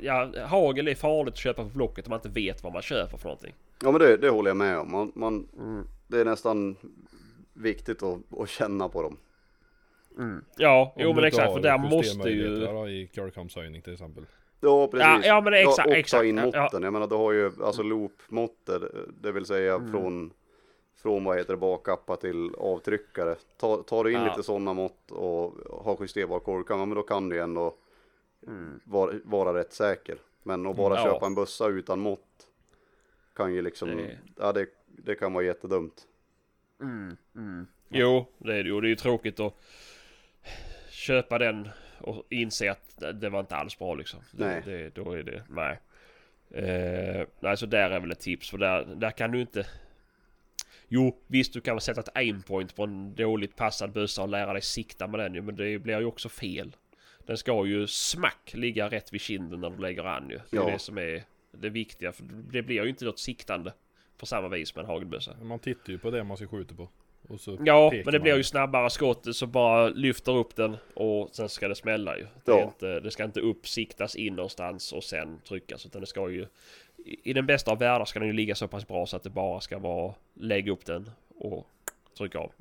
Ja, 0.01 0.31
hagel 0.45 0.87
är 0.87 0.95
farligt 0.95 1.33
att 1.33 1.39
köpa 1.39 1.63
på 1.63 1.69
Blocket 1.69 2.05
om 2.05 2.09
man 2.09 2.19
inte 2.19 2.29
vet 2.29 2.63
vad 2.63 2.73
man 2.73 2.81
köper 2.81 3.17
för 3.17 3.25
någonting. 3.25 3.53
Ja 3.83 3.91
men 3.91 4.01
det, 4.01 4.17
det 4.17 4.29
håller 4.29 4.49
jag 4.49 4.57
med 4.57 4.77
om. 4.77 4.91
Man, 4.91 5.11
man, 5.15 5.47
Mm. 5.57 5.87
Det 6.07 6.19
är 6.19 6.25
nästan 6.25 6.75
viktigt 7.53 8.03
att, 8.03 8.19
att 8.39 8.49
känna 8.49 8.89
på 8.89 9.01
dem. 9.01 9.17
Ja, 10.57 10.93
Om 10.95 11.01
jo 11.03 11.13
men 11.13 11.23
exakt 11.23 11.53
för 11.53 11.59
där 11.59 11.77
måste 11.77 12.29
ju... 12.29 12.89
I 12.89 13.07
curlkampshöjning 13.07 13.81
till 13.81 13.93
exempel. 13.93 14.25
Ja 14.59 14.87
precis. 14.87 15.05
Ja, 15.07 15.21
ja, 15.25 15.41
men 15.41 15.53
exakt- 15.53 15.77
och 15.87 15.91
ta 15.93 15.97
exakt, 15.99 16.25
in 16.25 16.37
ja. 16.37 16.45
måtten. 16.45 16.83
Jag 16.83 16.93
menar 16.93 17.07
du 17.07 17.15
har 17.15 17.31
ju 17.31 17.51
alltså 17.63 17.83
loopmåttet, 17.83 18.81
det 19.21 19.31
vill 19.31 19.45
säga 19.45 19.75
Mm. 19.75 19.91
från 19.91 20.33
från 20.95 21.23
vad 21.23 21.37
heter 21.37 21.53
det 21.53 21.57
bakappa 21.57 22.15
till 22.15 22.51
avtryckare. 22.57 23.35
Ta, 23.57 23.83
tar 23.83 24.03
du 24.03 24.11
in 24.11 24.17
Ja. 24.19 24.25
lite 24.29 24.43
sådana 24.43 24.73
mått 24.73 25.11
och 25.11 25.53
har 25.83 25.97
justerbar 26.01 26.39
korkam, 26.39 26.79
ja, 26.79 26.85
men 26.85 26.95
då 26.95 27.03
kan 27.03 27.29
du 27.29 27.39
ändå 27.41 27.75
vara, 28.83 29.13
vara 29.23 29.53
rätt 29.59 29.73
säker. 29.73 30.17
Men 30.43 30.65
att 30.67 30.75
bara 30.77 30.95
Mm. 30.97 31.07
Ja. 31.07 31.13
köpa 31.13 31.25
en 31.25 31.35
bössa 31.35 31.67
utan 31.67 31.99
mått 31.99 32.47
kan 33.35 33.53
ju 33.53 33.61
liksom, 33.61 33.97
Det- 33.97 34.17
ja 34.39 34.51
det, 34.53 34.67
det 34.87 35.15
kan 35.15 35.33
vara 35.33 35.43
jättedumt. 35.43 36.07
Jo, 37.89 38.25
det 38.37 38.53
är 38.55 38.63
det 38.63 38.69
ju. 38.69 38.81
Det 38.81 38.87
är 38.87 38.89
ju 38.89 38.95
tråkigt 38.95 39.39
att 39.39 39.53
köpa 41.07 41.37
den 41.37 41.69
och 41.97 42.25
inse 42.29 42.71
att 42.71 43.03
det 43.21 43.29
var 43.29 43.39
inte 43.39 43.55
alls 43.55 43.79
bra 43.79 43.95
liksom. 43.95 44.19
Nej. 44.31 44.61
Det, 44.65 44.77
det, 44.77 44.89
då 44.95 45.11
är 45.11 45.23
det, 45.23 45.43
nej. 45.49 45.79
Eh, 46.51 47.27
nej, 47.39 47.57
så 47.57 47.65
där 47.65 47.89
är 47.89 47.99
väl 47.99 48.11
ett 48.11 48.19
tips. 48.19 48.49
För 48.49 48.57
där, 48.57 48.85
där 48.95 49.11
kan 49.11 49.31
du 49.31 49.41
inte... 49.41 49.65
Jo, 50.87 51.17
visst 51.27 51.53
du 51.53 51.61
kan 51.61 51.75
väl 51.75 51.81
sätta 51.81 52.01
ett 52.01 52.15
aimpoint 52.17 52.75
på 52.75 52.83
en 52.83 53.15
dåligt 53.15 53.55
passad 53.55 53.91
bössa 53.91 54.21
och 54.21 54.29
lära 54.29 54.53
dig 54.53 54.61
sikta 54.61 55.07
med 55.07 55.19
den 55.19 55.33
ju. 55.33 55.41
Men 55.41 55.55
det 55.55 55.79
blir 55.79 55.99
ju 55.99 56.05
också 56.05 56.29
fel. 56.29 56.75
Den 57.25 57.37
ska 57.37 57.65
ju 57.65 57.87
smack 57.87 58.51
ligga 58.53 58.89
rätt 58.89 59.13
vid 59.13 59.21
kinden 59.21 59.61
när 59.61 59.69
du 59.69 59.77
lägger 59.77 60.03
an 60.03 60.29
ju. 60.29 60.39
Det 60.49 60.57
är 60.57 60.61
Ja. 60.61 60.69
det 60.69 60.79
som 60.79 60.97
är 60.97 61.23
det 61.51 61.69
viktiga. 61.69 62.11
För 62.11 62.23
det 62.51 62.61
blir 62.61 62.83
ju 62.83 62.89
inte 62.89 63.05
något 63.05 63.19
siktande 63.19 63.73
på 64.17 64.25
samma 64.25 64.47
vis 64.47 64.75
med 64.75 64.83
en 64.83 64.89
hagelbössa. 64.89 65.35
Man 65.41 65.59
tittar 65.59 65.89
ju 65.91 65.97
på 65.97 66.11
det 66.11 66.23
man 66.23 66.37
ska 66.37 66.47
skjuta 66.47 66.75
på. 66.75 66.89
Och 67.27 67.39
så 67.39 67.57
Ja, 67.65 67.91
men 67.93 68.13
det 68.13 68.19
blir 68.19 68.31
man. 68.31 68.37
ju 68.37 68.43
snabbare 68.43 68.89
skott 68.89 69.35
så 69.35 69.47
bara 69.47 69.89
lyfter 69.89 70.31
upp 70.37 70.55
den 70.55 70.77
och 70.93 71.29
sen 71.31 71.49
ska 71.49 71.67
det 71.67 71.75
smälla 71.75 72.17
ju. 72.17 72.23
Det, 72.23 72.51
Ja. 72.51 72.63
inte, 72.63 72.99
det 72.99 73.11
ska 73.11 73.23
inte 73.23 73.39
uppsiktas 73.39 74.15
in 74.15 74.35
någonstans 74.35 74.93
och 74.93 75.03
sen 75.03 75.39
tryckas 75.47 75.85
utan 75.85 76.01
det 76.01 76.07
ska 76.07 76.29
ju... 76.29 76.47
I 77.05 77.33
den 77.33 77.45
bästa 77.45 77.71
av 77.71 77.79
världar 77.79 78.05
ska 78.05 78.19
den 78.19 78.27
ju 78.27 78.33
ligga 78.33 78.55
så 78.55 78.67
pass 78.67 78.87
bra 78.87 79.05
så 79.05 79.15
att 79.15 79.23
det 79.23 79.29
bara 79.29 79.59
ska 79.61 79.77
vara 79.79 80.13
lägga 80.33 80.71
upp 80.71 80.85
den 80.85 81.09
och 81.37 81.67
trycka 82.17 82.39
av. 82.39 82.51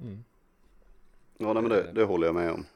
Ja 1.39 1.53
nej, 1.53 1.63
men 1.63 1.71
det, 1.71 1.93
det 1.93 2.05
håller 2.05 2.27
jag 2.27 2.35
med 2.35 2.51
om. 2.51 2.67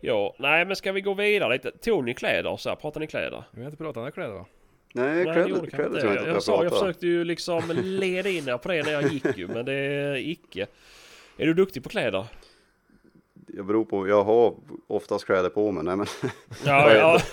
Ja, 0.00 0.34
nej 0.38 0.64
men 0.64 0.76
ska 0.76 0.92
vi 0.92 1.00
gå 1.00 1.14
vidare 1.14 1.52
lite? 1.52 1.70
Tog 1.70 2.04
ni 2.04 2.14
kläder 2.14 2.56
så 2.56 2.68
här? 2.68 2.76
Pratar 2.76 3.00
ni 3.00 3.06
kläder? 3.06 3.44
Vi 3.50 3.60
har 3.60 3.66
inte 3.70 3.76
pratat 3.76 4.04
om 4.04 4.12
kläder 4.12 4.34
va? 4.34 4.46
Nej, 4.96 5.24
kläder, 5.24 5.48
inte 5.48 5.70
tror 5.70 5.82
jag 5.82 6.16
inte 6.16 6.28
Jag, 6.30 6.42
sa, 6.42 6.52
jag 6.52 6.64
jag 6.64 6.70
pratar. 6.70 6.86
försökte 6.86 7.06
ju 7.06 7.24
liksom 7.24 7.62
leda 7.84 8.28
in 8.28 8.48
er 8.48 8.58
på 8.58 8.68
det 8.68 8.82
när 8.82 8.92
jag 8.92 9.12
gick 9.12 9.38
ju 9.38 9.46
men 9.48 9.64
det 9.64 9.72
är 9.72 10.16
icke. 10.16 10.66
Är 11.36 11.46
du 11.46 11.54
duktig 11.54 11.82
på 11.82 11.88
kläder? 11.88 12.26
Jag 13.46 13.66
beror 13.66 13.84
på, 13.84 14.08
jag 14.08 14.24
har 14.24 14.54
oftast 14.86 15.24
kläder 15.24 15.48
på 15.50 15.72
mig. 15.72 15.84
Nej 15.84 15.96
men 15.96 16.06
Ja, 16.64 16.92
ja. 16.94 17.20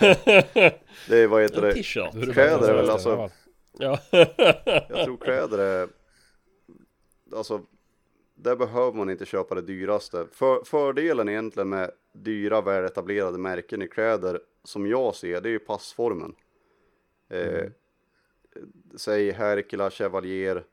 det 1.08 1.18
är, 1.18 1.26
vad 1.26 1.42
heter 1.42 1.62
det? 1.62 1.72
t-shirt. 1.74 2.32
Kläder 2.32 2.68
är 2.68 2.74
väl 2.74 2.90
alltså- 2.90 3.30
Ja. 3.78 3.98
Jag 4.88 5.04
tror 5.04 5.16
kläder 5.16 5.58
är, 5.58 5.88
alltså, 7.36 7.60
där 8.34 8.56
behöver 8.56 8.92
man 8.92 9.10
inte 9.10 9.26
köpa 9.26 9.54
det 9.54 9.62
dyraste. 9.62 10.26
För, 10.32 10.64
fördelen 10.64 11.28
egentligen 11.28 11.68
med 11.68 11.90
dyra 12.14 12.60
väletablerade 12.60 13.38
märken 13.38 13.82
i 13.82 13.88
kläder, 13.88 14.40
som 14.64 14.86
jag 14.86 15.14
ser, 15.14 15.40
det 15.40 15.48
är 15.48 15.50
ju 15.50 15.58
passformen. 15.58 16.34
Eh, 17.32 17.70
Säg 18.96 19.30
Herkila, 19.32 19.90
Chevalier, 19.90 20.64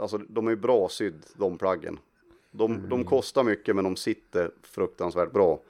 alltså 0.00 0.18
de 0.18 0.46
är 0.46 0.50
ju 0.50 0.56
bra 0.56 0.88
sydd, 0.88 1.22
de 1.36 1.58
plaggen. 1.58 1.98
De, 2.50 2.88
de 2.88 3.04
kostar 3.04 3.44
mycket 3.44 3.74
men 3.76 3.84
de 3.84 3.96
sitter 3.96 4.50
fruktansvärt 4.62 5.32
bra. 5.32 5.60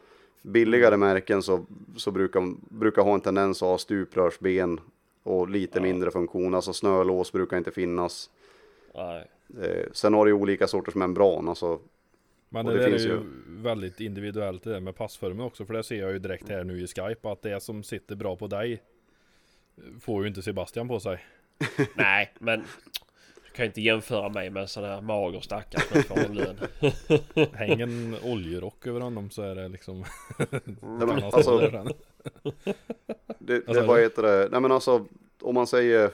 Billigare 0.43 0.97
märken 0.97 1.43
så, 1.43 1.67
så 1.97 2.11
brukar, 2.11 2.55
brukar 2.69 3.03
ha 3.03 3.15
en 3.15 3.21
tendens 3.21 3.63
att 3.63 3.69
ha 3.69 3.79
stuprörsben 3.79 4.81
och 5.23 5.49
lite 5.49 5.81
mindre 5.81 6.11
funktion. 6.11 6.55
Alltså 6.55 6.73
snölås 6.73 7.33
brukar 7.33 7.57
inte 7.59 7.71
finnas. 7.71 8.31
Eh, 9.63 9.87
sen 9.93 10.15
har 10.15 10.27
du 10.27 10.33
olika 10.33 10.67
sorters 10.67 10.95
membran. 10.95 11.49
Alltså, 11.49 11.81
Men 12.49 12.67
det, 12.67 12.73
det 12.73 12.79
där 12.79 12.91
finns 12.91 13.03
är 13.05 13.09
ju 13.09 13.15
ju- 13.15 13.23
väldigt 13.63 14.01
individuellt 14.01 14.63
det 14.63 14.71
där 14.71 14.81
med 14.81 14.97
passformen 14.97 15.47
också. 15.47 15.65
För 15.65 15.75
det 15.75 15.83
ser 15.83 16.01
jag 16.01 16.13
ju 16.13 16.19
direkt 16.19 16.49
här 16.49 16.65
nu 16.65 16.81
i 16.83 16.87
Skype 16.87 17.31
att 17.31 17.43
det 17.43 17.63
som 17.63 17.83
sitter 17.83 18.17
bra 18.17 18.37
på 18.37 18.47
dig 18.47 18.83
får 20.01 20.23
ju 20.23 20.29
inte 20.29 20.43
Sebastian 20.43 20.89
på 20.89 21.01
sig. 21.01 21.25
Nej, 21.95 22.33
men 22.39 22.61
du 23.45 23.51
kan 23.57 23.65
ju 23.65 23.67
inte 23.67 23.81
jämföra 23.81 24.29
mig 24.29 24.51
med 24.51 24.61
en 24.63 24.69
sån 24.69 24.85
här 24.85 25.01
mager 25.01 25.41
stackare 25.41 25.83
som 25.83 26.03
får 26.03 26.19
en 26.19 26.35
lön. 26.35 26.57
Häng 27.53 27.81
en 27.81 28.17
oljerock 28.25 28.87
över 28.87 29.01
honom 29.01 29.31
så 29.31 29.43
är 29.43 29.55
det 29.55 29.69
liksom... 29.69 30.05
nej, 30.49 31.07
men, 31.07 31.23
alltså, 31.33 31.59
det, 33.39 33.61
det, 33.61 33.81
vad 33.83 33.99
du? 33.99 34.03
heter 34.03 34.23
det? 34.23 34.49
Nej 34.51 34.61
men 34.61 34.73
alltså, 34.73 35.07
om 35.41 35.55
man 35.55 35.67
säger 35.67 36.11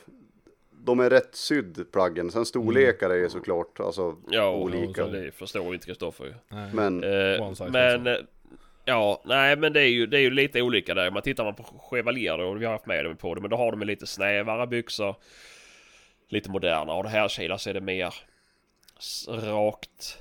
de 0.86 1.00
är 1.00 1.10
rätt 1.10 1.34
sydd 1.34 1.86
plaggen. 1.92 2.30
Sen 2.30 2.46
storlekar 2.46 3.10
är 3.10 3.14
ju 3.14 3.28
såklart 3.28 3.80
alltså, 3.80 4.16
Ja, 4.30 4.50
olika. 4.50 5.04
och 5.04 5.12
det 5.12 5.34
förstår 5.34 5.74
inte 5.74 5.86
Kristoffer 5.86 6.24
ju. 6.24 6.34
Men 6.72 7.04
Eh, 7.04 7.70
men 7.70 8.06
Ja, 8.88 9.22
nej 9.24 9.56
men 9.56 9.72
det 9.72 9.80
är 9.80 9.88
ju, 9.88 10.06
det 10.06 10.18
är 10.18 10.20
ju 10.20 10.30
lite 10.30 10.62
olika 10.62 10.94
där. 10.94 11.10
Man 11.10 11.22
tittar 11.22 11.44
man 11.44 11.54
på 11.54 11.62
Chevalier 11.62 12.38
då, 12.38 12.54
vi 12.54 12.64
har 12.64 12.72
haft 12.72 12.86
med 12.86 13.04
dem 13.04 13.16
på 13.16 13.34
det, 13.34 13.40
men 13.40 13.50
då 13.50 13.56
har 13.56 13.70
de 13.70 13.80
lite 13.80 14.06
snävare 14.06 14.66
byxor. 14.66 15.16
Lite 16.28 16.50
modernare 16.50 16.96
och 16.96 17.02
det 17.02 17.08
här 17.08 17.28
Kila 17.28 17.58
så 17.58 17.70
är 17.70 17.74
det 17.74 17.80
mer 17.80 18.14
rakt. 19.28 20.18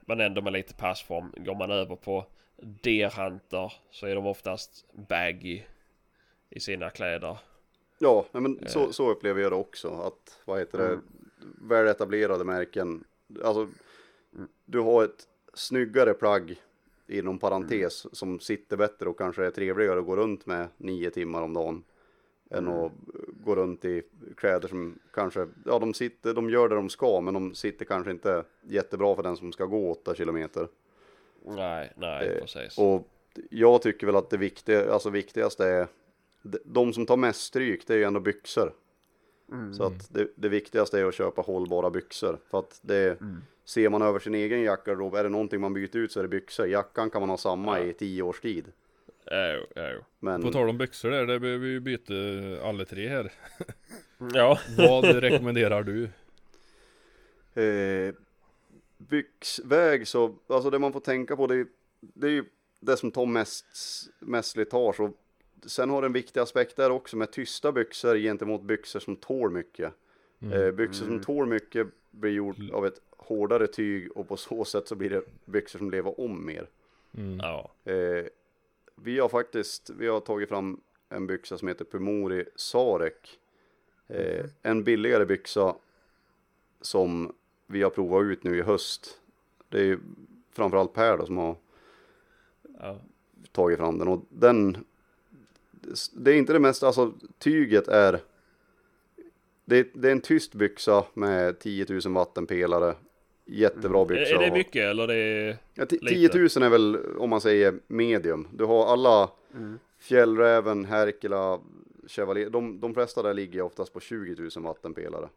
Men 0.00 0.20
ändå 0.20 0.40
med 0.42 0.52
lite 0.52 0.74
passform. 0.74 1.34
Går 1.36 1.54
man 1.54 1.70
över 1.70 1.96
på 1.96 2.26
Deerhunter 2.56 3.72
så 3.90 4.06
är 4.06 4.14
de 4.14 4.26
oftast 4.26 4.86
baggy 5.08 5.62
i 6.50 6.60
sina 6.60 6.90
kläder. 6.90 7.38
ja, 7.98 8.26
men 8.32 8.58
Eh. 8.58 8.66
så, 8.66 8.92
så 8.92 9.10
upplever 9.10 9.42
jag 9.42 9.52
det 9.52 9.56
också. 9.56 9.88
Att 9.88 10.40
vad 10.44 10.58
heter 10.58 10.78
det? 10.78 10.86
Mm. 10.86 11.02
Väletablerade 11.68 12.44
märken. 12.44 13.04
Alltså, 13.44 13.68
du 14.64 14.80
har 14.80 15.04
ett 15.04 15.26
snyggare 15.54 16.14
plagg 16.14 16.56
inom 17.08 17.38
parentes 17.38 18.04
Mm. 18.04 18.14
som 18.14 18.40
sitter 18.40 18.76
bättre 18.76 19.08
och 19.08 19.18
kanske 19.18 19.44
är 19.46 19.50
trevligare 19.50 19.98
att 19.98 20.06
gå 20.06 20.16
runt 20.16 20.46
med 20.46 20.68
nio 20.76 21.10
timmar 21.10 21.42
om 21.42 21.54
dagen. 21.54 21.84
Än 22.50 22.66
Mm. 22.66 22.78
att 22.78 22.92
gå 23.44 23.56
runt 23.56 23.84
i 23.84 24.02
kläder 24.36 24.68
som 24.68 24.98
kanske, 25.12 25.48
ja 25.66 25.78
de 25.78 25.94
sitter, 25.94 26.34
de 26.34 26.50
gör 26.50 26.68
det 26.68 26.74
de 26.74 26.88
ska 26.88 27.20
men 27.20 27.34
de 27.34 27.54
sitter 27.54 27.84
kanske 27.84 28.10
inte 28.10 28.44
jättebra 28.62 29.14
för 29.16 29.22
den 29.22 29.36
som 29.36 29.52
ska 29.52 29.64
gå 29.64 29.90
åtta 29.90 30.14
kilometer. 30.14 30.68
Nej, 31.46 31.92
nej 31.96 32.28
Eh, 32.28 32.40
precis. 32.40 32.78
Och 32.78 33.08
jag 33.50 33.82
tycker 33.82 34.06
väl 34.06 34.16
att 34.16 34.30
det 34.30 34.36
viktiga, 34.36 34.92
alltså 34.92 35.10
viktigaste 35.10 35.64
är, 35.66 35.86
de- 36.64 36.92
som 36.92 37.06
tar 37.06 37.16
mest 37.16 37.40
stryk 37.40 37.86
det 37.86 37.94
är 37.94 37.98
ju 37.98 38.04
ändå 38.04 38.20
byxor. 38.20 38.72
Så 39.76 39.82
att 39.84 40.14
det, 40.14 40.28
det 40.34 40.48
viktigaste 40.48 41.00
är 41.00 41.04
att 41.04 41.14
köpa 41.14 41.42
hållbara 41.42 41.90
byxor. 41.90 42.38
För 42.50 42.58
att 42.58 42.78
det, 42.82 43.18
ser 43.68 43.88
man 43.88 44.02
över 44.02 44.18
sin 44.18 44.34
egen 44.34 44.62
jackagarderob, 44.62 45.14
är 45.14 45.22
det 45.24 45.28
någonting 45.28 45.60
man 45.60 45.72
byter 45.74 45.96
ut 45.96 46.12
så 46.12 46.18
är 46.18 46.22
det 46.22 46.28
byxor. 46.28 46.66
Jackan 46.68 47.10
kan 47.10 47.20
man 47.22 47.28
ha 47.30 47.36
samma 47.38 47.78
Ja. 47.78 47.84
i 47.84 47.92
tio 47.92 48.22
års 48.22 48.40
tid. 48.40 48.72
Jo, 49.30 49.66
jo. 49.76 50.04
Men 50.18 50.42
På 50.42 50.52
tal 50.52 50.68
om 50.68 50.78
byxor 50.78 51.10
där, 51.10 51.26
det 51.26 51.40
behöver 51.40 51.66
vi 51.66 51.72
ju 51.72 51.80
byta 51.80 52.14
alla 52.68 52.84
tre 52.84 53.08
här. 53.08 53.32
Ja. 54.34 54.58
Vad 54.78 55.04
rekommenderar 55.04 55.82
du? 55.82 56.04
eh, 57.62 58.14
byxväg 58.98 60.08
så, 60.08 60.34
alltså 60.46 60.70
det 60.70 60.78
man 60.78 60.92
får 60.92 61.00
tänka 61.00 61.36
på 61.36 61.46
det 61.46 61.54
är, 61.54 61.66
det 62.00 62.26
är 62.26 62.30
ju 62.30 62.44
det 62.80 62.96
som 62.96 63.10
tar 63.10 63.26
mest, 63.26 63.66
mest 64.18 64.50
slitage. 64.50 65.00
Och 65.00 65.10
sen 65.66 65.90
har 65.90 66.02
det 66.02 66.06
en 66.06 66.12
viktig 66.12 66.40
aspekt 66.40 66.76
där 66.76 66.90
också 66.90 67.16
med 67.16 67.30
tysta 67.32 67.72
byxor 67.72 68.16
gentemot 68.16 68.62
byxor 68.62 69.00
som 69.00 69.16
tål 69.16 69.50
mycket. 69.50 69.92
Eh, 70.52 70.70
byxor 70.70 71.06
som 71.06 71.20
tål 71.20 71.46
mycket 71.46 71.86
blir 72.10 72.30
gjort 72.32 72.56
av 72.72 72.86
ett 72.86 73.00
hårdare 73.18 73.66
tyg 73.66 74.10
och 74.12 74.28
på 74.28 74.36
så 74.36 74.64
sätt 74.64 74.88
så 74.88 74.94
blir 74.94 75.10
det 75.10 75.22
byxor 75.44 75.78
som 75.78 75.90
lever 75.90 76.20
om 76.20 76.46
mer. 76.46 76.68
Mm. 77.16 77.38
Ja. 77.38 77.70
Eh, 77.84 78.24
vi 78.94 79.18
har 79.18 79.28
faktiskt, 79.28 79.90
vi 79.90 80.06
har 80.06 80.20
tagit 80.20 80.48
fram 80.48 80.80
en 81.08 81.26
byxa 81.26 81.58
som 81.58 81.68
heter 81.68 81.84
Pumori 81.84 82.44
Sarek. 82.56 83.38
Eh, 84.06 84.46
en 84.62 84.84
billigare 84.84 85.26
byxa 85.26 85.74
som 86.80 87.34
vi 87.66 87.82
har 87.82 87.90
provat 87.90 88.22
ut 88.22 88.44
nu 88.44 88.58
i 88.58 88.62
höst. 88.62 89.20
Det 89.68 89.78
är 89.78 89.84
ju 89.84 89.98
framförallt 90.52 90.92
Per 90.92 91.18
då 91.18 91.26
som 91.26 91.36
har 91.36 91.56
ja. 92.80 93.00
tagit 93.52 93.78
fram 93.78 93.98
den 93.98 94.08
och 94.08 94.24
den 94.28 94.84
det 96.12 96.32
är 96.32 96.36
inte 96.36 96.52
det 96.52 96.58
mest, 96.58 96.82
alltså 96.82 97.12
tyget 97.38 97.88
är 97.88 98.20
det, 99.64 99.88
det 99.94 100.08
är 100.08 100.12
en 100.12 100.20
tyst 100.20 100.54
byxa 100.54 101.04
med 101.14 101.58
10 101.58 101.86
000 101.88 102.14
vattenpelare 102.14 102.94
jättebra 103.48 104.00
Är, 104.02 104.06
byxa 104.06 104.34
är 104.34 104.38
det 104.38 104.52
mycket 104.52 104.82
eller 104.90 105.06
det 105.06 105.14
är... 105.14 105.56
Ja, 105.74 105.84
ti- 105.84 105.98
Lite. 106.02 106.32
10 106.32 106.60
000 106.60 106.66
är 106.66 106.68
väl 106.70 106.96
om 107.18 107.30
man 107.30 107.40
säger 107.40 107.74
medium. 107.86 108.48
Du 108.52 108.64
har 108.64 108.86
alla 108.86 109.30
Fjällräven, 109.98 110.84
Herkila, 110.84 111.60
Chevalier. 112.06 112.50
De, 112.50 112.80
de 112.80 112.94
flesta 112.94 113.22
där 113.22 113.34
ligger 113.34 113.62
oftast 113.62 113.92
på 113.92 114.00
20 114.00 114.50
000 114.56 114.64
vattenpelare. 114.64 115.28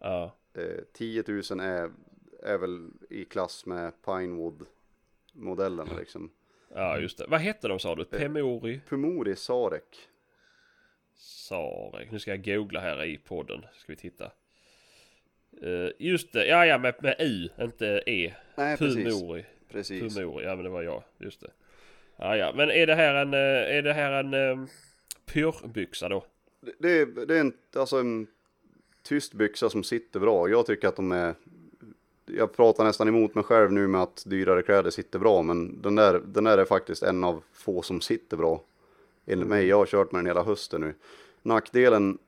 Ja. 0.00 0.36
Eh, 0.54 0.84
10 0.92 1.24
000 1.28 1.60
är, 1.60 1.90
är 2.42 2.58
väl 2.58 2.90
i 3.10 3.24
klass 3.24 3.66
med 3.66 3.92
Pinewood 4.04 4.66
modellerna 5.32 5.92
liksom. 5.98 6.30
Ja 6.74 6.98
just 6.98 7.18
det. 7.18 7.26
Vad 7.28 7.40
hette 7.40 7.68
de 7.68 7.78
sa 7.78 7.94
du? 7.94 8.04
Pemori 8.04 8.80
Pumori 8.88 9.36
Sarek. 9.36 9.98
Sarek. 11.14 12.10
Nu 12.10 12.18
ska 12.18 12.30
jag 12.30 12.44
googla 12.44 12.80
här 12.80 13.04
i 13.04 13.18
podden. 13.18 13.66
Ska 13.74 13.92
vi 13.92 13.96
titta. 13.96 14.32
Eh, 15.62 15.90
just 15.98 16.32
det, 16.32 16.46
ja 16.46 16.66
ja 16.66 16.78
med, 16.78 16.94
med 17.02 17.16
U, 17.18 17.48
inte 17.60 18.02
E. 18.06 18.34
Nej 18.54 18.76
precis. 18.76 19.04
Pumori. 19.20 19.44
Precis. 19.72 20.16
Pumori, 20.16 20.44
ja 20.44 20.54
men 20.54 20.64
det 20.64 20.70
var 20.70 20.82
jag. 20.82 21.02
Just 21.18 21.40
det. 21.40 21.50
Ja 22.16 22.36
ja, 22.36 22.52
men 22.56 22.70
är 22.70 22.86
det 22.86 22.94
här 22.94 23.14
en, 23.14 23.34
eh, 23.34 23.76
är 23.76 23.82
det 23.82 23.92
här 23.92 24.12
en 24.12 24.34
um, 24.34 24.68
pyrbyxa 25.26 26.08
då? 26.08 26.24
Det, 26.60 26.72
det, 26.78 26.90
är- 27.00 27.26
det 27.26 27.36
är 27.36 27.40
en, 27.40 27.52
alltså 27.76 27.96
en 27.96 28.26
tyst 29.02 29.32
byxa 29.34 29.70
som 29.70 29.84
sitter 29.84 30.20
bra. 30.20 30.48
Jag 30.48 30.66
tycker 30.66 30.88
att 30.88 30.96
de 30.96 31.12
är 31.12 31.34
jag 32.26 32.56
pratar 32.56 32.84
nästan 32.84 33.08
emot 33.08 33.34
mig 33.34 33.44
själv 33.44 33.72
nu 33.72 33.86
med 33.86 34.02
att 34.02 34.22
dyrare 34.26 34.62
kläder 34.62 34.90
sitter 34.90 35.18
bra, 35.18 35.42
men 35.42 35.82
den 35.82 35.94
där, 35.94 36.20
den 36.26 36.44
där 36.44 36.58
är 36.58 36.64
faktiskt 36.64 37.02
en 37.02 37.24
av 37.24 37.42
få 37.52 37.82
som 37.82 38.00
sitter 38.00 38.36
bra. 38.36 38.62
Enligt 39.26 39.48
mig, 39.48 39.66
jag 39.66 39.76
har 39.76 39.86
kört 39.86 40.12
med 40.12 40.18
den 40.18 40.26
hela 40.26 40.42
hösten 40.42 40.80
nu. 40.80 40.94
Nackdelen, 41.42 42.18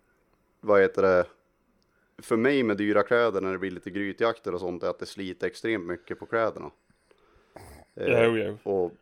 vad 0.60 0.80
heter 0.80 1.02
det, 1.02 1.24
för 2.18 2.36
mig 2.36 2.62
med 2.62 2.76
dyra 2.76 3.02
kläder 3.02 3.40
när 3.40 3.52
det 3.52 3.58
blir 3.58 3.70
lite 3.70 3.90
grytjakter 3.90 4.54
och 4.54 4.60
sånt 4.60 4.82
är 4.82 4.88
att 4.88 4.98
det 4.98 5.06
sliter 5.06 5.46
extremt 5.46 5.86
mycket 5.86 6.18
på 6.18 6.26
kläderna. 6.26 6.70
Eh, 7.96 8.24
Jo, 8.24 8.36
jo. 8.38 8.58
och 8.72 8.92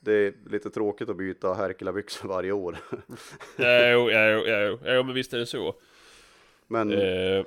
det 0.00 0.12
är 0.12 0.34
lite 0.50 0.70
tråkigt 0.70 1.08
att 1.08 1.16
byta 1.16 1.54
Herkula-byxor 1.54 2.28
varje 2.28 2.52
år. 2.52 2.76
Jo, 3.56 4.10
jo, 4.10 4.42
jo, 4.46 4.78
jo, 4.84 5.02
men 5.02 5.14
visst 5.14 5.32
är 5.32 5.38
det 5.38 5.46
så. 5.46 5.74
Men 6.66 6.92
Eh, 6.92 7.44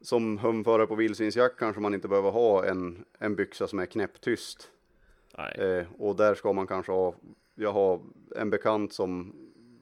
som 0.00 0.38
humförare 0.38 0.86
på 0.86 0.94
vildsvinsjakt 0.94 1.58
kanske 1.58 1.80
man 1.80 1.94
inte 1.94 2.08
behöver 2.08 2.30
ha 2.30 2.64
en, 2.64 3.04
en 3.18 3.36
byxa 3.36 3.66
som 3.66 3.78
är 3.78 3.86
knäpptyst. 3.86 4.70
nej. 5.38 5.52
Eh, 5.58 5.86
och 5.98 6.16
där 6.16 6.34
ska 6.34 6.52
man 6.52 6.66
kanske 6.66 6.92
ha, 6.92 7.14
jag 7.54 7.72
har 7.72 8.00
en 8.36 8.50
bekant 8.50 8.92
som 8.92 9.34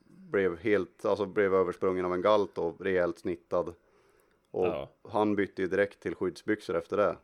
blev 0.09 0.59
helt, 0.59 1.05
alltså 1.05 1.27
blev 1.27 1.55
översprungen 1.55 2.05
av 2.05 2.15
en 2.15 2.23
galt 2.23 2.59
och 2.59 2.81
rejält 2.81 3.19
snittad. 3.19 3.75
Och 4.55 4.67
Ja. 4.67 4.89
han 5.09 5.37
bytte 5.37 5.63
ju 5.63 5.69
direkt 5.69 6.01
till 6.01 6.15
skyddsbyxor 6.15 6.77
efter 6.77 6.97
det. 6.97 7.17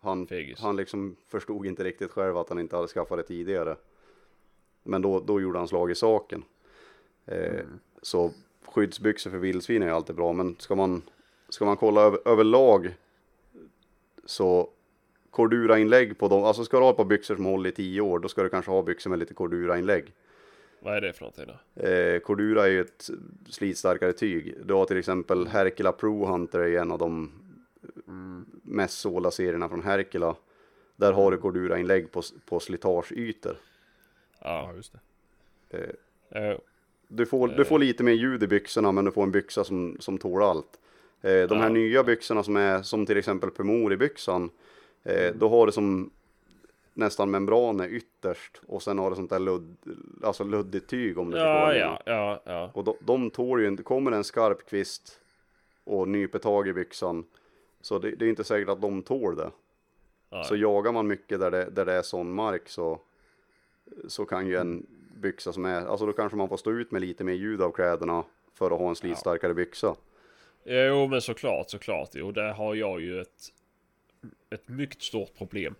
Han, 0.00 0.26
Fegis. 0.26 0.60
han 0.60 0.76
liksom 0.76 1.16
förstod 1.28 1.66
inte 1.66 1.84
riktigt 1.84 2.10
själv 2.10 2.36
att 2.36 2.48
han 2.48 2.58
inte 2.58 2.76
hade 2.76 2.88
skaffat 2.88 3.18
det 3.18 3.22
tidigare. 3.22 3.76
Men 4.82 5.02
då, 5.02 5.20
då 5.20 5.40
gjorde 5.40 5.58
han 5.58 5.68
slag 5.68 5.90
i 5.90 5.94
saken. 5.94 6.44
Eh, 7.26 7.38
Mm. 7.54 7.78
Så 8.02 8.32
skyddsbyxor 8.64 9.30
för 9.30 9.38
vildsvin 9.38 9.82
är 9.82 9.90
alltid 9.90 10.16
bra, 10.16 10.32
men 10.32 10.56
ska 10.58 10.74
man, 10.74 11.02
ska 11.48 11.64
man 11.64 11.76
kolla 11.76 12.00
över, 12.02 12.18
överlag 12.28 12.94
så 14.24 14.70
Cordura-inlägg 15.30 16.18
på 16.18 16.28
dem, 16.28 16.44
alltså 16.44 16.64
ska 16.64 16.76
du 16.76 16.82
ha 16.82 16.90
ett 16.90 16.96
par 16.96 17.04
byxor 17.04 17.36
som 17.36 17.44
håller 17.44 17.70
i 17.70 17.72
tio 17.72 18.00
år, 18.00 18.18
då 18.18 18.28
ska 18.28 18.42
du 18.42 18.48
kanske 18.48 18.70
ha 18.70 18.82
byxor 18.82 19.10
med 19.10 19.18
lite 19.18 19.34
Cordura-inlägg. 19.34 20.12
Vad 20.80 20.96
är 20.96 21.00
det 21.00 21.12
för 21.12 21.20
någonting 21.20 21.44
då? 21.74 21.82
Eh, 21.88 22.20
Cordura 22.20 22.64
är 22.66 22.70
ju 22.70 22.80
ett 22.80 23.10
slitstarkare 23.48 24.12
tyg. 24.12 24.54
Du 24.64 24.74
har 24.74 24.84
till 24.84 24.96
exempel 24.98 25.46
Herkula 25.46 25.92
Pro 25.92 26.26
Hunter 26.26 26.60
är 26.60 26.80
en 26.80 26.90
av 26.92 26.98
de 26.98 27.32
mest 28.62 28.98
sålda 28.98 29.30
serierna 29.30 29.68
från 29.68 29.82
Herkula. 29.82 30.36
Där 30.96 31.12
har 31.12 31.30
du 31.30 31.38
Cordura-inlägg 31.38 32.12
på, 32.12 32.22
på 32.44 32.60
slitageytor. 32.60 33.56
Ja, 34.40 34.60
Eh, 34.60 34.68
Ja, 34.70 34.74
just 34.76 34.92
det. 34.92 35.94
jo. 36.34 36.60
Du 37.08 37.26
får, 37.26 37.48
du 37.48 37.64
får 37.64 37.78
lite 37.78 38.02
mer 38.02 38.12
ljud 38.12 38.42
i 38.42 38.46
byxorna 38.46 38.92
men 38.92 39.04
du 39.04 39.10
får 39.10 39.22
en 39.22 39.30
byxa 39.30 39.64
som, 39.64 39.96
som 40.00 40.18
tål 40.18 40.42
allt. 40.42 40.78
Eh, 41.22 41.42
de 41.48 41.58
här 41.60 41.70
nya 41.70 42.04
byxorna 42.04 42.42
som 42.42 42.56
är 42.56 42.82
som 42.82 43.06
till 43.06 43.16
exempel 43.16 43.50
Pumori-byxan. 43.50 44.50
Eh, 45.04 45.34
då 45.34 45.48
har 45.48 45.66
du 45.66 45.72
som 45.72 46.10
nästan 46.98 47.30
membraner 47.30 47.88
ytterst 47.88 48.60
och 48.66 48.82
sen 48.82 48.98
har 48.98 49.10
du 49.10 49.16
sånt 49.16 49.30
där 49.30 49.38
ludd, 49.38 49.76
alltså 50.22 50.44
luddigt 50.44 50.90
tyg 50.90 51.18
om 51.18 51.30
du 51.30 51.38
vad 51.38 51.46
Ja, 51.46 51.74
ja, 51.74 52.02
ja, 52.06 52.42
ja. 52.44 52.70
Och 52.74 52.84
de, 52.84 52.96
de 53.00 53.30
tål 53.30 53.60
ju 53.60 53.68
inte, 53.68 53.82
kommer 53.82 54.12
en 54.12 54.24
skarp 54.24 54.68
kvist 54.68 55.20
och 55.84 56.08
nyper 56.08 56.38
tag 56.38 56.68
i 56.68 56.72
byxan 56.72 57.24
så 57.80 57.98
det, 57.98 58.10
det 58.10 58.24
är 58.24 58.28
inte 58.28 58.44
säkert 58.44 58.68
att 58.68 58.80
de 58.82 59.02
tål 59.02 59.36
det. 59.36 59.50
ja. 60.30 60.44
Så 60.44 60.56
jagar 60.56 60.92
man 60.92 61.06
mycket 61.06 61.40
där 61.40 61.50
det, 61.50 61.64
där 61.64 61.84
det 61.84 61.92
är 61.92 62.02
sån 62.02 62.32
mark 62.32 62.68
så, 62.68 63.00
så 64.08 64.24
kan 64.24 64.46
ju 64.46 64.56
en 64.56 64.86
byxa 65.16 65.52
som 65.52 65.64
är, 65.64 65.86
alltså 65.86 66.06
då 66.06 66.12
kanske 66.12 66.36
man 66.36 66.48
får 66.48 66.56
stå 66.56 66.70
ut 66.70 66.90
med 66.90 67.00
lite 67.00 67.24
mer 67.24 67.34
ljud 67.34 67.62
av 67.62 67.70
kläderna 67.70 68.24
för 68.54 68.70
att 68.70 68.78
ha 68.78 68.88
en 68.88 68.96
slitstarkare 68.96 69.54
byxa. 69.54 69.96
Jo 70.64 71.06
men 71.06 71.20
såklart, 71.20 71.70
såklart. 71.70 72.10
Jo, 72.12 72.32
där 72.32 72.52
har 72.52 72.74
jag 72.74 73.00
ju 73.00 73.20
ett, 73.20 73.52
ett 74.50 74.68
mycket 74.68 75.02
stort 75.02 75.34
problem. 75.38 75.74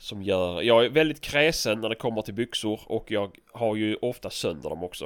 Som 0.00 0.22
gör, 0.22 0.62
jag 0.62 0.84
är 0.84 0.88
väldigt 0.88 1.20
kräsen 1.20 1.80
när 1.80 1.88
det 1.88 1.94
kommer 1.94 2.22
till 2.22 2.34
byxor 2.34 2.80
och 2.86 3.10
jag 3.10 3.38
har 3.52 3.76
ju 3.76 3.96
ofta 3.96 4.30
sönder 4.30 4.70
dem 4.70 4.82
också. 4.84 5.04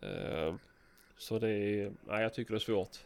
Eh, 0.00 0.54
Så 1.16 1.38
det 1.38 1.50
är, 1.50 1.92
nej 2.08 2.22
jag 2.22 2.34
tycker 2.34 2.52
det 2.52 2.56
är 2.58 2.60
svårt. 2.60 2.96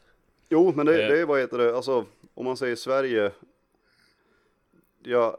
Jo, 0.49 0.73
men 0.77 0.87
det, 0.87 1.03
Eh. 1.03 1.09
det 1.09 1.21
är 1.21 1.27
vad 1.27 1.41
heter 1.41 1.59
det, 1.59 1.77
alltså 1.77 2.05
om 2.35 2.45
man 2.45 2.57
säger 2.57 2.77
Sverige. 2.77 3.31
Jag, 5.03 5.37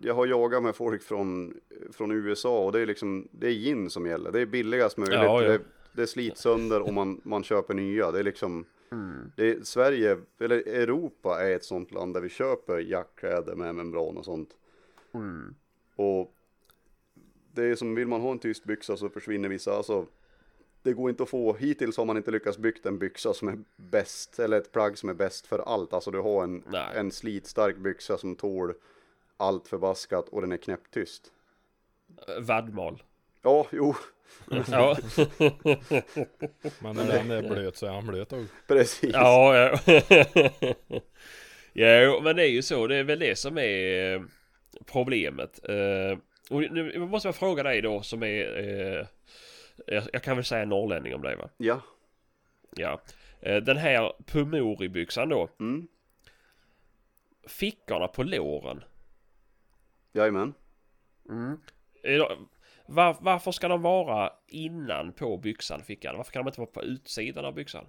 jag 0.00 0.14
har 0.14 0.26
jagat 0.26 0.62
med 0.62 0.74
folk 0.76 1.02
från, 1.02 1.60
från 1.92 2.10
USA 2.10 2.58
och 2.64 2.72
det 2.72 2.80
är 2.80 2.86
liksom, 2.86 3.28
det 3.30 3.46
är 3.46 3.50
gin 3.52 3.90
som 3.90 4.06
gäller. 4.06 4.32
Det 4.32 4.40
är 4.40 4.46
billigast 4.46 4.96
möjligt. 4.96 5.14
Ja, 5.18 5.42
ja. 5.42 5.48
Det, 5.48 5.60
det 5.92 6.06
slits 6.06 6.40
sönder 6.40 6.80
och 6.82 6.94
man, 6.94 7.20
man 7.24 7.44
köper 7.44 7.74
nya. 7.74 8.10
Det 8.10 8.18
är 8.18 8.22
liksom, 8.22 8.64
det 9.36 9.50
är, 9.50 9.62
Sverige, 9.62 10.18
eller 10.38 10.56
Europa 10.56 11.40
är 11.42 11.56
ett 11.56 11.64
sånt 11.64 11.92
land 11.92 12.14
där 12.14 12.20
vi 12.20 12.28
köper 12.28 12.78
jackkläder 12.78 13.54
med 13.54 13.74
membran 13.74 14.16
och 14.16 14.24
sånt. 14.24 14.56
Och 15.96 16.34
det 17.52 17.64
är 17.64 17.74
som, 17.76 17.94
vill 17.94 18.08
man 18.08 18.20
ha 18.20 18.32
en 18.32 18.38
tyst 18.38 18.64
byxa 18.64 18.96
så 18.96 19.08
försvinner 19.08 19.48
vissa, 19.48 19.76
alltså 19.76 20.06
det 20.82 20.92
går 20.92 21.10
inte 21.10 21.22
att 21.22 21.28
få, 21.28 21.54
hittills 21.54 21.96
har 21.96 22.04
man 22.04 22.16
inte 22.16 22.30
lyckats 22.30 22.58
bygga 22.58 22.80
en 22.84 22.98
byxa 22.98 23.34
som 23.34 23.48
är 23.48 23.58
bäst, 23.76 24.38
eller 24.38 24.56
ett 24.56 24.72
plagg 24.72 24.98
som 24.98 25.08
är 25.08 25.14
bäst 25.14 25.46
för 25.46 25.58
allt. 25.58 25.92
Alltså 25.92 26.10
du 26.10 26.20
har 26.20 26.44
en, 26.44 26.62
Nej. 26.66 26.88
en 26.94 27.10
slitstark 27.10 27.76
byxa 27.76 28.18
som 28.18 28.36
tål 28.36 28.74
allt 29.36 29.68
förbaskat 29.68 30.28
och 30.28 30.40
den 30.40 30.52
är 30.52 30.56
knäpptyst. 30.56 31.32
Vadmal. 32.40 33.02
Ja, 33.42 33.66
jo, 33.72 33.94
Ja, 34.70 34.96
Men 36.78 36.96
när 36.96 37.06
den 37.06 37.30
är 37.30 37.42
blöt 37.48 37.76
så 37.76 37.86
är 37.86 37.90
han 37.90 38.06
blöt 38.06 38.32
också. 38.32 38.46
precis. 38.66 39.10
ja, 39.12 39.56
ja. 41.72 42.00
Jo, 42.02 42.20
men 42.22 42.36
det 42.36 42.42
är 42.46 42.50
ju 42.50 42.62
så. 42.62 42.86
Det 42.86 42.96
är 42.96 43.04
väl 43.04 43.18
det 43.18 43.38
som 43.38 43.58
är 43.58 44.14
eh, 44.14 44.22
problemet. 44.86 45.68
Eh, 45.68 46.18
Och 46.50 46.60
nu 46.72 46.98
måste 46.98 47.28
jag 47.28 47.36
fråga 47.36 47.62
dig 47.62 47.82
då 47.82 48.02
som 48.02 48.22
är... 48.22 48.58
eh, 48.58 49.06
jag- 50.12 50.22
kan 50.22 50.36
väl 50.36 50.44
säga 50.44 50.64
norrlänning 50.64 51.14
om 51.14 51.22
dig 51.22 51.36
va? 51.36 51.48
Ja, 51.56 51.80
Ja. 52.76 53.00
Den 53.40 53.76
här 53.76 54.12
Pumori-byxan 54.26 55.28
då. 55.28 55.48
mm. 55.60 55.86
Fickorna 57.48 58.08
på 58.08 58.22
låren. 58.22 58.84
jajamän. 60.12 60.54
De- 62.02 62.48
Var, 62.86 63.16
varför 63.20 63.52
ska 63.52 63.68
de 63.68 63.82
vara 63.82 64.32
innan 64.48 65.12
på 65.12 65.36
byxan, 65.36 65.82
fickan? 65.82 66.16
Varför 66.16 66.32
kan 66.32 66.44
de 66.44 66.48
inte 66.48 66.60
vara 66.60 66.70
på 66.70 66.82
utsidan 66.82 67.44
av 67.44 67.54
byxan? 67.54 67.86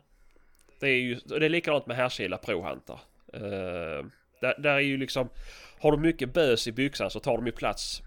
Det 0.79 0.87
är 0.87 0.99
ju 0.99 1.15
det 1.15 1.45
är 1.45 1.49
likadant 1.49 1.87
med 1.87 1.97
Herkila 1.97 2.37
Pro 2.37 2.61
Hunter. 2.61 2.99
Eh, 3.33 4.05
där, 4.41 4.61
där 4.61 4.75
är 4.75 4.79
ju 4.79 4.97
liksom... 4.97 5.29
Har 5.79 5.91
du 5.91 5.97
mycket 5.97 6.33
bös 6.33 6.67
i 6.67 6.71
byxan 6.71 7.09
så 7.09 7.19
tar 7.19 7.37
de 7.37 7.45
ju 7.45 7.51
plats 7.51 8.01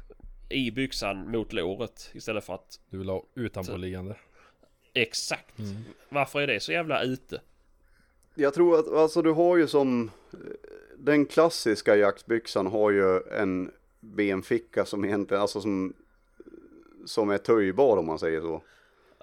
i 0.49 0.71
byxan 0.71 1.31
mot 1.31 1.53
låret 1.53 2.11
istället 2.15 2.45
för 2.45 2.55
att... 2.55 2.81
Du 2.91 2.99
vill 2.99 3.09
ha 3.09 3.25
utanpåliggande. 3.35 4.17
Exakt! 4.95 5.55
Varför 6.09 6.41
är 6.41 6.47
det 6.47 6.61
så 6.61 6.73
jävla 6.73 7.03
ute? 7.03 7.41
Jag 8.35 8.55
tror 8.55 8.79
att, 8.79 8.89
alltså 8.89 9.23
du 9.23 9.31
har 9.31 9.57
ju 9.57 9.67
som, 9.67 10.11
den 10.97 11.27
klassiska 11.27 11.97
jaktbyxan 11.97 12.67
har 12.67 12.91
ju 12.91 13.21
en 13.41 13.71
benficka 14.01 14.85
som 14.85 15.05
egentligen, 15.05 15.41
alltså 15.41 15.61
som, 15.61 15.95
som 17.09 17.31
är 17.31 17.39
töjbar 17.39 17.97
om 17.97 18.07
man 18.07 18.19
säger 18.19 18.41
så. 18.41 18.63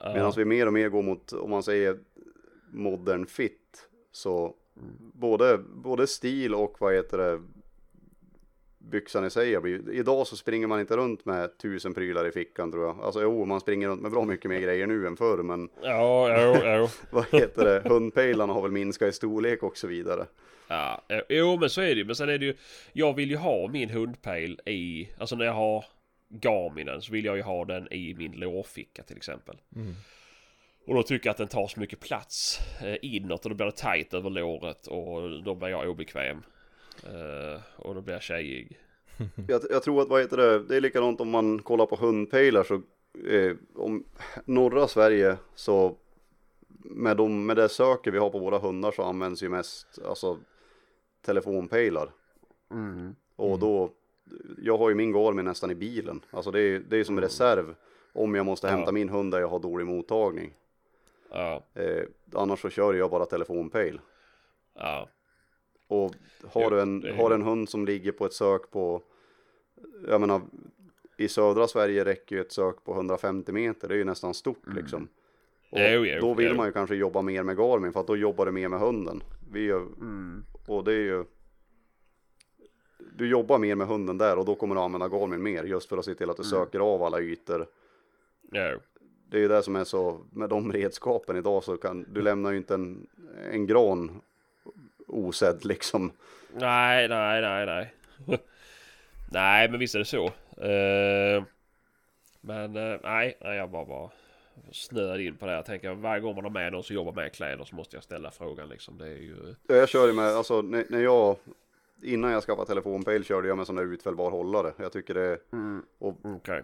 Medan 0.03 0.33
vi 0.37 0.45
mer 0.45 0.67
och 0.67 0.73
mer 0.73 0.89
går 0.89 1.03
mot, 1.03 1.33
om 1.33 1.49
man 1.49 1.63
säger 1.63 1.99
modern 2.71 3.25
fit, 3.25 3.89
så 4.11 4.55
både, 5.13 5.57
både 5.57 6.07
stil 6.07 6.55
och 6.55 6.75
vad 6.79 6.93
heter 6.93 7.17
det, 7.17 7.41
byxan 8.77 9.25
i 9.25 9.29
sig 9.29 9.57
idag 9.91 10.27
så 10.27 10.35
springer 10.35 10.67
man 10.67 10.79
inte 10.79 10.97
runt 10.97 11.25
med 11.25 11.57
tusen 11.57 11.93
prylar 11.93 12.27
i 12.27 12.31
fickan 12.31 12.71
tror 12.71 12.85
jag. 12.85 12.99
Alltså 13.01 13.21
jo, 13.21 13.45
man 13.45 13.59
springer 13.59 13.87
runt 13.87 14.01
med 14.01 14.11
bra 14.11 14.25
mycket 14.25 14.49
mer 14.49 14.59
grejer 14.59 14.87
nu 14.87 15.07
än 15.07 15.17
förr, 15.17 15.43
men 15.43 15.69
Ja, 15.81 16.41
jo, 16.41 16.55
jo. 16.63 16.87
vad 17.09 17.25
heter 17.31 17.65
det, 17.65 17.89
hundpejlarna 17.89 18.53
har 18.53 18.61
väl 18.61 18.71
minskat 18.71 19.09
i 19.09 19.11
storlek 19.11 19.63
och 19.63 19.77
så 19.77 19.87
vidare. 19.87 20.25
Ja, 20.67 21.01
jo 21.29 21.57
men 21.59 21.69
så 21.69 21.81
är 21.81 21.87
det 21.87 21.95
ju. 21.95 22.05
Men 22.05 22.15
sen 22.15 22.29
är 22.29 22.37
det 22.37 22.45
ju... 22.45 22.55
Jag 22.93 23.13
vill 23.13 23.29
ju 23.29 23.37
ha 23.37 23.67
min 23.67 23.89
hundpejl 23.89 24.59
i... 24.65 25.09
Alltså 25.17 25.35
när 25.35 25.45
jag 25.45 25.53
har 25.53 25.85
Garminen 26.29 27.01
så 27.01 27.11
vill 27.11 27.25
jag 27.25 27.37
ju 27.37 27.41
ha 27.41 27.65
den 27.65 27.93
i 27.93 28.13
min 28.13 28.31
lårficka 28.31 29.03
till 29.03 29.17
exempel. 29.17 29.57
Och 30.87 30.95
då 30.95 31.03
tycker 31.03 31.27
jag 31.27 31.31
att 31.31 31.37
den 31.37 31.47
tar 31.47 31.67
så 31.67 31.79
mycket 31.79 31.99
plats 31.99 32.59
eh, 32.81 32.97
inåt 33.01 33.45
och 33.45 33.49
då 33.49 33.55
blir 33.55 33.65
det 33.65 33.71
tight 33.71 34.13
över 34.13 34.29
låret 34.29 34.87
och 34.87 35.43
då 35.43 35.55
blir 35.55 35.69
jag 35.69 35.89
obekväm. 35.89 36.43
Eh, 37.03 37.61
och 37.75 37.95
då 37.95 38.01
blir 38.01 38.13
jag 38.13 38.23
tjejig. 38.23 38.79
Jag, 39.47 39.61
jag 39.69 39.83
tror 39.83 40.01
att 40.01 40.07
vad 40.07 40.21
heter 40.21 40.37
det, 40.37 40.63
det 40.63 40.75
är 40.75 40.81
likadant 40.81 41.21
om 41.21 41.29
man 41.29 41.61
kollar 41.61 41.85
på 41.85 41.95
hundpejlar 41.95 42.63
så 42.63 42.73
eh, 43.29 43.55
om 43.75 44.05
norra 44.45 44.87
Sverige 44.87 45.37
så 45.55 45.97
med, 46.79 47.17
de, 47.17 47.45
med 47.45 47.57
det 47.57 47.69
söker 47.69 48.11
vi 48.11 48.17
har 48.17 48.29
på 48.29 48.39
våra 48.39 48.57
hundar 48.57 48.91
så 48.91 49.03
används 49.03 49.43
ju 49.43 49.49
mest 49.49 49.99
alltså 50.05 50.39
telefonpejlar. 51.25 52.09
Och 53.35 53.59
då, 53.59 53.91
jag 54.57 54.77
har 54.77 54.89
ju 54.89 54.95
min 54.95 55.11
Garmin 55.11 55.45
nästan 55.45 55.71
i 55.71 55.75
bilen. 55.75 56.21
Alltså 56.31 56.51
det 56.51 56.61
är, 56.61 56.79
det 56.89 56.97
är 56.97 57.03
som 57.03 57.21
reserv 57.21 57.75
om 58.13 58.35
jag 58.35 58.45
måste 58.45 58.67
hämta 58.67 58.87
Ja. 58.87 58.91
min 58.91 59.09
hund 59.09 59.31
där 59.31 59.39
jag 59.39 59.47
har 59.47 59.59
dålig 59.59 59.85
mottagning. 59.87 60.53
Ja, 61.31 61.63
Eh, 61.73 62.03
annars 62.33 62.61
så 62.61 62.69
kör 62.69 62.93
jag 62.93 63.11
bara 63.11 63.25
telefonpejl. 63.25 63.99
ja, 64.75 65.09
Och 65.87 66.13
har 66.51 66.71
du 66.71 66.81
en, 66.81 67.05
har 67.17 67.31
en 67.31 67.41
hund 67.41 67.69
som 67.69 67.85
ligger 67.85 68.11
på 68.11 68.25
ett 68.25 68.33
sök 68.33 68.71
på, 68.71 69.01
jag 70.07 70.21
menar, 70.21 70.41
i 71.17 71.27
södra 71.27 71.67
Sverige 71.67 72.05
räcker 72.05 72.35
ju 72.35 72.41
ett 72.41 72.51
sök 72.51 72.83
på 72.83 72.93
150 72.93 73.51
meter, 73.51 73.87
det 73.87 73.93
är 73.93 73.97
ju 73.97 74.03
nästan 74.03 74.33
stort 74.33 74.73
liksom. 74.75 75.07
Och 75.69 75.79
Mm. 75.79 75.93
Jo, 75.93 76.05
jo, 76.05 76.21
då 76.21 76.33
vill 76.33 76.47
jo. 76.49 76.55
man 76.55 76.65
ju 76.65 76.71
kanske 76.71 76.95
jobba 76.95 77.21
mer 77.21 77.43
med 77.43 77.57
Garmin 77.57 77.93
för 77.93 77.99
att 77.99 78.07
då 78.07 78.17
jobbar 78.17 78.45
du 78.45 78.51
mer 78.51 78.67
med 78.69 78.79
hunden. 78.79 79.23
Vi 79.51 79.65
gör, 79.65 79.79
Mm. 79.81 80.43
och 80.67 80.83
det 80.83 80.93
är 80.93 80.99
ju, 81.03 81.23
du 83.17 83.29
jobbar 83.29 83.57
mer 83.57 83.75
med 83.75 83.87
hunden 83.87 84.17
där 84.17 84.37
och 84.39 84.45
då 84.45 84.55
kommer 84.55 84.75
du 84.75 84.81
använda 84.81 85.07
Garmin 85.07 85.43
mer 85.43 85.63
just 85.63 85.89
för 85.89 85.97
att 85.97 86.05
se 86.05 86.15
till 86.15 86.29
att 86.29 86.37
du 86.37 86.43
Mm. 86.43 86.49
söker 86.49 86.79
av 86.79 87.03
alla 87.03 87.19
ytor. 87.19 87.67
jo. 88.51 88.79
Det 89.29 89.37
är 89.37 89.41
ju 89.41 89.47
det 89.47 89.63
som 89.63 89.75
är 89.75 89.83
så, 89.83 90.19
med 90.31 90.49
de 90.49 90.71
redskapen 90.73 91.37
idag 91.37 91.63
så 91.63 91.77
kan, 91.77 92.05
du 92.13 92.21
lämnar 92.21 92.51
ju 92.51 92.57
inte 92.57 92.73
en, 92.73 93.07
en 93.51 93.67
gran 93.67 94.21
osedd 95.07 95.65
liksom. 95.65 96.11
Nej, 96.53 97.07
nej, 97.07 97.41
nej, 97.41 97.65
nej. 97.65 97.93
nej, 99.31 99.69
men 99.69 99.79
visst 99.79 99.95
är 99.95 99.99
det 99.99 100.05
så. 100.05 100.25
Eh, 100.63 101.43
men 102.41 102.75
eh, 102.75 102.99
nej, 103.03 103.37
nej, 103.41 103.57
jag 103.57 103.69
bara, 103.69 103.85
bara 103.85 104.09
snöade 104.71 105.23
in 105.23 105.35
på 105.35 105.45
det. 105.45 105.51
Jag 105.53 105.65
tänker 105.65 105.93
varje 105.93 106.21
gång 106.21 106.35
man 106.35 106.43
har 106.43 106.51
med 106.51 106.71
någon 106.71 106.83
som 106.83 106.95
jobbar 106.95 107.13
med 107.13 107.33
kläder 107.33 107.63
så 107.65 107.75
måste 107.75 107.95
jag 107.95 108.03
ställa 108.03 108.31
frågan 108.31 108.69
liksom. 108.69 108.97
Det 108.97 109.05
är 109.07 109.17
ju... 109.17 109.55
Ja, 109.67 109.75
Jag 109.75 109.89
kör 109.89 110.07
ju 110.07 110.13
med, 110.13 110.25
alltså 110.25 110.61
när, 110.61 110.85
när 110.89 110.99
jag, 111.03 111.35
innan 112.01 112.31
jag 112.31 112.43
skaffade 112.43 112.67
telefonpejl 112.67 113.23
körde 113.23 113.47
jag 113.47 113.57
med 113.57 113.67
sån 113.67 113.75
där 113.75 113.83
utfällbar 113.83 114.31
hållare. 114.31 114.73
Jag 114.77 114.91
tycker 114.91 115.13
det, 115.13 115.39
och 115.99 116.15
Okej. 116.23 116.63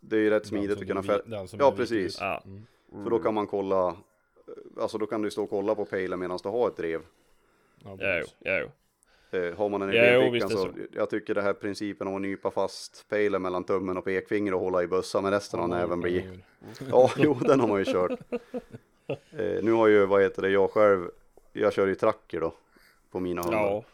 det 0.00 0.16
är 0.16 0.20
ju 0.20 0.30
rätt 0.30 0.46
smidigt 0.46 0.78
att 0.80 0.86
kunna 0.86 1.02
fälla. 1.02 1.46
Ja, 1.58 1.72
precis. 1.76 2.20
Ja. 2.20 2.42
För 3.02 3.10
då 3.10 3.18
kan 3.18 3.34
man 3.34 3.46
kolla, 3.46 3.88
eh, 3.88 4.82
alltså 4.82 4.98
då 4.98 5.06
kan 5.06 5.22
du 5.22 5.30
stå 5.30 5.44
och 5.44 5.50
kolla 5.50 5.74
på 5.74 5.84
pejlen 5.84 6.18
medan 6.20 6.38
du 6.42 6.48
har 6.48 6.68
ett 6.68 6.76
drev. 6.76 7.00
Ja, 7.84 7.90
Jo, 7.90 7.96
precis. 7.96 8.34
jo. 8.40 8.70
Eh, 9.38 9.56
har 9.56 9.68
man 9.68 9.82
en 9.82 9.92
i 9.92 10.38
Ja, 10.38 10.48
så, 10.48 10.64
det 10.64 10.86
jag 10.92 11.10
tycker 11.10 11.34
det 11.34 11.42
här 11.42 11.52
principen 11.52 12.08
om 12.08 12.14
att 12.14 12.22
nypa 12.22 12.50
fast 12.50 13.08
pejlen 13.08 13.42
mellan 13.42 13.64
tummen 13.64 13.96
och 13.96 14.04
pekfinger 14.04 14.54
och 14.54 14.60
hålla 14.60 14.82
i 14.82 14.86
bössa 14.86 15.20
med 15.20 15.32
resten 15.32 15.60
av 15.60 15.68
näven 15.68 16.00
blir. 16.00 16.38
Ja, 16.90 17.10
jo, 17.16 17.34
den 17.40 17.60
har 17.60 17.68
man 17.68 17.78
ju 17.78 17.84
kört. 17.84 18.20
Eh, 19.06 19.62
nu 19.62 19.72
har 19.72 19.88
ju, 19.88 20.06
vad 20.06 20.22
heter 20.22 20.42
det, 20.42 20.48
jag 20.48 20.70
själv, 20.70 21.10
jag 21.52 21.72
kör 21.72 21.86
ju 21.86 21.94
tracker 21.94 22.40
då 22.40 22.54
på 23.10 23.20
mina 23.20 23.42
hundar. 23.42 23.60
Ja. 23.60 23.84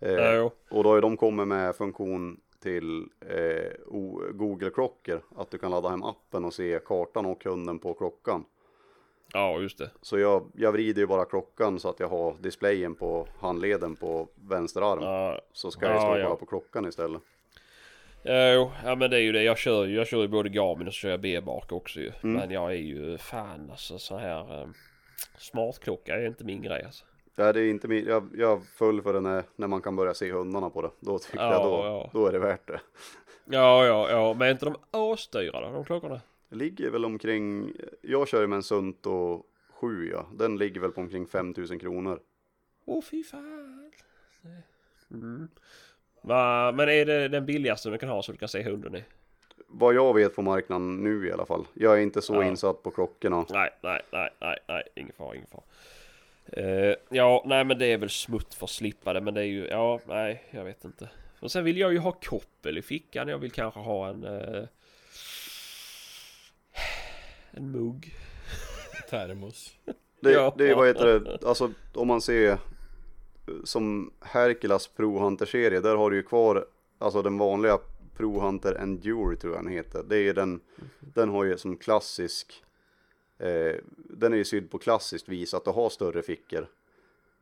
Eh. 0.00 0.50
Och 0.70 0.82
då 0.82 0.88
har 0.88 0.94
ju 0.94 1.00
de 1.00 1.16
kommit 1.16 1.48
med 1.48 1.76
funktion 1.76 2.40
till 2.62 3.02
eh, 3.20 3.72
Google-klockor. 4.32 5.22
Att 5.36 5.50
du 5.50 5.58
kan 5.58 5.70
ladda 5.70 5.88
hem 5.88 6.02
appen 6.02 6.44
och 6.44 6.54
se 6.54 6.78
kartan 6.84 7.26
och 7.26 7.44
hunden 7.44 7.78
på 7.78 7.94
klockan. 7.94 8.44
Ja, 9.32 9.60
just 9.60 9.78
det. 9.78 9.90
Så 10.02 10.18
jag, 10.18 10.44
jag 10.54 10.72
vrider 10.72 11.00
ju 11.00 11.06
bara 11.06 11.24
klockan 11.24 11.80
så 11.80 11.88
att 11.88 12.00
jag 12.00 12.08
har 12.08 12.34
displayen 12.40 12.94
på 12.94 13.26
handleden 13.40 13.96
på 13.96 14.28
vänster 14.48 14.92
arm. 14.92 15.02
Ja, 15.02 15.40
Så 15.52 15.70
ska 15.70 15.86
jag 15.86 15.94
Ja, 15.94 16.00
stå 16.00 16.10
och 16.10 16.18
ja. 16.18 16.24
kolla 16.24 16.36
på 16.36 16.46
klockan 16.46 16.88
istället. 16.88 17.22
Jo, 18.24 18.70
ja 18.84 18.94
men 18.94 19.10
det 19.10 19.16
är 19.16 19.20
ju 19.20 19.32
det. 19.32 19.42
Jag 19.42 19.58
kör 19.58 19.84
ju, 19.84 19.96
jag 19.96 20.06
kör 20.06 20.20
ju 20.22 20.28
både 20.28 20.48
Garmin 20.48 20.86
och 20.86 20.94
så 20.94 20.98
kör 20.98 21.10
jag 21.10 21.20
B-bark 21.20 21.72
också 21.72 22.00
ju. 22.00 22.12
Mm. 22.22 22.36
Men 22.36 22.50
jag 22.50 22.70
är 22.70 22.76
ju 22.76 23.18
fan 23.18 23.70
alltså 23.70 23.98
så 23.98 24.16
här 24.16 24.62
um, 24.62 24.74
smartklocka 25.38 26.14
är 26.16 26.26
inte 26.26 26.44
min 26.44 26.62
grej 26.62 26.82
alltså. 26.84 27.04
Ja, 27.38 27.52
det 27.52 27.60
är 27.60 27.70
inte 27.70 27.88
min, 27.88 28.04
jag, 28.06 28.28
jag 28.36 28.66
föll 28.66 29.02
för 29.02 29.12
det 29.12 29.20
när, 29.20 29.44
när 29.56 29.66
man 29.66 29.82
kan 29.82 29.96
börja 29.96 30.14
se 30.14 30.32
hundarna 30.32 30.70
på 30.70 30.82
det. 30.82 30.90
Då 31.00 31.18
tycker 31.18 31.38
Ja, 31.38 31.52
jag 31.52 31.62
då, 31.62 31.84
ja. 31.84 32.10
då 32.12 32.26
är 32.26 32.32
det 32.32 32.38
värt 32.38 32.66
det. 32.66 32.80
Ja, 33.44 33.86
ja, 33.86 34.10
ja, 34.10 34.34
men 34.38 34.48
är 34.48 34.52
inte 34.52 34.64
de 34.64 34.76
asdyra 34.90 35.60
då, 35.60 35.72
de 35.72 35.84
klockorna? 35.84 36.20
Det 36.48 36.56
ligger 36.56 36.90
väl 36.90 37.04
omkring, 37.04 37.72
jag 38.00 38.28
kör 38.28 38.40
ju 38.40 38.46
med 38.46 38.56
en 38.56 38.62
Sunto 38.62 39.42
7 39.70 40.10
ja. 40.12 40.26
Den 40.34 40.56
ligger 40.58 40.80
väl 40.80 40.90
på 40.92 41.00
omkring 41.00 41.26
5000 41.26 41.78
kronor. 41.78 42.20
Åh 42.84 43.02
fy 43.02 43.24
fan. 43.24 43.92
Mm. 45.10 45.48
Va, 46.22 46.72
men 46.72 46.88
är 46.88 47.06
det 47.06 47.28
den 47.28 47.46
billigaste 47.46 47.90
du 47.90 47.98
kan 47.98 48.08
ha 48.08 48.22
så 48.22 48.32
du 48.32 48.38
kan 48.38 48.48
se 48.48 48.62
hunden 48.62 48.96
i? 48.96 49.04
Vad 49.66 49.94
jag 49.94 50.14
vet 50.14 50.36
på 50.36 50.42
marknaden 50.42 50.96
nu 50.96 51.26
i 51.28 51.32
alla 51.32 51.46
fall. 51.46 51.66
Jag 51.74 51.98
är 51.98 52.02
inte 52.02 52.22
så 52.22 52.34
Ja. 52.34 52.44
insatt 52.44 52.82
på 52.82 52.90
klockorna. 52.90 53.44
Nej, 53.50 53.70
nej, 53.82 54.02
nej, 54.12 54.30
nej, 54.40 54.58
nej, 54.68 54.82
ingen 54.94 55.12
fara, 55.12 55.34
ingen 55.34 55.46
fara. 55.46 55.62
Eh, 56.52 56.94
ja, 57.10 57.42
nej 57.46 57.64
men 57.64 57.78
det 57.78 57.86
är 57.86 57.98
väl 57.98 58.10
smutt 58.10 58.54
för 58.54 58.64
att 58.66 58.70
slippa 58.70 59.12
det, 59.12 59.20
men 59.20 59.34
det 59.34 59.40
är 59.40 59.44
ju, 59.44 59.66
ja, 59.66 60.00
nej, 60.06 60.44
jag 60.50 60.64
vet 60.64 60.84
inte. 60.84 61.08
Och 61.40 61.50
sen 61.52 61.64
vill 61.64 61.78
jag 61.78 61.92
ju 61.92 61.98
ha 61.98 62.12
koppel 62.12 62.78
i 62.78 62.82
fickan, 62.82 63.28
jag 63.28 63.38
vill 63.38 63.50
kanske 63.50 63.80
ha 63.80 64.08
en... 64.08 64.24
Eh, 64.24 64.64
en 67.50 67.70
mugg. 67.70 68.14
Termos. 69.10 69.76
Det, 70.20 70.32
Ja. 70.32 70.54
det 70.58 70.70
är 70.70 70.74
vad 70.74 70.86
heter 70.86 71.20
det, 71.20 71.46
alltså 71.46 71.70
om 71.94 72.08
man 72.08 72.20
ser 72.20 72.50
eh, 72.50 72.58
som 73.64 74.12
Hercules 74.20 74.88
Pro 74.88 75.18
Hunter-serie, 75.18 75.80
där 75.80 75.96
har 75.96 76.10
du 76.10 76.16
ju 76.16 76.22
kvar 76.22 76.66
alltså 76.98 77.22
den 77.22 77.38
vanliga 77.38 77.78
Pro 78.16 78.40
Hunter 78.40 78.74
Endure 78.74 79.36
tror 79.36 79.54
jag 79.54 79.64
den 79.64 79.72
heter. 79.72 80.02
Det 80.08 80.18
är 80.18 80.34
den, 80.34 80.60
den 81.00 81.28
har 81.28 81.44
ju 81.44 81.58
som 81.58 81.76
klassisk, 81.76 82.64
eh, 83.38 83.74
den 83.94 84.32
är 84.32 84.36
ju 84.36 84.44
sydd 84.44 84.70
på 84.70 84.78
klassiskt 84.78 85.28
vis 85.28 85.54
att 85.54 85.64
du 85.64 85.70
har 85.70 85.88
större 85.90 86.22
fickor. 86.22 86.66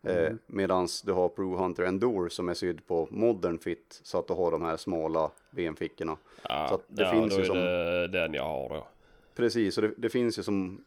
Eh, 0.03 0.33
medans 0.47 1.03
du 1.03 1.13
har 1.13 1.29
Pro 1.29 1.57
Hunter 1.57 1.83
Endure 1.83 2.31
som 2.31 2.49
är 2.49 2.55
sydd 2.55 2.87
på 2.87 3.09
modern 3.11 3.59
fit 3.59 4.01
så 4.03 4.19
att 4.19 4.29
du 4.29 4.35
har 4.35 4.51
de 4.51 4.63
här 4.63 4.77
smala 4.77 5.31
benfickorna. 5.51 6.17
Ja, 6.49 6.67
Så 6.71 6.81
det 6.89 7.03
ja, 7.03 7.11
finns 7.13 7.35
då 7.35 7.39
ju 7.41 7.43
är 7.43 7.47
som- 7.47 7.57
det 7.59 8.09
den 8.09 8.35
jag 8.35 8.45
har 8.45 8.69
då. 8.69 8.87
Precis, 9.35 9.79
och 9.79 9.83
det, 9.85 9.93
det 9.97 10.09
finns 10.09 10.39
ju 10.39 10.43
som 10.43 10.85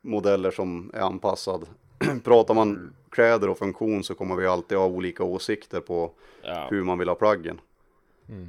modeller 0.00 0.50
som 0.50 0.90
är 0.94 1.00
anpassad. 1.00 1.66
Pratar 2.24 2.54
man 2.54 2.94
kläder 3.10 3.48
och 3.48 3.58
funktion 3.58 4.04
så 4.04 4.14
kommer 4.14 4.36
vi 4.36 4.46
alltid 4.46 4.78
ha 4.78 4.86
olika 4.86 5.24
åsikter 5.24 5.80
på 5.80 6.10
Ja, 6.42 6.68
hur 6.70 6.84
man 6.84 6.98
vill 6.98 7.08
ha 7.08 7.14
plaggen. 7.14 7.60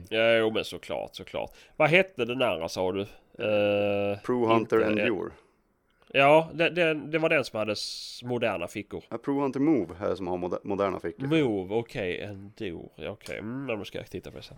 ja 0.09 0.37
jo, 0.37 0.51
men 0.51 0.63
såklart, 0.65 1.15
såklart. 1.15 1.51
Vad 1.77 1.89
hette 1.89 2.25
den 2.25 2.41
andra 2.41 2.69
sa 2.69 2.91
du? 2.91 3.01
Eh, 3.01 4.19
Pro 4.25 4.45
Hunter 4.45 4.89
inte- 4.89 5.01
Endure. 5.01 5.31
Ja, 6.17 6.49
det, 6.53 6.69
det, 6.69 6.93
det 6.93 7.17
var 7.17 7.29
den 7.29 7.43
som 7.43 7.59
hade 7.59 7.75
moderna 8.23 8.67
fickor. 8.67 9.03
Ja, 9.09 9.17
Pro 9.17 9.41
Hunter 9.41 9.59
Move 9.59 9.95
här 9.99 10.15
som 10.15 10.27
har 10.27 10.37
moder- 10.37 10.59
moderna 10.63 10.99
fickor. 10.99 11.27
Move, 11.27 11.75
okej, 11.75 12.21
Endure, 12.21 13.09
okej, 13.09 13.37
mm, 13.37 13.69
ja, 13.69 13.75
då 13.75 13.83
ska 13.85 13.97
jag 13.97 14.09
titta 14.09 14.31
på 14.31 14.37
det 14.37 14.43
sen. 14.43 14.57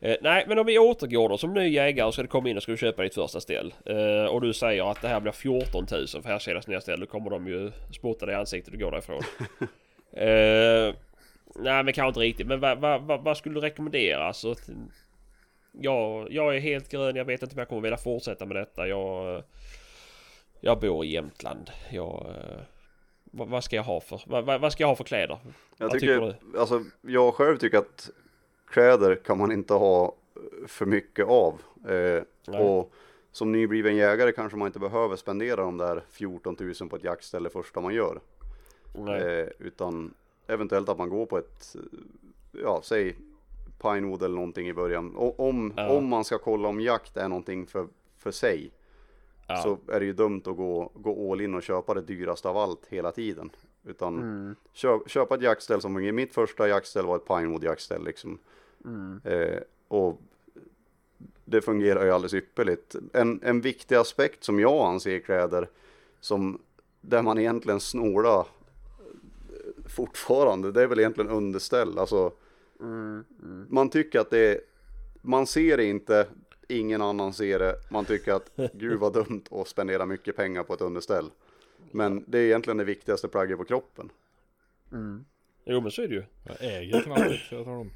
Eh, 0.00 0.16
nej, 0.22 0.44
men 0.48 0.58
om 0.58 0.66
vi 0.66 0.78
återgår 0.78 1.28
då 1.28 1.38
som 1.38 1.54
ny 1.54 1.68
jägare 1.68 2.12
ska 2.12 2.22
du 2.22 2.28
komma 2.28 2.48
in 2.48 2.56
och 2.56 2.62
ska 2.62 2.72
du 2.72 2.78
köpa 2.78 3.02
ditt 3.02 3.14
första 3.14 3.40
ställ. 3.40 3.74
Eh, 3.86 4.24
och 4.24 4.40
du 4.40 4.52
säger 4.52 4.90
att 4.90 5.02
det 5.02 5.08
här 5.08 5.20
blir 5.20 5.32
14 5.32 5.86
000 5.90 6.06
för 6.08 6.22
här 6.28 6.38
senaste 6.38 6.70
nya 6.70 6.80
ställ. 6.80 7.00
Då 7.00 7.06
kommer 7.06 7.30
de 7.30 7.46
ju 7.46 7.72
spotta 7.92 8.26
dig 8.26 8.34
i 8.34 8.38
ansiktet 8.38 8.74
och 8.74 8.80
gå 8.80 8.90
därifrån. 8.90 9.20
eh, 10.12 10.94
nej, 11.54 11.82
men 11.84 11.92
kanske 11.92 12.06
inte 12.08 12.20
riktigt. 12.20 12.46
Men 12.46 12.60
vad, 12.60 12.78
vad, 12.78 13.02
vad, 13.02 13.24
vad 13.24 13.36
skulle 13.36 13.54
du 13.54 13.60
rekommendera? 13.60 14.24
Alltså, 14.24 14.50
att- 14.50 14.70
jag, 15.80 16.32
jag 16.32 16.56
är 16.56 16.60
helt 16.60 16.88
grön. 16.88 17.16
Jag 17.16 17.24
vet 17.24 17.42
inte 17.42 17.54
om 17.54 17.58
jag 17.58 17.68
kommer 17.68 17.82
vilja 17.82 17.96
fortsätta 17.96 18.46
med 18.46 18.56
detta. 18.56 18.88
Jag, 18.88 19.42
jag 20.60 20.80
bor 20.80 21.04
i 21.04 21.08
Jämtland. 21.12 21.70
Jag, 21.90 22.26
eh, 22.28 22.60
vad, 23.24 23.48
vad 23.48 23.64
ska 23.64 23.76
jag 23.76 23.82
ha 23.82 24.00
för, 24.00 24.22
vad, 24.26 24.60
vad 24.60 24.72
ska 24.72 24.82
jag 24.82 24.88
ha 24.88 24.96
för 24.96 25.04
kläder? 25.04 25.38
Jag 25.76 25.88
Vad 25.88 26.00
tycker, 26.00 26.30
tycker 26.32 26.58
alltså 26.58 26.84
jag 27.00 27.34
själv 27.34 27.56
tycker 27.56 27.78
att 27.78 28.10
kläder 28.70 29.14
kan 29.16 29.38
man 29.38 29.52
inte 29.52 29.74
ha 29.74 30.14
för 30.66 30.86
mycket 30.86 31.26
av. 31.26 31.60
Eh, 31.88 32.22
och 32.60 32.92
som 33.32 33.52
nybliven 33.52 33.96
jägare 33.96 34.32
kanske 34.32 34.58
man 34.58 34.66
inte 34.66 34.78
behöver 34.78 35.16
spendera 35.16 35.56
de 35.56 35.78
där 35.78 36.02
14 36.10 36.56
000 36.80 36.88
på 36.88 36.96
ett 36.96 37.04
jaktställe 37.04 37.50
första 37.50 37.80
man 37.80 37.94
gör. 37.94 38.20
Eh, 39.08 39.46
utan 39.58 40.14
eventuellt 40.46 40.88
att 40.88 40.98
man 40.98 41.08
går 41.08 41.26
på 41.26 41.38
ett, 41.38 41.76
eh, 41.76 42.60
ja 42.62 42.80
säg 42.84 43.16
Pinewood 43.82 44.22
eller 44.22 44.34
någonting 44.34 44.68
i 44.68 44.72
början. 44.72 45.16
Och 45.16 45.40
om, 45.48 45.72
Ja. 45.76 45.88
om 45.88 46.08
man 46.08 46.24
ska 46.24 46.38
kolla 46.38 46.68
om 46.68 46.80
jakt 46.80 47.16
är 47.16 47.28
någonting 47.28 47.66
för, 47.66 47.86
för 48.18 48.30
sig 48.30 48.70
Ja. 49.46 49.56
så 49.56 49.78
är 49.92 50.00
det 50.00 50.06
ju 50.06 50.12
dumt 50.12 50.42
att 50.46 50.56
gå, 50.56 50.90
gå 50.94 51.32
all 51.32 51.40
in 51.40 51.54
och 51.54 51.62
köpa 51.62 51.94
det 51.94 52.00
dyraste 52.02 52.48
av 52.48 52.56
allt 52.56 52.86
hela 52.88 53.12
tiden. 53.12 53.50
Utan 53.84 54.16
Mm. 54.18 54.54
köp, 54.72 55.10
köpa 55.10 55.34
ett 55.34 55.42
jaktställ 55.42 55.80
som 55.80 55.94
fungerar. 55.94 56.12
Mitt 56.12 56.34
första 56.34 56.68
jaktställ 56.68 57.06
var 57.06 57.16
ett 57.16 57.26
Pinewood 57.28 57.64
jaktställ 57.64 58.04
liksom. 58.04 58.38
Mm. 58.84 59.20
Eh, 59.24 59.58
och 59.88 60.20
det 61.44 61.60
fungerar 61.62 62.04
ju 62.04 62.10
alldeles 62.10 62.34
ypperligt. 62.34 62.96
En, 63.12 63.40
en 63.42 63.60
viktig 63.60 63.94
aspekt 63.94 64.44
som 64.44 64.60
jag 64.60 64.86
anser 64.86 65.10
i 65.10 65.20
kläder 65.20 65.68
som 66.20 66.62
där 67.00 67.22
man 67.22 67.38
egentligen 67.38 67.80
snålar 67.80 68.40
eh, 68.40 69.88
fortfarande. 69.88 70.72
Det 70.72 70.82
är 70.82 70.86
väl 70.86 70.98
egentligen 70.98 71.30
underställ. 71.30 71.98
Alltså, 71.98 72.32
man 73.68 73.88
tycker 73.90 74.20
att 74.20 74.30
det 74.30 74.38
är, 74.38 74.60
man 75.22 75.46
ser 75.46 75.76
det 75.76 75.84
inte, 75.84 76.26
ingen 76.68 77.02
annan 77.02 77.32
ser 77.32 77.58
det. 77.58 77.74
Man 77.90 78.04
tycker 78.04 78.32
att 78.32 78.50
gud 78.72 78.98
vad 79.00 79.12
dumt 79.12 79.42
att 79.50 79.68
spendera 79.68 80.06
mycket 80.06 80.36
pengar 80.36 80.62
på 80.62 80.74
ett 80.74 80.80
underställ. 80.80 81.30
Men 81.90 82.24
det 82.26 82.38
är 82.38 82.42
egentligen 82.42 82.76
det 82.76 82.84
viktigaste 82.84 83.28
plagget 83.28 83.58
på 83.58 83.64
kroppen. 83.64 84.10
Jo 85.64 85.80
men 85.80 85.90
så 85.90 86.02
är 86.02 86.08
det 86.08 86.14
ju. 86.14 86.24
Jag 86.44 86.56
äger 86.60 87.00
knappt 87.00 87.40
så 87.48 87.54
jag 87.54 87.64
tar 87.64 87.72
dem 87.72 87.90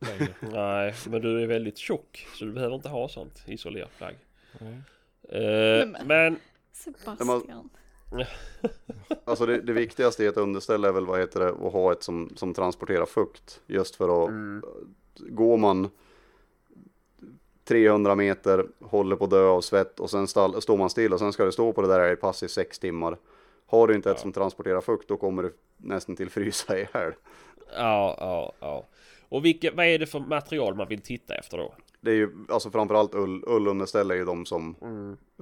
längre. 0.00 0.34
Nej, 0.40 0.94
men 1.08 1.20
du 1.22 1.42
är 1.42 1.46
väldigt 1.46 1.78
tjock 1.78 2.26
så 2.34 2.44
du 2.44 2.52
behöver 2.52 2.74
inte 2.74 2.88
ha 2.88 3.08
sånt 3.08 3.42
isolerplagg. 3.46 4.14
Nej. 4.60 4.72
Eh, 5.28 5.86
Men- 5.86 6.06
men 6.06 6.36
Sebastian. 6.72 7.70
Alltså 9.24 9.46
det, 9.46 9.60
det 9.60 9.72
viktigaste 9.72 10.24
i 10.24 10.26
ett 10.26 10.36
underställ 10.36 10.84
är 10.84 10.92
väl 10.92 11.06
vad 11.06 11.20
heter 11.20 11.40
det 11.40 11.48
att 11.48 11.72
ha 11.72 11.92
ett 11.92 12.02
som, 12.02 12.30
som 12.36 12.54
transporterar 12.54 13.06
fukt. 13.06 13.60
Just 13.66 13.96
för 13.96 14.24
att 14.24 14.30
går 15.18 15.56
man 15.56 15.90
300 17.64 18.14
meter, 18.14 18.66
håller 18.80 19.16
på 19.16 19.24
att 19.24 19.30
dö 19.30 19.46
av 19.46 19.60
svett 19.60 20.00
och 20.00 20.10
sen 20.10 20.26
stall, 20.26 20.62
står 20.62 20.76
man 20.76 20.90
still 20.90 21.12
och 21.12 21.18
sen 21.18 21.32
ska 21.32 21.44
det 21.44 21.52
stå 21.52 21.72
på 21.72 21.82
det 21.82 21.88
där 21.88 22.12
i 22.12 22.16
pass 22.16 22.42
i 22.42 22.48
sex 22.48 22.78
timmar. 22.78 23.16
Har 23.66 23.88
du 23.88 23.94
inte 23.94 24.10
ett 24.10 24.20
som 24.20 24.32
transporterar 24.32 24.80
fukt 24.80 25.08
då 25.08 25.16
kommer 25.16 25.42
du 25.42 25.54
nästan 25.76 26.16
till 26.16 26.30
frysa 26.30 26.76
ihjäl. 26.76 27.12
ja, 27.76 28.16
ja, 28.20 28.52
ja. 28.60 28.86
Och 29.28 29.44
vilka, 29.44 29.70
vad 29.74 29.86
är 29.86 29.98
det 29.98 30.06
för 30.06 30.20
material 30.20 30.74
man 30.74 30.88
vill 30.88 31.00
titta 31.02 31.34
efter 31.34 31.58
då? 31.58 31.74
Det 32.00 32.10
är 32.10 32.14
ju 32.14 32.30
alltså 32.48 32.70
framförallt 32.70 33.14
ull, 33.14 33.44
ullunderställ 33.46 34.10
är 34.10 34.14
ju 34.14 34.24
de 34.24 34.46
som 34.46 34.76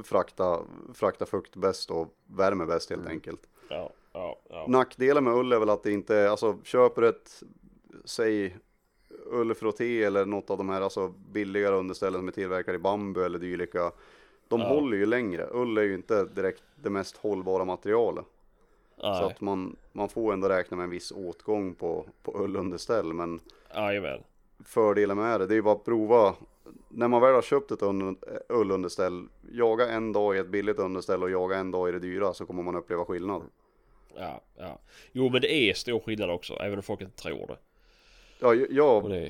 fraktar, 0.05 0.61
fraktar 0.95 1.27
fukt 1.27 1.57
bäst 1.57 1.91
och 1.91 2.15
värmer 2.27 2.67
bäst 2.67 2.91
helt 2.91 3.07
enkelt. 3.07 3.41
Ja, 3.69 3.91
ja, 4.13 4.41
ja. 4.51 4.65
Nackdelen 4.69 5.25
med 5.25 5.35
ull 5.35 5.53
är 5.53 5.59
väl 5.59 5.71
att 5.71 5.83
det 5.83 5.93
inte 5.93 6.31
alltså 6.31 6.59
köper 6.65 7.03
du 7.03 7.09
ett, 7.09 7.43
säg 8.05 8.57
ullfrotté 9.31 10.03
eller 10.05 10.25
något 10.27 10.51
av 10.51 10.59
de 10.59 10.69
här 10.69 10.81
alltså 10.81 11.09
billigare 11.33 11.75
underställen 11.75 12.21
som 12.21 12.29
är 12.29 12.33
tillverkade 12.33 12.77
i 12.77 12.79
bambu 12.79 13.25
eller 13.25 13.39
dylika. 13.39 13.93
De 14.49 14.61
Ja. 14.61 14.67
håller 14.69 14.97
ju 14.97 15.07
längre. 15.07 15.47
Ull 15.53 15.79
är 15.79 15.83
ju 15.83 15.95
inte 15.95 16.25
direkt 16.25 16.63
det 16.77 16.91
mest 16.91 17.17
hållbara 17.17 17.65
materialet. 17.65 18.25
Så 18.97 19.11
Nej, 19.11 19.25
att 19.25 19.41
man, 19.41 19.77
man 19.93 20.09
får 20.09 20.33
ändå 20.33 20.49
räkna 20.49 20.77
med 20.77 20.85
en 20.85 20.91
viss 20.91 21.13
åtgång 21.13 21.75
på, 21.75 22.07
på 22.23 22.45
ullunderställ. 22.45 23.13
Men 23.13 23.41
jajamän. 23.75 24.21
fördelen 24.65 25.17
med 25.17 25.41
det, 25.41 25.47
det 25.47 25.55
är 25.55 25.57
ju 25.57 25.63
bara 25.63 25.75
att 25.75 25.85
prova. 25.85 26.35
När 26.89 27.09
man 27.09 27.21
väl 27.23 27.35
har 27.35 27.43
köpt 27.43 27.71
ett 27.71 27.81
un- 27.83 28.17
ullunderställ, 28.49 29.29
jaga 29.53 29.89
en 29.89 30.13
dag 30.13 30.37
i 30.37 30.39
ett 30.39 30.49
billigt 30.49 30.79
underställ 30.79 31.23
och 31.23 31.31
jaga 31.31 31.57
en 31.57 31.71
dag 31.71 31.89
i 31.89 31.93
det 31.93 31.99
dyra 31.99 32.33
så 32.35 32.47
kommer 32.47 32.63
man 32.63 32.77
uppleva 32.77 33.05
skillnad. 33.05 33.43
Ja, 34.17 34.41
ja. 34.59 34.79
Jo 35.13 35.29
men 35.29 35.41
det 35.41 35.53
är 35.55 35.75
stor 35.75 36.01
skillnad 36.01 36.31
också, 36.31 36.55
även 36.55 36.79
om 36.79 36.83
folk 36.83 37.01
inte 37.01 37.17
tror 37.23 37.47
det. 37.47 37.57
Ja, 38.41 38.55
jag- 38.55 38.71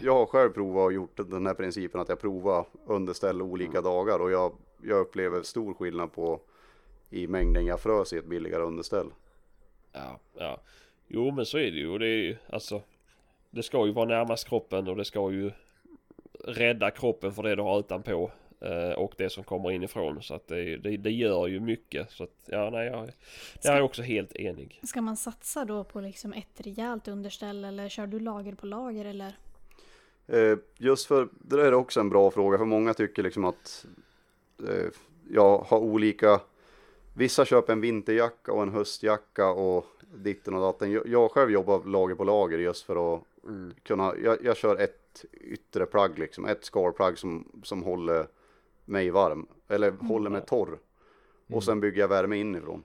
jag, 0.02 0.14
har 0.14 0.26
själv 0.26 0.50
provat 0.50 0.84
och 0.86 0.92
gjort 0.92 1.16
den 1.16 1.46
här 1.46 1.54
principen 1.54 2.00
att 2.00 2.08
jag 2.08 2.20
provar 2.20 2.66
underställ 2.86 3.42
olika 3.42 3.80
dagar 3.80 4.18
och 4.18 4.30
jag, 4.30 4.52
jag 4.82 4.98
upplever 5.00 5.42
stor 5.42 5.74
skillnad 5.74 6.12
på 6.12 6.40
i 7.10 7.26
mängden 7.26 7.66
jag 7.66 7.80
frös 7.80 8.12
i 8.12 8.16
ett 8.18 8.24
billigare 8.26 8.62
underställ. 8.62 9.06
Ja, 9.92 10.18
ja. 10.34 10.60
Jo 11.08 11.30
men 11.30 11.46
så 11.46 11.58
är 11.58 11.70
det 11.70 11.78
ju. 11.78 11.88
Och 11.90 11.98
det 11.98 12.06
är 12.06 12.22
ju 12.22 12.36
alltså. 12.48 12.82
Det 13.50 13.62
ska 13.62 13.86
ju 13.86 13.92
vara 13.92 14.06
närmast 14.06 14.48
kroppen 14.48 14.88
och 14.88 14.96
det 14.96 15.04
ska 15.04 15.30
ju 15.30 15.50
rädda 16.44 16.90
kroppen 16.90 17.32
för 17.32 17.42
det 17.42 17.54
du 17.56 17.62
har 17.62 17.78
utanpå. 17.78 18.30
Eh, 18.60 18.92
och 18.92 19.14
det 19.16 19.30
som 19.30 19.44
kommer 19.44 19.70
inifrån. 19.70 20.22
Så 20.22 20.34
att 20.34 20.48
det, 20.48 20.76
det, 20.76 20.96
det 20.96 21.10
gör 21.10 21.46
ju 21.46 21.60
mycket. 21.60 22.10
Så 22.10 22.24
att 22.24 22.36
ja, 22.46 22.70
nej 22.70 22.86
jag, 22.86 23.10
jag 23.62 23.76
är 23.76 23.82
också 23.82 24.02
helt 24.02 24.36
enig. 24.36 24.80
Ska 24.82 25.00
man 25.00 25.16
satsa 25.16 25.64
då 25.64 25.84
på 25.84 26.00
liksom 26.00 26.32
ett 26.32 26.60
rejält 26.60 27.08
underställ 27.08 27.64
eller 27.64 27.88
kör 27.88 28.06
du 28.06 28.20
lager 28.20 28.54
på 28.54 28.66
lager 28.66 29.04
eller? 29.04 29.36
Eh, 30.26 30.58
just 30.78 31.06
för, 31.06 31.28
det 31.32 31.56
där 31.56 31.64
är 31.64 31.74
också 31.74 32.00
en 32.00 32.08
bra 32.10 32.30
fråga 32.30 32.58
för 32.58 32.64
många 32.64 32.94
tycker 32.94 33.22
liksom 33.22 33.44
att 33.44 33.86
eh, 34.68 34.90
jag 35.30 35.58
har 35.58 35.78
olika, 35.78 36.40
vissa 37.16 37.44
köper 37.44 37.72
en 37.72 37.80
vinterjacka 37.80 38.52
och 38.52 38.62
en 38.62 38.72
höstjacka 38.72 39.48
och 39.48 39.86
ditten 40.14 40.54
och 40.54 40.60
datten. 40.60 40.92
Jag, 40.92 41.06
jag 41.06 41.30
själv 41.30 41.50
jobbar 41.50 41.84
lager 41.84 42.14
på 42.14 42.24
lager 42.24 42.58
just 42.58 42.84
för 42.84 43.14
att 43.14 43.22
kunna, 43.82 44.14
jag, 44.24 44.44
jag 44.44 44.56
kör 44.56 44.76
ett 44.76 45.24
yttre 45.32 45.86
plagg 45.86 46.18
liksom, 46.18 46.44
ett 46.44 46.64
skalplagg 46.64 47.18
som, 47.18 47.60
som 47.62 47.82
håller 47.82 48.26
mig 48.90 49.10
varm, 49.10 49.46
eller 49.68 49.90
håller 49.90 50.30
mig 50.30 50.42
torr. 50.46 50.78
Och 51.48 51.64
sen 51.64 51.80
bygger 51.80 52.00
jag 52.00 52.08
värme 52.08 52.36
inifrån. 52.36 52.82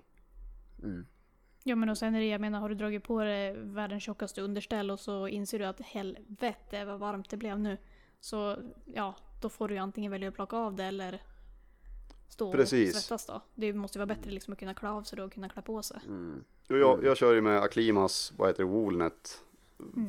Ja 1.64 1.76
men 1.76 1.90
och 1.90 1.98
sen 1.98 2.16
är 2.16 2.20
det, 2.20 2.26
jag 2.26 2.42
menar 2.42 2.60
har 2.60 2.70
du 2.70 2.76
dragit 2.76 3.04
på 3.04 3.24
dig 3.24 3.56
världens 3.58 4.04
tjockaste 4.04 4.42
underställ 4.42 4.92
och 4.92 5.00
så 5.00 5.28
inser 5.28 5.60
du 5.60 5.66
att 5.66 5.82
helvete 5.82 6.86
vad 6.86 7.00
varmt 7.00 7.30
det 7.30 7.38
blev 7.38 7.60
nu. 7.60 7.78
Så 8.20 8.58
ja, 8.86 9.16
då 9.42 9.50
får 9.50 9.68
du 9.68 9.74
ju 9.74 9.80
antingen 9.80 10.12
välja 10.12 10.30
att 10.30 10.36
plocka 10.36 10.58
av 10.58 10.76
det 10.76 10.84
eller 10.84 11.22
stå 12.28 12.52
Precis. 12.52 12.96
och 12.96 13.02
svettas 13.02 13.26
då. 13.26 13.42
Det 13.56 13.74
måste 13.74 13.98
ju 13.98 14.06
vara 14.06 14.16
bättre 14.16 14.32
liksom 14.32 14.54
att 14.54 14.60
kunna 14.60 14.74
klä 14.74 14.90
av 14.90 15.04
sig 15.04 15.18
då 15.18 15.24
och 15.24 15.34
kunna 15.34 15.50
klä 15.50 15.62
på 15.62 15.82
sig. 15.82 16.00
Och 16.70 16.78
jag, 16.78 17.04
jag 17.04 17.18
kör 17.18 17.34
ju 17.34 17.42
med 17.42 17.60
Aklimas, 17.60 18.34
vad 18.38 18.50
heter 18.50 18.64
det, 18.64 18.70
Woolnet. 18.70 19.42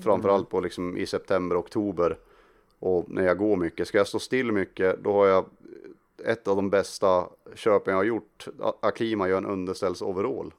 Framförallt 0.03 0.51
på 0.51 0.61
liksom 0.61 0.97
i 0.97 1.07
september, 1.07 1.61
oktober. 1.61 2.19
Och 2.79 3.05
när 3.11 3.23
jag 3.27 3.39
går 3.39 3.57
mycket. 3.57 3.89
Ska 3.89 3.99
jag 3.99 4.07
stå 4.09 4.19
still 4.19 4.53
mycket, 4.53 4.99
då 5.05 5.13
har 5.13 5.27
jag 5.27 5.45
ett 6.25 6.49
av 6.49 6.57
de 6.57 6.71
bästa 6.71 7.29
köpen 7.55 7.91
jag 7.93 7.99
har 7.99 8.05
gjort. 8.05 8.49
A- 8.61 8.75
Aklima 8.81 9.29
gör 9.29 9.39
en 9.39 9.47
underställsoverall. 9.47 10.55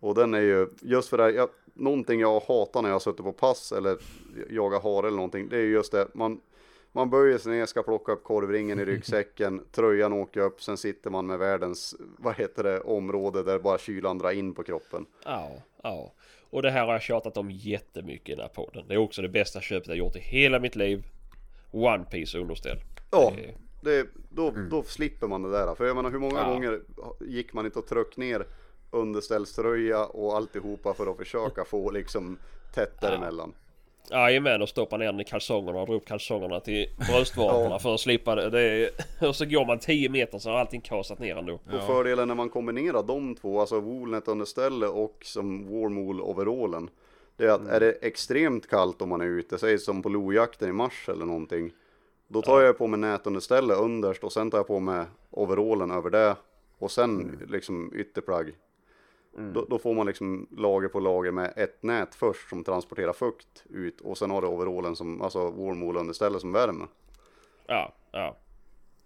Och 0.00 0.14
den 0.14 0.34
är 0.34 0.40
ju, 0.40 0.68
just 0.80 1.08
för 1.08 1.16
det 1.16 1.22
här, 1.22 1.30
jag, 1.30 1.48
någonting 1.74 2.20
jag 2.20 2.40
hatar 2.40 2.82
när 2.82 2.88
jag 2.88 2.94
har 2.94 3.00
suttit 3.00 3.24
på 3.24 3.32
pass 3.32 3.72
eller 3.72 3.98
jagar 4.50 4.80
hare 4.80 5.06
eller 5.06 5.16
någonting. 5.16 5.48
Det 5.48 5.56
är 5.56 5.60
ju 5.60 5.72
just 5.72 5.92
det, 5.92 6.08
man, 6.14 6.40
man 6.92 7.10
böjer 7.10 7.38
sig 7.38 7.52
ner, 7.52 7.66
ska 7.66 7.82
plocka 7.82 8.12
upp 8.12 8.24
korvringen 8.24 8.80
i 8.80 8.84
ryggsäcken, 8.84 9.60
tröjan 9.72 10.12
åker 10.12 10.40
upp, 10.40 10.62
sen 10.62 10.76
sitter 10.76 11.10
man 11.10 11.26
med 11.26 11.38
världens, 11.38 11.96
vad 12.18 12.34
heter 12.34 12.62
det, 12.62 12.80
område 12.80 13.42
där 13.42 13.58
bara 13.58 13.78
kylan 13.78 14.18
drar 14.18 14.30
in 14.30 14.54
på 14.54 14.62
kroppen. 14.62 15.06
Ja, 15.24 15.50
ja. 15.82 16.12
Och 16.50 16.62
det 16.62 16.70
här 16.70 16.86
har 16.86 16.92
jag 16.92 17.02
tjatat 17.02 17.36
om 17.36 17.50
jättemycket 17.50 18.28
i 18.28 18.32
den 18.32 18.40
här 18.40 18.48
podden. 18.48 18.84
Det 18.88 18.94
är 18.94 18.98
också 18.98 19.22
det 19.22 19.28
bästa 19.28 19.60
köpet 19.60 19.88
jag 19.88 19.96
gjort 19.96 20.16
i 20.16 20.20
hela 20.20 20.58
mitt 20.58 20.76
liv. 20.76 21.04
One 21.70 22.04
Piece 22.10 22.38
underställ. 22.38 22.78
Ja, 23.10 23.32
Det 23.82 24.06
då, 24.28 24.50
då 24.70 24.82
slipper 24.82 25.26
man 25.26 25.42
det 25.42 25.50
där. 25.50 25.74
För 25.74 25.86
jag 25.86 25.96
menar 25.96 26.10
hur 26.10 26.18
många 26.18 26.38
Ja. 26.40 26.48
gånger 26.52 26.80
gick 27.20 27.52
man 27.52 27.64
inte 27.66 27.78
och 27.78 27.86
tryck 27.86 28.16
ner 28.16 28.46
underställströja 28.90 30.04
och 30.04 30.36
alltihopa 30.36 30.94
för 30.94 31.10
att 31.10 31.16
försöka 31.16 31.64
få 31.64 31.90
liksom 31.90 32.38
tätt 32.74 33.00
däremellan. 33.00 33.52
Jajamän 34.10 34.62
och 34.62 34.68
stoppa 34.68 34.96
ner 34.96 35.06
den 35.06 35.20
i 35.20 35.24
kalsongerna 35.24 35.80
och 35.80 35.86
dra 35.86 35.94
upp 35.94 36.06
kalsongerna 36.06 36.60
till 36.60 36.86
bröstvårtorna 36.96 37.78
för 37.78 37.94
att 37.94 38.00
slippa 38.00 38.34
det. 38.34 38.50
det 38.50 38.60
är, 38.62 38.90
och 39.28 39.36
så 39.36 39.46
går 39.46 39.66
man 39.66 39.78
10 39.78 40.08
meter 40.08 40.38
så 40.38 40.50
har 40.50 40.58
allting 40.58 40.80
kasat 40.80 41.18
ner 41.18 41.36
ändå. 41.36 41.52
Och 41.54 41.86
fördelen 41.86 42.28
när 42.28 42.34
man 42.34 42.48
kombinerar 42.48 43.02
de 43.02 43.34
två, 43.34 43.60
alltså 43.60 43.80
Woolnet 43.80 44.28
underställe 44.28 44.86
och 44.86 45.18
som 45.24 45.64
Warmwool 45.64 46.20
overallen. 46.20 46.90
Det 47.36 47.44
är 47.44 47.50
att 47.50 47.68
är 47.68 47.80
det 47.80 47.92
extremt 47.92 48.68
kallt 48.68 49.02
om 49.02 49.08
man 49.08 49.20
är 49.20 49.24
ute, 49.24 49.58
säg 49.58 49.78
som 49.78 50.02
på 50.02 50.08
lojakten 50.08 50.68
i 50.68 50.72
mars 50.72 51.08
eller 51.08 51.24
någonting. 51.24 51.72
Då 52.28 52.42
tar 52.42 52.60
jag 52.60 52.78
på 52.78 52.86
mig 52.86 53.00
nätunderställe 53.00 53.74
underst 53.74 54.24
och 54.24 54.32
sen 54.32 54.50
tar 54.50 54.58
jag 54.58 54.66
på 54.66 54.80
mig 54.80 55.04
overallen 55.30 55.90
över 55.90 56.10
det. 56.10 56.36
Och 56.78 56.90
sen 56.90 57.38
liksom 57.48 57.92
ytterplagg. 57.94 58.52
Då, 59.36 59.64
då 59.64 59.78
får 59.78 59.94
man 59.94 60.06
liksom 60.06 60.46
lager 60.50 60.88
på 60.88 61.00
lager 61.00 61.30
med 61.30 61.52
ett 61.56 61.82
nät 61.82 62.14
först 62.14 62.48
som 62.48 62.64
transporterar 62.64 63.12
fukt 63.12 63.64
ut 63.68 64.00
och 64.00 64.18
sen 64.18 64.30
har 64.30 64.42
du 64.42 64.48
overallen 64.48 64.96
som, 64.96 65.22
alltså 65.22 65.50
Warmwool 65.50 65.96
underställe 65.96 66.40
som 66.40 66.52
värmer. 66.52 66.88
Ja, 67.66 67.92
ja. 68.10 68.36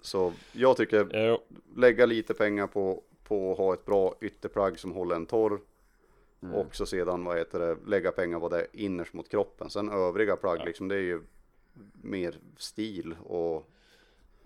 Så 0.01 0.33
jag 0.53 0.77
tycker 0.77 1.09
Jo, 1.13 1.39
lägga 1.77 2.07
lite 2.07 2.35
pengar 2.35 2.67
på, 2.67 3.03
på 3.25 3.53
att 3.53 3.59
ha 3.59 3.75
ett 3.75 3.85
bra 3.85 4.15
ytterplagg 4.21 4.79
som 4.79 4.93
håller 4.93 5.17
en 5.17 5.27
torr. 5.27 5.61
Och 6.53 6.77
så 6.77 6.87
sedan, 6.87 7.25
vad 7.25 7.39
heter 7.39 7.59
det, 7.59 7.77
lägga 7.87 8.13
pengar 8.13 8.41
på 8.41 8.49
det 8.49 8.67
innerst 8.73 9.13
mot 9.13 9.29
kroppen. 9.29 9.71
Sen 9.71 9.91
övriga 9.91 10.37
plagg, 10.37 10.65
liksom, 10.65 10.89
det 10.89 10.95
är 10.95 11.01
ju 11.01 11.23
mer 12.03 12.35
stil 12.57 13.17
och 13.25 13.71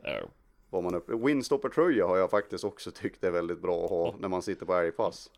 jo. 0.05 0.29
vad 0.71 0.83
man 0.83 0.95
upp... 0.95 1.11
Windstopper-tröja 1.11 2.07
har 2.07 2.17
jag 2.17 2.31
faktiskt 2.31 2.65
också 2.65 2.91
tyckt 2.95 3.25
är 3.25 3.31
väldigt 3.31 3.63
bra 3.63 3.85
att 3.85 3.91
ha 3.91 4.15
när 4.19 4.29
man 4.29 4.43
sitter 4.43 4.67
på 4.67 4.75
älgpass. 4.75 5.31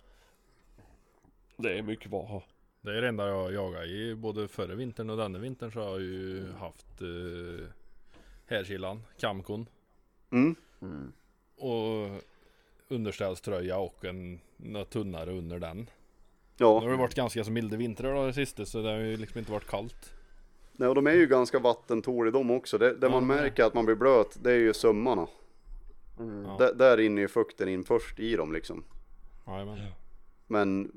Det 1.62 1.78
är 1.78 1.82
mycket 1.82 2.11
bra 2.11 2.22
att 2.22 2.28
ha. 2.28 2.42
Det 2.80 2.96
är 2.98 3.02
det 3.02 3.08
enda 3.08 3.28
jag 3.28 3.52
jagar 3.52 3.84
i 3.90 4.14
både 4.14 4.48
förra 4.48 4.74
vintern 4.74 5.11
och 5.11 5.16
denna 5.16 5.38
vintern 5.38 5.72
så 5.72 5.80
har 5.80 5.90
jag 5.90 6.00
ju 6.00 6.52
haft 6.52 7.00
eh, 7.02 7.66
härkilan, 8.46 9.02
kamkon 9.18 9.66
Mm. 10.32 10.54
och 11.56 12.22
underställströja 12.88 13.78
och 13.78 14.04
en 14.04 14.40
något 14.56 14.90
tunnare 14.90 15.30
under 15.32 15.58
den. 15.58 15.76
Nu 15.78 15.86
Ja, 16.56 16.80
har 16.80 16.90
det 16.90 16.96
varit 16.96 17.14
ganska 17.14 17.44
så 17.44 17.50
milda 17.50 17.76
vintrar 17.76 18.14
då 18.14 18.26
det 18.26 18.32
sista 18.32 18.64
så 18.66 18.82
det 18.82 18.88
har 18.90 18.98
ju 18.98 19.16
liksom 19.16 19.38
inte 19.38 19.52
varit 19.52 19.66
kallt. 19.66 20.12
Nej, 20.72 20.88
och 20.88 20.94
de 20.94 21.06
är 21.06 21.12
ju 21.14 21.26
ganska 21.26 21.58
vattentåliga 21.58 22.32
de 22.32 22.50
också. 22.50 22.78
Det, 22.78 22.94
det 22.94 23.08
man 23.08 23.22
Ja. 23.22 23.26
märker 23.36 23.64
att 23.64 23.74
man 23.74 23.84
blir 23.84 23.94
blöt, 23.96 24.38
det 24.42 24.52
är 24.52 24.56
ju 24.58 24.74
sömmarna. 24.74 25.26
Ja. 26.18 26.56
Där, 26.58 26.74
där 26.74 27.00
inne 27.00 27.20
är 27.20 27.22
ju 27.22 27.28
fukten 27.28 27.68
in 27.68 27.84
först 27.84 28.18
i 28.20 28.36
dem 28.36 28.52
liksom. 28.52 28.84
Jajamän. 29.46 29.78
Men 30.46 30.92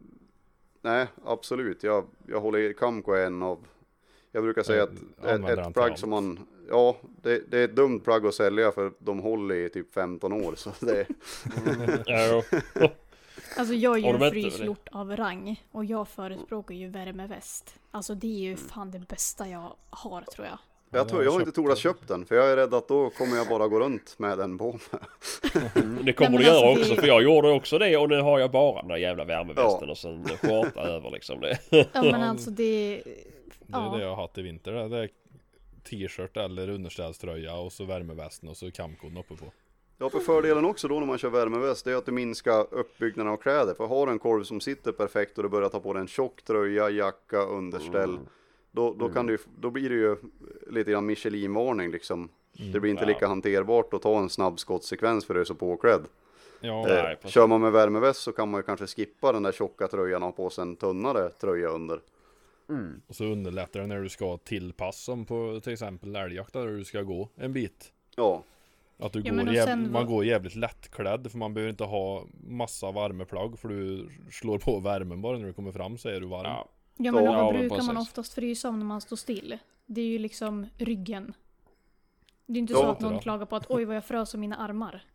nej, 0.84 1.08
absolut. 1.26 1.84
Jag, 1.84 2.06
jag 2.28 2.42
håller 2.42 2.60
i 2.60 2.74
Kamco 2.74 3.12
är 3.12 3.26
en 3.26 3.44
av, 3.44 3.68
jag 4.32 4.44
brukar 4.44 4.64
säga 4.64 4.84
att 4.84 4.92
ett, 5.24 5.50
ett 5.50 5.74
plagg 5.74 6.00
som 6.00 6.10
man, 6.10 6.40
ja, 6.70 6.98
det, 7.22 7.52
det 7.52 7.60
är 7.60 7.66
ett 7.66 7.76
dumt 7.76 8.00
plagg 8.00 8.26
att 8.26 8.36
sälja 8.36 8.72
för 8.72 8.92
de 9.00 9.20
håller 9.20 9.56
i 9.56 9.70
typ 9.70 9.94
15 9.94 10.34
år. 10.34 10.56
Så 10.56 10.72
det, 10.80 11.08
Alltså 13.58 13.74
jag 13.74 13.98
är 13.98 14.00
ju 14.00 14.26
en 14.26 14.32
fryslort 14.32 14.88
av 14.92 15.16
rang 15.16 15.64
och 15.72 15.86
jag 15.86 16.08
förespråkar 16.08 16.76
ju 16.76 16.88
värmeväst. 16.88 17.80
Alltså 17.92 18.16
det 18.16 18.28
är 18.28 18.40
ju 18.40 18.56
fan 18.56 18.92
det 18.92 19.00
bästa 19.00 19.48
jag 19.48 19.76
har 19.90 20.22
tror 20.22 20.48
jag. 20.48 20.58
Jag 20.94 21.10
tror, 21.10 21.24
jag 21.24 21.32
har 21.32 21.40
inte 21.42 21.62
den. 21.62 21.76
köpt 21.76 22.08
den 22.08 22.26
för 22.26 22.36
jag 22.36 22.52
är 22.52 22.56
rädd 22.56 22.74
att 22.74 22.88
då 22.88 23.10
kommer 23.10 23.38
jag 23.38 23.48
bara 23.48 23.68
gå 23.68 23.80
runt 23.80 24.16
med 24.20 24.38
den 24.38 24.58
på 24.58 24.72
mig. 24.72 24.82
det 26.04 26.14
kommer 26.14 26.38
du 26.38 26.44
göra 26.46 26.70
alltså, 26.70 26.92
också 26.92 27.02
för 27.02 27.08
jag 27.08 27.24
gjorde 27.24 27.52
också 27.52 27.78
det 27.78 27.98
och 27.98 28.10
nu 28.10 28.22
har 28.22 28.40
jag 28.40 28.52
bara 28.52 28.80
den 28.82 28.88
där 28.90 28.98
jävla 28.98 29.26
värmevästen 29.26 29.90
och 29.90 29.98
sen 29.98 30.28
skjorta 30.28 30.82
över 30.88 31.10
liksom 31.12 31.42
det. 31.42 31.58
Ja 31.70 32.04
men 32.04 32.22
alltså 32.22 32.50
det... 32.52 33.02
Det 33.06 33.78
är 33.78 33.82
Ja. 33.82 33.94
det 33.98 34.04
jag 34.04 34.10
har 34.16 34.22
haft 34.22 34.38
i 34.38 34.42
vinter. 34.42 34.72
Det 34.90 34.98
är 34.98 35.10
t-shirt 35.90 36.38
eller 36.38 36.70
underställströja 36.70 37.56
och 37.56 37.72
så 37.72 37.86
värmevästen 37.86 38.50
och 38.50 38.58
så 38.58 38.72
kamkon 38.72 39.18
uppe 39.18 39.36
på. 39.36 39.46
Ja, 39.98 40.10
för 40.10 40.20
fördelen 40.20 40.66
också 40.66 40.88
då 40.88 41.00
när 41.00 41.08
man 41.08 41.18
kör 41.18 41.30
värmeväst 41.30 41.86
det 41.86 41.92
är 41.92 41.96
att 41.96 42.06
du 42.06 42.12
minskar 42.12 42.74
uppbyggnaden 42.74 43.34
av 43.34 43.38
kläder. 43.38 43.74
För 43.74 43.88
har 43.88 44.06
du 44.06 44.12
en 44.12 44.20
korv 44.20 44.44
som 44.44 44.62
sitter 44.62 44.92
perfekt 44.92 45.38
och 45.38 45.44
du 45.44 45.50
börjar 45.50 45.70
ta 45.70 45.80
på 45.80 45.94
dig 45.94 46.02
en 46.02 46.08
tjock 46.08 46.42
tröja, 46.44 46.90
jacka, 46.90 47.38
underställ. 47.42 48.18
Då, 48.76 48.94
då, 48.94 49.10
kan 49.10 49.28
du, 49.28 49.38
då 49.60 49.70
blir 49.70 49.90
det 49.90 49.96
ju 49.96 50.16
lite 50.68 50.92
grann 50.92 51.06
Michelin-varning 51.06 51.92
liksom. 51.92 52.30
Det 52.74 52.80
blir 52.80 52.92
inte 52.92 53.04
Ja. 53.04 53.08
lika 53.08 53.28
hanterbart 53.28 53.94
att 53.94 54.02
ta 54.02 54.20
en 54.20 54.30
snabb 54.30 54.60
skottsekvens 54.60 55.26
för 55.26 55.34
du 55.34 55.40
är 55.40 55.46
så 55.46 55.56
påklädd. 55.56 56.02
Ja, 56.62 56.86
Nej, 56.88 56.98
Eh, 56.98 57.04
precis. 57.16 57.32
kör 57.32 57.48
man 57.48 57.62
med 57.62 57.72
värmeväst 57.72 58.22
så 58.22 58.32
kan 58.32 58.50
man 58.52 58.60
ju 58.60 58.64
kanske 58.64 58.88
skippa 58.88 59.32
den 59.32 59.44
där 59.44 59.52
tjocka 59.52 59.88
tröjan 59.88 60.24
och 60.24 60.28
ha 60.30 60.34
på 60.36 60.50
sig 60.50 60.62
en 60.62 60.76
tunnare 60.76 61.30
tröja 61.30 61.68
under. 61.70 62.00
och 63.08 63.16
så 63.16 63.24
underlättar 63.26 63.80
det 63.80 63.88
när 63.88 64.00
du 64.02 64.10
ska 64.10 64.38
till 64.38 64.74
pass 64.74 65.04
som 65.04 65.26
på 65.26 65.60
till 65.64 65.74
exempel 65.74 66.16
älgjakt 66.16 66.54
där 66.54 66.68
du 66.68 66.86
ska 66.86 67.02
gå 67.02 67.30
en 67.36 67.54
bit. 67.54 67.92
Ja, 68.16 68.44
Att 68.98 69.14
du 69.14 69.22
Ja, 69.26 69.34
går 69.34 69.44
jäv- 69.54 69.66
sen 69.66 69.92
man 69.92 70.06
går 70.06 70.26
jävligt 70.26 70.56
lättklädd 70.56 71.32
för 71.32 71.38
man 71.38 71.54
behöver 71.54 71.70
inte 71.70 71.84
ha 71.84 72.26
massa 72.48 72.92
värmeplagg 72.92 73.60
för 73.60 73.70
du 73.70 74.10
slår 74.32 74.58
på 74.60 74.80
värmen 74.80 75.22
bara 75.22 75.38
när 75.38 75.46
du 75.48 75.54
kommer 75.54 75.72
fram 75.72 75.98
så 75.98 76.10
är 76.10 76.20
du 76.20 76.28
varm. 76.28 76.46
Ja. 76.46 76.70
Ja 76.98 77.12
men 77.12 77.24
Ja, 77.24 77.44
vad 77.44 77.54
men 77.54 77.68
brukar 77.70 77.84
man 77.84 77.98
oftast 77.98 78.34
frysa 78.34 78.70
om 78.70 78.80
när 78.80 78.86
man 78.86 79.02
står 79.02 79.16
still? 79.16 79.58
Det 79.86 80.02
är 80.02 80.06
ju 80.06 80.18
liksom 80.20 80.66
ryggen. 80.78 81.34
Det 82.46 82.54
är 82.54 82.60
inte 82.60 82.74
Ja, 82.74 82.80
så 82.80 82.86
att 82.86 83.00
någon 83.00 83.14
då. 83.14 83.20
klagar 83.20 83.46
på 83.46 83.56
att 83.56 83.66
oj 83.72 83.86
vad 83.86 83.96
jag 83.96 84.06
frös 84.06 84.34
om 84.34 84.40
mina 84.40 84.56
armar. 84.56 85.06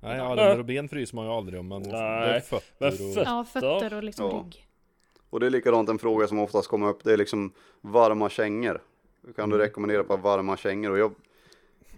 Nej, 0.00 0.20
armar 0.20 0.58
och 0.58 0.64
ben 0.64 0.88
fryser 0.88 1.16
man 1.16 1.24
ju 1.26 1.30
aldrig 1.32 1.60
om 1.60 1.68
men 1.68 1.82
det 1.82 1.96
är 1.96 2.26
Nej, 2.30 2.40
fötter 2.40 2.88
och... 3.18 3.24
Ja, 3.26 3.44
fötter 3.44 3.94
och 3.94 4.02
liksom 4.04 4.26
Ja. 4.30 4.36
rygg. 4.44 4.66
och 5.30 5.40
det 5.40 5.46
är 5.46 5.50
likadant 5.50 5.88
en 5.88 5.98
fråga 5.98 6.26
som 6.28 6.38
oftast 6.38 6.68
kommer 6.68 6.88
upp. 6.88 7.04
Det 7.04 7.12
är 7.12 7.16
liksom 7.16 7.52
varma 7.80 8.28
kängor. 8.30 8.80
Kan 9.36 9.44
Mm. 9.44 9.58
du 9.58 9.64
rekommendera 9.64 10.00
ett 10.00 10.08
par 10.08 10.16
varma 10.18 10.56
kängor? 10.56 10.90
Och 10.90 10.98
jag, 10.98 11.14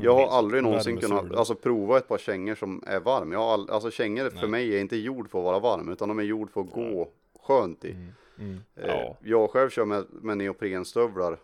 jag 0.01 0.15
har 0.15 0.39
aldrig 0.39 0.63
någonsin 0.63 0.97
kunnat 0.97 1.33
alltså, 1.35 1.55
prova 1.55 1.99
ett 1.99 2.09
par 2.09 2.19
kängor 2.19 2.55
som 2.55 2.83
är 2.87 3.01
varm. 3.01 3.33
Jag 3.33 3.43
all, 3.43 3.71
alltså 3.71 3.91
kängor 3.91 4.31
för 4.31 4.41
Nej. 4.41 4.49
mig 4.51 4.77
är 4.77 4.81
inte 4.81 4.97
gjord 4.97 5.31
för 5.31 5.39
att 5.39 5.45
vara 5.45 5.59
varm 5.59 5.93
utan 5.93 6.09
de 6.09 6.19
är 6.19 6.23
gjord 6.23 6.51
för 6.51 6.61
att 6.61 6.71
gå 6.71 7.09
skönt 7.43 7.85
i. 7.85 7.91
Mm, 7.91 8.13
mm. 8.39 8.61
Eh, 8.77 8.87
Ja. 8.87 9.17
Jag 9.23 9.51
själv 9.51 9.71
kör 9.71 9.85
med, 9.85 10.07
med 10.11 10.39
neoprenstövlar 10.39 11.39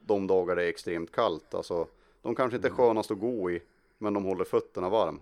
de 0.00 0.26
dagar 0.26 0.56
det 0.56 0.64
är 0.64 0.68
extremt 0.68 1.12
kallt. 1.12 1.54
Alltså, 1.54 1.86
de 2.22 2.34
kanske 2.34 2.56
inte 2.56 2.68
är 2.68 2.72
skönast 2.72 3.10
att 3.10 3.18
gå 3.18 3.50
i 3.50 3.62
men 3.98 4.14
de 4.14 4.24
håller 4.24 4.44
fötterna 4.44 4.88
varm. 4.88 5.20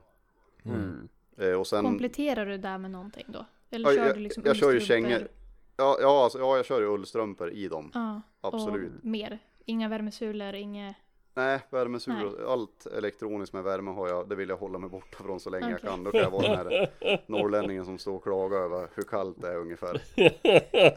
Mm. 0.65 1.09
Eh, 1.37 1.53
och 1.53 1.67
sen, 1.67 1.85
Kompletterar 1.85 2.47
du 2.47 2.59
där 2.59 2.79
med 2.79 2.91
någonting 2.91 3.25
då? 3.29 3.47
Eller 3.71 3.91
Ja, 3.91 3.97
kör 3.97 4.07
jag- 4.07 4.17
du 4.17 4.21
liksom 4.21 4.43
jag 4.47 4.57
kör 4.57 4.73
ju 4.73 4.81
kängor. 4.81 5.29
ja, 5.77 5.99
ja, 6.01 6.25
alltså, 6.25 6.39
ja, 6.39 6.57
jag 6.57 6.67
kör 6.67 6.81
ju 6.81 6.87
ullstrumpor 6.87 7.51
i 7.51 7.69
dem. 7.69 7.91
Ja, 7.95 8.21
Absolut. 8.41 8.93
och 8.99 9.05
mer. 9.05 9.39
Inga 9.65 9.89
värmesulor, 9.89 10.55
inget... 10.55 10.97
Nej, 11.41 11.61
värmesulor, 11.71 12.53
allt 12.53 12.87
elektroniskt 12.87 13.53
med 13.53 13.63
värme 13.63 13.91
har 13.91 14.09
jag, 14.09 14.29
det 14.29 14.35
vill 14.35 14.49
jag 14.49 14.57
hålla 14.57 14.79
mig 14.79 14.91
borta 14.91 15.23
från 15.25 15.41
så 15.41 15.51
länge 15.51 15.71
jag 15.71 15.75
Okej. 15.75 15.89
kan. 15.89 16.05
Då 16.05 16.11
kan 16.11 16.21
jag 16.21 16.31
vara 16.31 16.43
den 16.43 16.57
här 16.57 16.91
norrlänningen 17.27 17.85
som 17.85 17.99
står 17.99 18.15
och 18.15 18.23
klagar 18.23 18.57
över 18.59 18.89
hur 18.95 19.03
kallt 19.03 19.41
det 19.41 19.49
är 19.49 19.57
ungefär. 19.57 20.01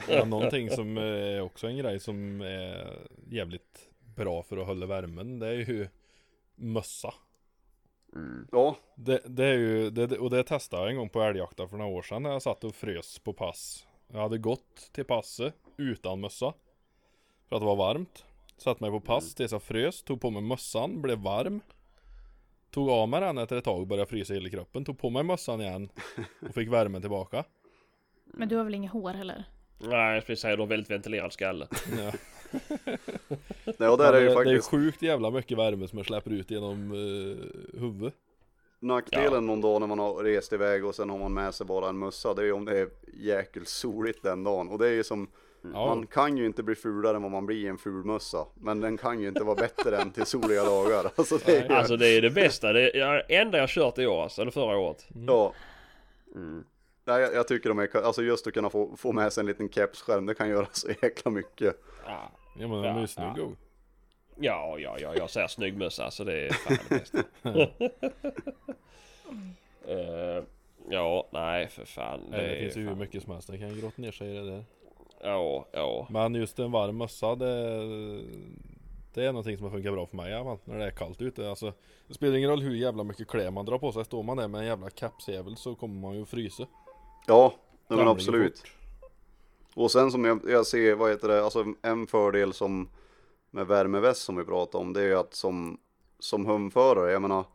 Ja, 0.08 0.26
någonting 0.26 0.70
som 0.70 0.98
är 0.98 1.42
också 1.42 1.68
en 1.68 1.78
grej 1.78 2.00
som 2.00 2.42
är 2.42 2.98
jävligt 3.30 3.90
bra 4.16 4.44
för 4.44 4.58
att 4.58 4.68
hålla 4.68 4.86
värmen 4.86 5.40
det 5.40 5.48
är 5.48 5.54
ju 5.54 5.88
mössa. 6.56 7.14
Ja, 8.52 8.76
Det, 8.96 9.22
det 9.26 9.46
är 9.46 9.58
ju, 9.58 9.90
det, 9.90 10.18
och 10.18 10.30
det 10.30 10.44
testade 10.44 10.84
jag 10.84 10.92
en 10.92 10.98
gång 10.98 11.10
på 11.10 11.22
älgjakten 11.22 11.70
för 11.70 11.78
några 11.78 11.92
år 11.92 12.02
sedan 12.02 12.24
när 12.24 12.30
jag 12.30 12.42
satt 12.42 12.64
och 12.64 12.76
frös 12.76 13.20
på 13.20 13.34
pass. 13.34 13.88
Jag 14.08 14.20
hade 14.20 14.38
gått 14.38 14.90
till 14.92 15.06
passet 15.06 15.54
utan 15.78 16.20
mössa. 16.20 16.54
För 17.50 17.56
att 17.56 17.62
det 17.62 17.66
var 17.66 17.76
varmt. 17.76 18.26
Satt 18.58 18.80
mig 18.80 18.92
på 18.92 19.00
pass 19.00 19.36
tills 19.36 19.52
jag 19.52 19.64
frös, 19.64 20.04
tog 20.04 20.22
på 20.22 20.30
mig 20.30 20.42
mössan, 20.42 21.02
blev 21.02 21.18
varm. 21.18 21.62
Tog 22.72 22.90
av 22.90 23.10
mig 23.10 23.22
den 23.22 23.38
efter 23.38 23.56
ett 23.56 23.64
tag 23.64 23.82
och 23.82 23.88
började 23.88 24.10
frysa 24.10 24.34
i 24.34 24.38
hela 24.38 24.50
kroppen. 24.50 24.86
Tog 24.86 25.00
på 25.00 25.10
mig 25.10 25.24
mössan 25.24 25.62
igen 25.62 25.90
och 26.50 26.54
fick 26.54 26.70
värmen 26.70 27.02
tillbaka. 27.02 27.44
Men 28.26 28.50
du 28.50 28.56
har 28.56 28.64
väl 28.64 28.76
inga 28.76 28.90
hår 28.90 29.14
heller? 29.14 29.46
Nej, 29.80 30.14
jag 30.14 30.24
skulle 30.24 30.36
säga 30.36 30.56
du 30.56 30.62
har 30.62 30.68
väldigt 30.68 30.92
ventilerad 30.92 31.34
skalle. 31.34 31.68
Ja. 31.98 32.12
nej, 33.78 33.90
och 33.90 33.98
där 33.98 34.14
är 34.14 34.22
ju 34.22 34.28
det, 34.28 34.34
det 34.34 34.40
är 34.40 34.44
faktiskt 34.44 34.70
sjukt 34.70 35.02
jävla 35.02 35.32
mycket 35.32 35.58
värme 35.58 35.88
som 35.88 35.98
jag 35.98 36.06
släpper 36.06 36.32
ut 36.32 36.52
genom 36.52 36.92
uh, 36.92 37.38
huvudet. 37.74 38.14
nackdelen 38.80 39.46
någon 39.46 39.62
dag 39.62 39.80
när 39.80 39.88
man 39.88 40.00
har 40.00 40.24
rest 40.24 40.54
iväg 40.54 40.86
och 40.86 40.96
sen 40.96 41.10
har 41.10 41.18
man 41.18 41.34
med 41.34 41.54
sig 41.54 41.66
bara 41.66 41.90
en 41.90 41.98
mössa. 41.98 42.34
Det 42.34 42.42
är 42.42 42.46
ju 42.46 42.52
om 42.52 42.66
det 42.66 42.80
är 42.80 42.90
jäkligt 43.14 43.68
soligt 43.68 44.24
den 44.24 44.44
dagen. 44.44 44.70
Och 44.70 44.80
det 44.80 44.88
är 44.88 44.94
ju 44.94 45.04
som, 45.04 45.28
Ja, 45.74 45.86
man 45.88 46.08
kan 46.08 46.38
ju 46.38 46.46
inte 46.46 46.64
bli 46.64 46.76
fulare 46.76 47.16
än 47.16 47.22
vad 47.22 47.32
man 47.32 47.46
blir 47.46 47.58
i 47.58 47.68
en 47.68 47.78
ful 47.78 48.06
mössa. 48.06 48.46
Men 48.54 48.82
den 48.82 48.98
kan 48.98 49.20
ju 49.20 49.28
inte 49.28 49.44
vara 49.44 49.56
bättre 49.56 49.98
än 49.98 50.12
till 50.12 50.26
soliga 50.26 50.64
dagar. 50.66 51.12
Alltså 51.16 51.38
det 51.46 51.58
är 51.58 51.70
ju, 51.70 51.76
Alltså 51.76 51.98
det 51.98 52.08
är 52.08 52.22
det 52.22 52.30
bästa. 52.30 52.74
Det 52.74 53.00
är 53.00 53.14
det 53.28 53.36
enda 53.36 53.58
jag 53.58 53.70
kört 53.70 53.98
i 53.98 54.06
år 54.08 54.24
alltså, 54.24 54.42
eller 54.42 54.52
förra 54.52 54.78
året. 54.78 55.08
ja. 55.28 55.54
Nej, 57.06 57.22
jag, 57.22 57.34
jag 57.34 57.48
tycker 57.48 57.70
de 57.70 57.80
är, 57.80 57.96
alltså 58.06 58.24
just 58.24 58.48
att 58.48 58.54
kunna 58.54 58.70
få, 58.70 58.96
få 58.98 59.12
med 59.12 59.34
sig 59.34 59.42
en 59.42 59.46
liten 59.46 59.70
kepsskärm, 59.70 60.26
det 60.26 60.34
kan 60.36 60.50
göra 60.50 60.68
så 60.72 60.88
jäkla 61.02 61.32
mycket. 61.32 61.76
Ja, 62.06 62.32
ja 62.60 62.68
men 62.68 62.82
den 62.82 62.96
är 62.96 63.02
ju 63.02 63.08
snygg 63.08 63.28
ja. 63.38 63.48
ja, 64.40 64.78
ja, 64.80 64.98
ja 65.00 65.16
jag 65.16 65.30
säger 65.30 65.48
snygg 65.48 65.78
mössa 65.78 66.12
så 66.12 66.24
det 66.24 66.48
är 66.48 66.50
fan 66.54 66.78
det 66.90 66.96
bästa. 67.00 67.24
Eh, 69.88 70.44
ja, 70.90 71.28
nej 71.32 71.68
för 71.68 71.86
fan. 71.86 72.20
Det, 72.32 72.38
Nej, 72.38 72.48
det 72.50 72.60
finns 72.60 72.78
ju 72.78 72.82
hur 72.82 72.88
fan- 72.90 72.98
mycket 73.00 73.24
som 73.24 73.34
helst, 73.34 73.48
det 73.52 73.58
kan 73.58 73.70
ju 73.70 73.82
grotta 73.82 74.02
ner 74.02 74.12
sig 74.12 74.30
i 74.32 74.34
det 74.34 74.46
där. 74.52 74.64
Ja, 75.24 75.66
ja. 75.72 76.08
Men 76.10 76.36
just 76.36 76.60
en 76.60 76.72
varm 76.72 76.98
mössa 76.98 77.36
det, 77.36 77.48
det 79.14 79.26
är 79.26 79.32
någonting 79.32 79.58
som 79.58 79.64
har 79.64 79.72
funkat 79.72 79.94
bra 79.94 80.06
för 80.06 80.18
mig 80.18 80.44
fall, 80.44 80.58
när 80.66 80.80
det 80.80 80.86
är 80.86 80.92
kallt 80.92 81.22
ute. 81.22 81.50
Alltså, 81.50 81.74
det 82.08 82.14
spelar 82.14 82.38
ingen 82.38 82.50
roll 82.50 82.62
hur 82.62 82.76
jävla 82.76 83.04
mycket 83.04 83.28
kläder 83.28 83.52
man 83.52 83.66
drar 83.66 83.78
på 83.78 83.92
sig, 83.92 84.06
står 84.06 84.24
man 84.24 84.38
där 84.38 84.48
med 84.48 84.62
en 84.62 84.68
jävla 84.68 84.90
kapsjävel 84.90 85.58
så 85.58 85.76
kommer 85.76 86.02
man 86.02 86.16
ju 86.16 86.22
att 86.22 86.30
frysa. 86.30 86.68
Ja, 87.28 87.54
nej, 87.88 88.00
men 88.00 88.08
absolut. 88.08 88.60
fort. 88.60 88.74
Och 89.76 89.92
sen 89.92 90.12
som 90.12 90.26
jag, 90.26 90.40
jag 90.48 90.66
ser, 90.66 90.96
vad 90.96 91.10
heter 91.10 91.28
det, 91.28 91.44
alltså 91.44 91.66
en 91.82 92.08
fördel 92.08 92.54
som 92.54 92.90
med 93.52 93.68
värmeväst 93.68 94.22
som 94.22 94.36
vi 94.36 94.44
pratade 94.44 94.82
om, 94.82 94.94
det 94.94 95.02
är 95.02 95.06
ju 95.06 95.20
att 95.20 95.34
som, 95.34 95.78
som 96.20 96.46
hundförare, 96.46 97.12
jag 97.12 97.22
menar, 97.22 97.46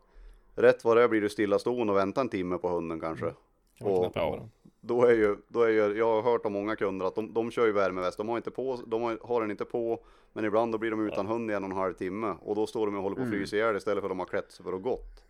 rätt 0.55 0.85
vad 0.85 0.97
det 0.97 1.03
är 1.03 1.07
blir 1.07 1.21
du 1.21 1.29
stillastående 1.29 1.93
och 1.93 1.99
väntar 1.99 2.21
en 2.21 2.29
timme 2.29 2.57
på 2.57 2.69
hunden 2.69 2.99
kanske. 2.99 3.33
Kan 3.79 3.87
man 3.87 3.97
Och- 3.97 4.03
knäppa 4.13 4.29
på 4.29 4.35
ja. 4.35 4.39
den. 4.39 4.49
Då 4.81 5.03
är 5.05 5.13
ju, 5.15 5.37
då 5.47 5.61
är 5.63 5.69
ju, 5.69 5.97
jag 5.97 6.05
har 6.21 6.31
hört 6.31 6.45
av 6.45 6.51
många 6.51 6.75
kunder 6.75 7.05
att 7.05 7.15
de, 7.15 7.33
de 7.33 7.51
kör 7.51 7.65
ju 7.65 7.71
värmeväst, 7.71 8.17
de 8.17 8.29
har 8.29 8.37
inte 8.37 8.51
på, 8.51 8.79
de 8.87 9.01
har, 9.01 9.19
har 9.23 9.41
den 9.41 9.51
inte 9.51 9.65
på, 9.65 9.99
men 10.33 10.45
ibland 10.45 10.71
då 10.71 10.77
blir 10.77 10.91
de 10.91 11.07
utan 11.07 11.27
hund 11.27 11.51
i 11.51 11.53
en 11.53 11.63
och 11.63 11.69
en 11.69 11.75
halv 11.75 11.93
timme 11.93 12.35
och 12.41 12.55
då 12.55 12.67
står 12.67 12.85
de 12.85 12.95
och 12.95 13.01
håller 13.03 13.15
på 13.15 13.21
att 13.21 13.29
frysa 13.29 13.55
ihjäl 13.55 13.77
istället 13.77 14.01
för 14.01 14.07
att 14.07 14.11
de 14.11 14.19
har 14.19 14.25
klätt 14.25 14.51
sig 14.51 14.65
för 14.65 14.73
att 14.73 14.81
gått. 14.81 15.23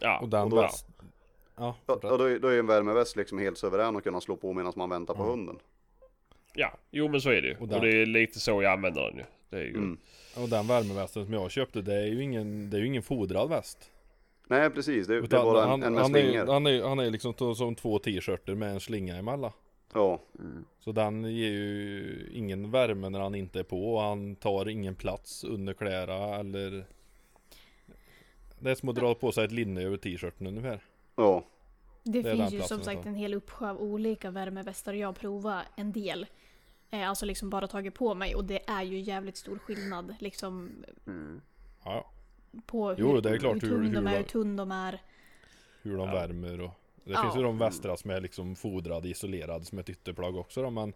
Ja, 0.00 0.18
Och 0.22 0.28
den 0.28 0.42
och 0.42 0.50
då-. 0.50 0.56
Ja, 0.56 0.70
Ja, 1.58 1.76
ja, 2.02 2.16
då, 2.16 2.24
är, 2.24 2.38
då 2.38 2.48
är 2.48 2.52
ju 2.52 2.58
en 2.58 2.66
värmeväst 2.66 3.16
liksom 3.16 3.38
helt 3.38 3.58
suverän 3.58 3.96
att 3.96 4.02
kunna 4.02 4.20
slå 4.20 4.36
på 4.36 4.52
medan 4.52 4.72
man 4.76 4.90
väntar 4.90 5.14
på 5.14 5.22
hunden. 5.22 5.58
ja, 6.54 6.72
jo 6.90 7.08
men 7.08 7.20
så 7.20 7.30
är 7.30 7.42
det 7.42 7.48
ju. 7.48 7.54
Och 7.54 7.62
Och, 7.62 7.68
det 7.68 8.02
är 8.02 8.06
lite 8.06 8.40
så 8.40 8.62
jag 8.62 8.72
använder 8.72 9.02
den 9.02 9.16
ju. 9.16 9.24
Det 9.50 9.56
är 9.56 9.64
ju... 9.64 9.70
Mm. 9.76 9.98
Och 10.42 10.48
den 10.48 10.66
värmevästen 10.66 11.24
som 11.24 11.34
jag 11.34 11.50
köpte, 11.50 11.82
det 11.82 11.94
är 11.94 12.06
ju 12.06 12.22
ingen, 12.22 12.70
det 12.70 12.76
är 12.76 12.80
ju 12.80 12.86
ingen 12.86 13.02
fodrad 13.02 13.48
väst. 13.48 13.90
Nej 14.46 14.70
precis, 14.70 15.06
det, 15.06 15.20
det 15.20 15.36
är 15.36 15.42
bara 15.44 15.66
han, 15.66 15.82
en 15.82 15.92
med 15.92 16.02
han, 16.02 16.14
är, 16.14 16.20
slingor. 16.22 16.46
han, 16.46 16.66
är, 16.66 16.82
han 16.88 16.98
är 16.98 17.10
liksom 17.10 17.54
som 17.54 17.74
två 17.74 17.98
t-shirter 17.98 18.54
med 18.54 18.70
en 18.70 18.80
slinga 18.80 19.16
emellan. 19.16 19.52
Ja, 19.94 20.20
Så 20.78 20.92
den 20.92 21.24
ger 21.24 21.48
ju 21.50 22.30
ingen 22.32 22.70
värme 22.70 23.08
när 23.08 23.20
han 23.20 23.34
inte 23.34 23.58
är 23.58 23.62
på 23.62 23.94
och 23.94 24.00
han 24.02 24.36
tar 24.36 24.68
ingen 24.68 24.94
plats 24.94 25.44
under 25.44 25.74
kläderna 25.74 26.36
eller 26.36 26.86
Det 28.58 28.70
är 28.70 28.74
som 28.74 28.88
att 28.88 28.94
dra 28.96 29.14
på 29.14 29.32
sig 29.32 29.44
ett 29.44 29.52
linne 29.52 29.82
över 29.82 29.96
t-shirten 29.96 30.46
ungefär. 30.46 30.80
ja. 31.16 31.44
Det, 32.02 32.22
Det 32.22 32.30
är 32.30 32.36
finns 32.36 32.52
ju 32.52 32.60
som 32.62 32.76
jag 32.76 32.84
sagt 32.84 33.06
en 33.06 33.14
hel 33.14 33.34
uppsjö 33.34 33.70
av 33.70 33.80
olika 33.80 34.30
värmevästar. 34.30 34.94
Jag 34.94 35.08
har 35.08 35.12
provat 35.12 35.64
en 35.76 35.92
del. 35.92 36.26
Eh, 36.90 37.08
alltså 37.08 37.26
liksom 37.26 37.50
bara 37.50 37.66
tagit 37.66 37.94
på 37.94 38.14
mig 38.14 38.34
och 38.34 38.44
det 38.44 38.60
är 38.70 38.82
ju 38.82 38.98
jävligt 39.00 39.36
stor 39.36 39.58
skillnad 39.58 40.14
liksom 40.18 40.70
Ja, 41.04 41.40
ja. 41.84 42.10
På 42.66 42.88
hur, 42.88 42.96
Jo, 42.98 43.20
det 43.20 43.30
är 43.30 43.38
klart 43.38 43.54
hur 43.54 43.60
hur- 43.60 43.68
tung 43.68 43.92
de 43.92 44.06
hur 44.06 44.06
är, 44.06 44.10
de- 44.10 44.16
hur 44.16 44.22
tunn 44.24 44.56
de 44.56 44.70
är. 44.72 45.02
Hur 45.82 45.96
de 45.96 46.08
Ja. 46.08 46.14
värmer 46.14 46.60
och 46.60 46.70
Det 47.04 47.12
Ja. 47.12 47.22
finns 47.22 47.36
ju 47.36 47.42
de 47.42 47.58
västra 47.58 47.96
som 47.96 48.10
är 48.10 48.20
liksom 48.20 48.56
fodrade, 48.56 49.08
isolerade 49.08 49.64
som 49.64 49.78
ett 49.78 49.90
ytterplagg 49.90 50.36
också 50.36 50.62
då, 50.62 50.70
men 50.70 50.92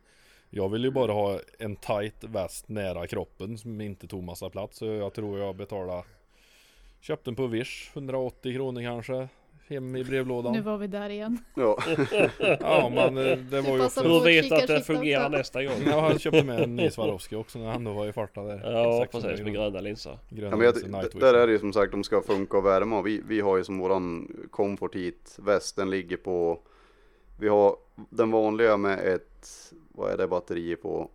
jag 0.50 0.68
vill 0.68 0.84
ju 0.84 0.90
bara 0.90 1.12
ha 1.12 1.40
en 1.58 1.76
tight 1.76 2.24
väst 2.24 2.68
nära 2.68 3.06
kroppen 3.06 3.58
som 3.58 3.80
inte 3.80 4.06
tog 4.06 4.22
massa 4.22 4.50
plats. 4.50 4.78
Så 4.78 4.86
jag 4.86 5.14
tror 5.14 5.38
jag 5.38 5.56
betalade 5.56 6.02
Köpte 7.00 7.30
den 7.30 7.34
på 7.36 7.46
Wish, 7.46 7.90
180 7.94 8.54
kronor 8.54 8.82
kanske. 8.82 9.28
Hem 9.70 9.96
i 9.96 10.04
brevlådan. 10.04 10.52
Nu 10.52 10.60
var 10.60 10.78
vi 10.78 10.86
där 10.86 11.10
igen. 11.10 11.38
Ja, 11.54 11.78
Ja 12.60 12.90
men 12.94 13.18
eh, 13.18 13.38
det 13.38 13.60
var 13.60 13.76
ju 13.76 13.84
också... 13.84 14.02
Hur 14.02 14.24
vet 14.24 14.52
att 14.52 14.66
det 14.66 14.80
fungerar 14.80 15.26
också. 15.26 15.38
nästa 15.38 15.64
gång? 15.64 15.74
Jag 15.86 16.00
hade 16.00 16.42
med 16.44 16.60
en 16.60 16.76
ny 16.76 16.90
Swarovski 16.90 17.36
också 17.36 17.58
när 17.58 17.66
han 17.66 17.84
då 17.84 17.92
var 17.92 18.06
i 18.08 18.12
farta 18.12 18.42
där. 18.42 18.72
Ja 18.72 18.98
600 19.02 19.28
precis 19.28 19.44
med 19.44 19.54
gröna 19.54 19.80
linser. 19.80 20.18
Gröna 20.28 20.50
ja 20.50 20.56
men 20.56 20.66
jag, 20.66 20.74
linser, 20.74 20.88
d- 20.92 20.98
Nightwish. 20.98 21.20
där 21.20 21.34
är 21.34 21.46
det 21.46 21.52
ju 21.52 21.58
som 21.58 21.72
sagt, 21.72 21.92
de 21.92 22.04
ska 22.04 22.22
funka 22.22 22.56
och 22.58 22.66
värma. 22.66 22.98
Och 22.98 23.06
Vi, 23.06 23.22
vi 23.28 23.40
har 23.40 23.56
ju 23.56 23.64
som 23.64 23.78
våran 23.78 24.28
comfort 24.50 24.94
heat 24.94 25.38
väst, 25.38 25.76
den 25.76 25.90
ligger 25.90 26.16
på, 26.16 26.58
vi 27.40 27.48
har 27.48 27.76
den 28.10 28.30
vanliga 28.30 28.76
med 28.76 28.98
ett, 28.98 29.72
vad 29.92 30.12
är 30.12 30.16
det 30.16 30.26
batteri 30.28 30.76
på? 30.76 31.10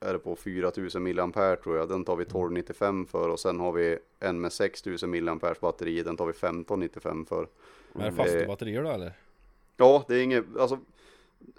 Är 0.00 0.12
det 0.12 0.18
på 0.18 0.36
4000 0.36 1.02
milliampere 1.02 1.56
tror 1.56 1.76
jag, 1.76 1.88
den 1.88 2.04
tar 2.04 2.16
vi 2.16 2.22
1295 2.22 3.06
för 3.06 3.28
och 3.28 3.40
sen 3.40 3.60
har 3.60 3.72
vi 3.72 3.98
en 4.20 4.40
med 4.40 4.52
6000 4.52 5.10
milliampere 5.10 5.54
batteri, 5.60 6.02
den 6.02 6.16
tar 6.16 6.26
vi 6.26 6.30
1595 6.30 7.26
för. 7.26 7.48
Men 7.92 8.02
är 8.02 8.10
det 8.10 8.16
fasta 8.16 8.40
Eh, 8.40 8.46
batterier 8.46 8.82
då 8.82 8.90
eller? 8.90 9.12
Ja, 9.76 10.04
det 10.08 10.14
är 10.14 10.22
inget, 10.22 10.44
alltså 10.58 10.78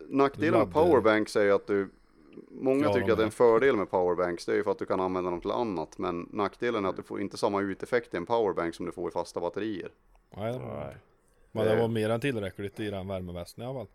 nackdelen 0.07 0.59
med 0.59 0.73
powerbanks 0.73 1.35
är 1.35 1.43
ju 1.43 1.51
att 1.51 1.67
du 1.67 1.89
Många 2.51 2.85
Ja, 2.85 2.93
tycker 2.93 3.07
de 3.07 3.11
att 3.11 3.17
det 3.17 3.23
är 3.23 3.25
en 3.25 3.31
fördel 3.31 3.75
med 3.75 3.91
powerbanks, 3.91 4.45
det 4.45 4.51
är 4.51 4.55
ju 4.55 4.63
för 4.63 4.71
att 4.71 4.79
du 4.79 4.85
kan 4.85 4.99
använda 4.99 5.31
dem 5.31 5.41
till 5.41 5.51
annat. 5.51 5.97
Men 5.97 6.29
nackdelen 6.31 6.85
är 6.85 6.89
att 6.89 6.95
du 6.95 7.03
får 7.03 7.21
inte 7.21 7.37
samma 7.37 7.61
uteffekt 7.61 8.13
i 8.13 8.17
en 8.17 8.25
powerbank 8.25 8.75
som 8.75 8.85
du 8.85 8.91
får 8.91 9.09
i 9.09 9.11
fasta 9.11 9.39
batterier. 9.39 9.89
Nej, 10.37 10.53
det 10.53 10.59
var. 10.59 10.97
Men 11.51 11.65
det 11.65 11.75
var 11.75 11.87
mer 11.87 12.09
än 12.09 12.19
tillräckligt 12.21 12.79
i 12.79 12.89
den 12.89 13.07
värmevästen 13.07 13.63
i 13.63 13.67
alla 13.67 13.79
fall. 13.79 13.87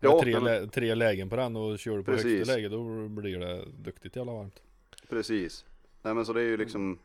Ja, 0.00 0.10
Ja, 0.10 0.20
tre, 0.20 0.38
lä- 0.38 0.66
tre 0.66 0.94
lägen 0.94 1.28
på 1.28 1.36
den 1.36 1.56
och 1.56 1.78
kör 1.78 1.96
du 1.96 2.02
på 2.04 2.12
Precis. 2.12 2.32
högsta 2.36 2.54
läge 2.54 2.68
då 2.68 3.08
blir 3.08 3.38
det 3.38 3.64
duktigt 3.84 4.16
jävla 4.16 4.32
varmt. 4.32 4.62
Precis. 5.08 5.64
Nej 6.02 6.14
men 6.14 6.26
så 6.26 6.32
det 6.32 6.40
är 6.40 6.44
ju 6.44 6.56
liksom 6.56 6.98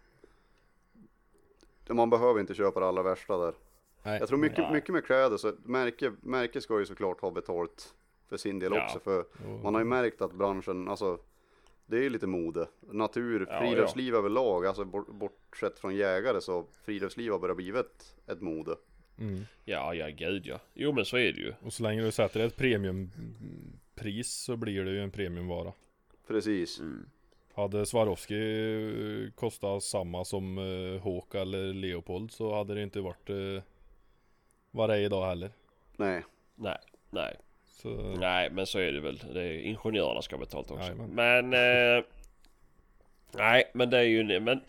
Man 1.89 2.09
behöver 2.09 2.39
inte 2.39 2.53
köpa 2.53 2.79
det 2.79 2.85
allra 2.87 3.03
värsta 3.03 3.37
där. 3.37 3.53
Nej. 4.03 4.19
Jag 4.19 4.29
tror 4.29 4.37
mycket, 4.37 4.57
Nej. 4.57 4.73
mycket 4.73 4.89
med 4.93 5.05
kläder 5.05 5.37
så 5.37 5.53
märke, 5.63 6.11
märke 6.21 6.61
ska 6.61 6.79
ju 6.79 6.85
såklart 6.85 7.21
ha 7.21 7.31
betalt 7.31 7.93
för 8.29 8.37
sin 8.37 8.59
del 8.59 8.71
Ja. 8.75 8.85
också. 8.85 8.99
För 8.99 9.25
man 9.63 9.73
har 9.73 9.81
ju 9.81 9.85
märkt 9.85 10.21
att 10.21 10.33
branschen, 10.33 10.87
alltså 10.87 11.17
det 11.85 11.97
är 11.97 12.01
ju 12.01 12.09
lite 12.09 12.27
mode. 12.27 12.67
Natur, 12.79 13.47
Ja, 13.49 13.59
friluftsliv 13.59 14.15
överlag, 14.15 14.65
alltså 14.65 14.85
bort- 14.85 15.07
bortsett 15.07 15.79
från 15.79 15.95
jägare 15.95 16.41
så 16.41 16.65
friluftsliv 16.83 17.31
har 17.31 17.39
börjat 17.39 17.57
bli 17.57 17.69
ett, 17.69 18.15
ett 18.27 18.41
mode. 18.41 18.75
Mm. 19.21 19.45
Ja 19.65 19.93
ja 19.93 20.07
gud 20.07 20.45
ja. 20.45 20.59
Jo 20.73 20.91
men 20.91 21.05
så 21.05 21.17
är 21.17 21.33
det 21.33 21.39
ju. 21.39 21.53
Och 21.61 21.73
så 21.73 21.83
länge 21.83 22.01
du 22.01 22.11
sätter 22.11 22.39
ett 22.39 22.57
premiumpris 22.57 24.33
så 24.33 24.55
blir 24.55 24.85
det 24.85 24.91
ju 24.91 25.03
en 25.03 25.11
premiumvara. 25.11 25.73
Precis. 26.27 26.81
Hade 27.53 27.85
Swarovski 27.85 28.35
eh, 28.35 29.31
kostat 29.35 29.83
samma 29.83 30.25
som 30.25 30.57
eh, 30.57 31.41
eller 31.41 31.73
Leopold 31.73 32.31
så 32.31 32.55
hade 32.55 32.73
det 32.73 32.83
inte 32.83 33.01
varit 33.01 33.29
eh, 33.29 33.63
vad 34.71 34.89
det 34.89 34.95
är 34.95 35.01
idag 35.01 35.27
heller. 35.27 35.51
Nej. 35.97 36.23
Nej. 36.55 36.77
Nej. 37.09 37.35
Så 37.65 37.89
Nej 38.19 38.49
men 38.49 38.65
så 38.65 38.79
är 38.79 38.91
det 38.91 38.99
väl. 38.99 39.17
Det 39.33 39.43
är, 39.43 39.59
ingenjörerna 39.59 40.21
ska 40.21 40.35
ha 40.35 40.39
betalt 40.39 40.71
också. 40.71 40.83
Jajamän. 40.83 41.09
Men... 41.09 41.53
Eh, 41.53 42.03
nej 43.31 43.71
men 43.73 43.89
det 43.89 43.97
är 43.97 44.03
ju... 44.03 44.39
Men, 44.39 44.61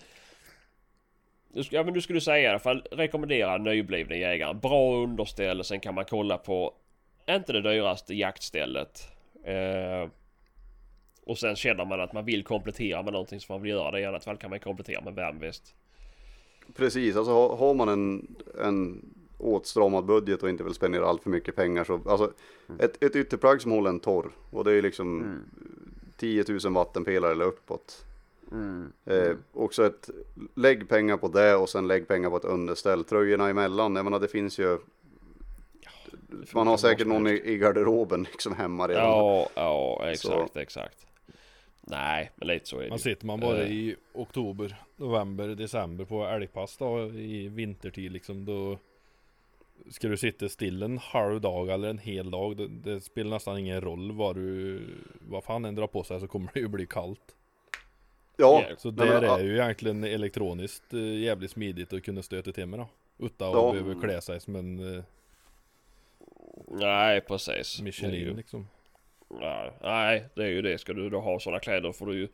ja 1.53 1.85
men 1.85 1.95
du 1.95 2.01
skulle 2.01 2.21
säga 2.21 2.39
i 2.39 2.47
alla 2.47 2.59
fall 2.59 2.83
rekommendera 2.91 3.59
nyblivna 3.59 4.17
jägare. 4.17 4.55
Bra 4.55 4.97
underställ. 4.97 5.65
Sen 5.65 5.81
kan 5.81 5.95
man 5.95 6.05
kolla 6.05 6.39
på 6.39 6.75
inte 7.31 7.53
det 7.53 7.63
dyraste 7.63 8.15
jaktstället. 8.15 9.09
Eh, 9.45 10.11
och 11.27 11.39
sen 11.39 11.57
känner 11.57 11.85
man 11.85 12.01
att 12.01 12.13
man 12.13 12.25
vill 12.25 12.45
komplettera 12.45 13.03
med 13.03 13.13
någonting 13.13 13.41
så 13.41 13.53
man 13.53 13.63
vill 13.63 13.71
göra 13.71 13.91
det. 13.91 14.01
I 14.01 14.05
annat 14.05 14.25
fall 14.25 14.37
kan 14.37 14.51
man 14.51 14.61
komplettera 14.61 15.01
med 15.01 15.15
värmväst. 15.15 15.75
Precis, 16.77 17.17
alltså 17.17 17.33
har, 17.33 17.57
har 17.57 17.75
man 17.75 17.89
en, 17.89 18.37
en 18.65 19.05
åtstramad 19.39 20.05
budget 20.05 20.43
och 20.43 20.49
inte 20.49 20.65
vill 20.65 20.75
spendera 20.75 21.07
allt 21.07 21.23
för 21.23 21.31
mycket 21.31 21.57
pengar 21.57 21.85
så, 21.85 22.01
alltså 22.07 22.33
ett, 22.79 23.05
ett 23.05 23.17
ytterplagg 23.17 23.63
som 23.63 23.73
håller 23.73 23.91
en 23.91 24.01
torr 24.01 24.33
och 24.51 24.65
det 24.65 24.73
är 24.73 24.83
liksom 24.83 25.39
10 26.17 26.45
000 26.65 26.73
vattenpelare 26.73 27.33
eller 27.33 27.45
uppåt. 27.45 28.05
Eh, 29.05 29.37
också 29.53 29.87
ett, 29.87 30.11
lägg 30.55 30.89
pengar 30.89 31.17
på 31.17 31.29
det 31.29 31.55
och 31.55 31.69
sen 31.69 31.89
lägg 31.89 32.09
pengar 32.09 32.31
på 32.31 32.37
ett 32.37 32.45
underställ. 32.45 33.05
Tröjorna 33.05 33.49
emellan, 33.49 33.97
jag 33.97 34.05
menar 34.05 34.21
det 34.21 34.29
finns 34.29 34.59
ju, 34.59 34.79
man 36.55 36.67
har 36.67 36.77
säkert 36.77 37.07
någon 37.07 37.27
i, 37.27 37.43
i 37.45 37.59
garderoben 37.59 38.23
liksom 38.23 38.55
hemma 38.55 38.89
redan. 38.89 39.05
Ja, 39.05 39.49
ja 39.55 40.11
exakt, 40.11 40.57
exakt. 40.57 41.07
Nej, 41.87 42.31
men 42.37 42.49
lite 42.49 42.69
så 42.69 42.79
är 42.79 42.83
det 42.83 42.89
man 42.89 42.99
sitter 42.99 43.27
man 43.27 43.41
bara 43.41 43.63
Eh. 43.63 43.73
i 43.73 43.97
oktober, 44.13 44.77
november, 44.97 45.49
december 45.49 46.05
på 46.05 46.27
älgpass 46.27 46.77
då 46.77 47.05
i 47.05 47.49
vintertid 47.49 48.13
liksom 48.13 48.45
då 48.45 48.79
Ska 49.91 50.09
du 50.09 50.17
sitta 50.17 50.49
still 50.49 50.83
en 50.83 50.99
halv 50.99 51.41
dag 51.41 51.69
eller 51.69 51.89
en 51.89 51.99
hel 51.99 52.31
dag 52.31 52.57
det, 52.57 52.69
det 52.69 53.01
spelar 53.01 53.31
nästan 53.31 53.59
ingen 53.59 53.81
roll 53.81 54.13
vad 54.13 54.37
du 54.37 54.81
Vad 55.21 55.45
fan 55.45 55.65
än 55.65 55.75
drar 55.75 55.87
på 55.87 56.05
sig 56.05 56.21
så 56.21 56.27
kommer 56.27 56.51
det 56.55 56.61
ju 56.61 56.69
bli 56.69 56.87
kallt 56.87 57.35
Ja, 58.37 58.65
Ja, 58.69 58.77
Så 58.79 58.93
ja. 58.97 59.39
är 59.39 59.45
ju 59.45 59.55
egentligen 59.59 60.05
elektroniskt 60.05 60.95
eh, 60.95 61.01
jävligt 61.19 61.51
smidigt 61.51 61.93
att 61.93 62.03
kunna 62.03 62.23
stöta 62.23 62.53
till 62.53 62.67
med 62.67 62.79
då 62.79 62.89
Utan 63.27 63.49
att 63.49 63.55
Ja. 63.55 63.73
behöva 63.73 64.01
klä 64.01 64.21
sig 64.21 64.41
som 64.41 64.57
en 64.57 64.97
eh, 64.97 65.05
Nej, 66.69 67.21
precis. 67.21 67.77
Det 67.77 67.85
Michelin 67.85 68.21
ju- 68.21 68.37
liksom 68.37 68.69
Nej, 69.41 69.73
nej, 69.83 70.25
det 70.35 70.43
är 70.43 70.49
ju 70.49 70.63
det. 70.63 70.79
Ska 70.79 70.93
du 70.93 71.11
då 71.11 71.21
ha 71.21 71.41
sådana 71.41 71.61
kläder 71.61 71.93
får 71.93 72.07
du 72.07 72.15
ju 72.19 72.29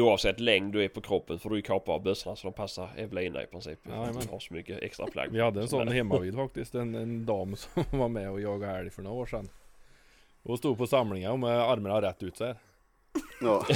oavsett 0.00 0.40
längd 0.40 0.72
du 0.72 0.84
är 0.84 0.88
på 0.88 1.00
kroppen 1.00 1.38
får 1.38 1.50
du 1.50 1.56
ju 1.56 1.62
kapa 1.62 1.92
av 1.92 2.02
bössorna 2.02 2.36
så 2.36 2.46
de 2.48 2.52
passar 2.54 2.88
Evelina 2.96 3.42
i 3.42 3.46
princip. 3.46 3.78
Jajamän. 3.88 4.14
Du 4.26 4.28
har 4.30 4.38
så 4.38 4.54
mycket 4.54 4.78
extra 4.82 5.06
plagg. 5.06 5.28
Vi 5.32 5.40
hade 5.40 5.60
en 5.60 5.68
sån 5.68 5.88
är- 5.88 5.92
hemma 5.92 6.18
vid 6.18 6.34
faktiskt, 6.44 6.74
en, 6.74 6.94
en 6.94 7.26
dam 7.26 7.56
som 7.56 7.84
var 7.98 8.08
med 8.08 8.30
och 8.30 8.40
jagade 8.40 8.78
älg 8.78 8.90
för 8.90 9.02
några 9.02 9.16
år 9.16 9.26
sedan 9.26 9.48
Och 10.42 10.58
stod 10.58 10.78
på 10.78 10.86
samlingar 10.86 11.36
med 11.36 11.50
armarna 11.60 12.02
rätt 12.02 12.22
ut 12.22 12.36
så 12.36 12.44
här. 12.44 12.56
Ja. 13.40 13.66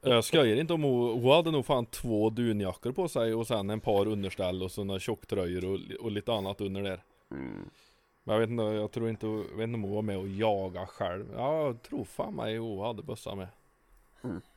Jag 0.00 0.24
skojar 0.24 0.56
inte 0.56 0.72
om 0.72 0.82
hon, 0.82 1.22
hon 1.22 1.32
hade 1.32 1.50
nog 1.50 1.66
fan 1.66 1.86
två 1.86 2.30
dunjackor 2.30 2.92
på 2.92 3.08
sig 3.08 3.34
och 3.34 3.46
sen 3.46 3.70
en 3.70 3.80
par 3.80 4.06
underställ 4.08 4.62
och 4.62 4.70
så 4.70 4.84
några 4.84 5.00
tjocktröjor 5.00 5.64
och, 5.64 6.04
och 6.04 6.10
lite 6.10 6.32
annat 6.32 6.60
under 6.60 6.82
där 6.82 7.00
Mm. 7.30 7.70
Men 8.24 8.34
jag 8.34 8.40
vet 8.40 8.50
inte, 8.50 8.62
jag 8.62 8.90
tror 8.92 9.08
inte, 9.08 9.26
jag 9.26 9.56
vet 9.56 9.64
inte 9.64 9.74
om 9.74 9.82
hon 9.82 9.94
var 9.94 10.02
med 10.02 10.18
och 10.18 10.28
jagade 10.28 10.86
själv 10.86 11.24
Ja, 11.36 11.62
jag 11.66 11.82
tror 11.82 12.04
fan 12.04 12.34
mig 12.34 12.58
hon 12.58 12.86
hade 12.86 13.02
bössa 13.02 13.34
med 13.34 13.48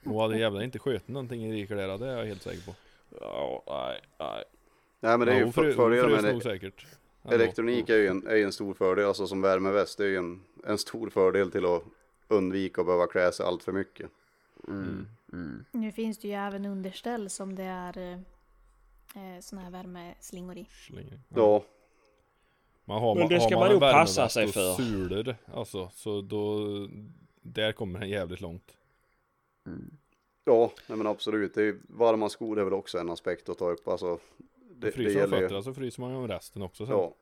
Hon 0.03 0.19
hade 0.21 0.39
jävla 0.39 0.63
inte 0.63 0.79
skjutit 0.79 1.07
någonting 1.07 1.45
i 1.45 1.53
Rikerdera, 1.53 1.97
det 1.97 2.07
är 2.07 2.17
jag 2.17 2.25
helt 2.25 2.41
säker 2.41 2.61
på 2.65 2.73
Ja, 3.21 3.63
nej, 3.67 3.99
nej. 4.19 4.43
Nej 4.99 5.17
men 5.17 5.27
det 5.27 5.33
är 5.33 5.39
Ja, 5.39 5.45
ju 5.45 5.51
fördelen 5.73 6.09
frös 6.09 6.23
med 6.23 6.35
det. 6.35 6.41
säkert. 6.41 6.85
Elektronik 7.29 7.89
är 7.89 7.97
ju 7.97 8.07
en, 8.07 8.27
är 8.27 8.35
ju 8.35 8.43
en 8.43 8.51
stor 8.53 8.73
fördel, 8.73 9.05
alltså 9.05 9.27
som 9.27 9.41
värmeväst, 9.41 9.97
det 9.97 10.03
är 10.03 10.07
ju 10.07 10.17
en, 10.17 10.41
en 10.67 10.77
stor 10.77 11.09
fördel 11.09 11.51
till 11.51 11.65
att 11.65 11.83
undvika 12.29 12.81
att 12.81 12.87
behöva 12.87 13.07
klä 13.07 13.31
sig 13.31 13.45
allt 13.45 13.63
för 13.63 13.71
mycket. 13.71 14.09
Mm. 14.67 15.07
Mm. 15.33 15.65
Nu 15.71 15.91
finns 15.91 16.17
det 16.17 16.27
ju 16.27 16.33
även 16.33 16.65
underställ 16.65 17.29
som 17.29 17.55
det 17.55 17.63
är 17.63 17.97
eh, 17.97 18.13
eh, 19.23 19.39
såna 19.39 19.61
här 19.61 19.71
värmeslingor 19.71 20.57
i. 20.57 20.65
Slänger. 20.87 21.19
Ja, 21.29 21.63
Man 22.85 23.01
har, 23.01 23.15
Men 23.15 23.27
det 23.27 23.39
ska 23.41 23.55
man 23.55 23.59
man 23.59 23.71
nog 23.71 23.81
passa 23.81 24.29
sig 24.29 24.47
för. 24.47 24.73
sulor, 24.73 25.35
alltså, 25.53 25.89
så 25.93 26.21
då 26.21 26.57
Där 27.41 27.71
kommer 27.71 27.99
den 27.99 28.09
jävligt 28.09 28.41
långt 28.41 28.75
ja, 30.49 30.71
nej 30.87 30.97
men 30.97 31.07
absolut. 31.07 31.53
Det 31.53 31.63
är, 31.63 31.75
varma 31.87 32.29
skor 32.29 32.59
är 32.59 32.63
väl 32.63 32.73
också 32.73 32.97
en 32.97 33.09
aspekt 33.09 33.49
att 33.49 33.57
ta 33.57 33.69
upp. 33.69 33.87
Alltså, 33.87 34.19
det, 34.37 34.87
det 34.87 34.91
Fryser 34.91 35.13
man 35.13 35.21
gäller 35.21 35.41
fötterna 35.41 35.61
så 35.63 35.73
fryser 35.73 36.01
man 36.01 36.11
ju 36.11 36.17
om 36.17 36.27
resten 36.27 36.61
också 36.61 36.85
sen. 36.85 36.95
Ja. 36.95 37.13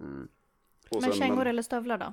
Mm. 0.00 0.28
Men 0.90 1.02
sen- 1.02 1.12
kängor 1.12 1.46
eller 1.46 1.62
stövlar 1.62 1.98
då? 1.98 2.12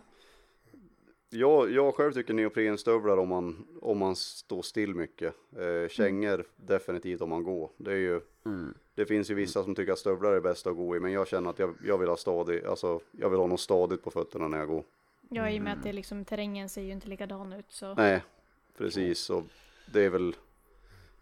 Jag, 1.34 1.72
jag 1.72 1.96
själv 1.96 2.12
tycker 2.14 2.34
neoprenstövlar 2.34 3.18
om 3.18 3.30
man, 3.30 3.68
om 3.82 3.98
man 3.98 4.16
står 4.16 4.62
still 4.62 4.96
mycket. 4.96 5.34
Eh, 5.58 5.90
kängor 5.90 6.46
definitivt 6.56 7.22
om 7.22 7.30
man 7.30 7.44
går. 7.44 7.70
Det, 7.78 7.92
är 7.92 7.96
ju, 7.98 8.22
Mm. 8.46 8.74
det 8.96 9.06
finns 9.06 9.32
ju 9.32 9.34
vissa 9.34 9.64
som 9.64 9.76
tycker 9.76 9.92
att 9.92 10.00
stövlar 10.00 10.32
är 10.32 10.40
bäst 10.42 10.68
att 10.68 10.76
gå 10.76 10.96
i, 10.96 11.00
men 11.00 11.12
jag 11.12 11.28
känner 11.28 11.50
att 11.50 11.60
jag, 11.60 11.76
jag 11.86 11.98
vill 11.98 12.10
ha 12.10 12.18
stadig, 12.18 12.66
alltså 12.66 13.00
jag 13.12 13.30
vill 13.30 13.40
ha 13.40 13.48
något 13.48 13.60
stadigt 13.60 14.04
på 14.04 14.12
fötterna 14.12 14.48
när 14.48 14.58
jag 14.58 14.68
går. 14.68 14.84
Ja, 15.30 15.50
i 15.50 15.60
och 15.60 15.64
med 15.64 15.74
att 15.74 15.84
det 15.84 15.94
liksom, 15.94 16.26
terrängen 16.26 16.70
ser 16.70 16.82
ju 16.82 16.92
inte 16.92 17.08
likadan 17.08 17.54
ut 17.54 17.66
så. 17.70 17.94
Nej, 17.94 18.24
precis. 18.78 19.30
Och 19.30 19.44
det 19.94 20.02
är 20.06 20.10
väl... 20.10 20.36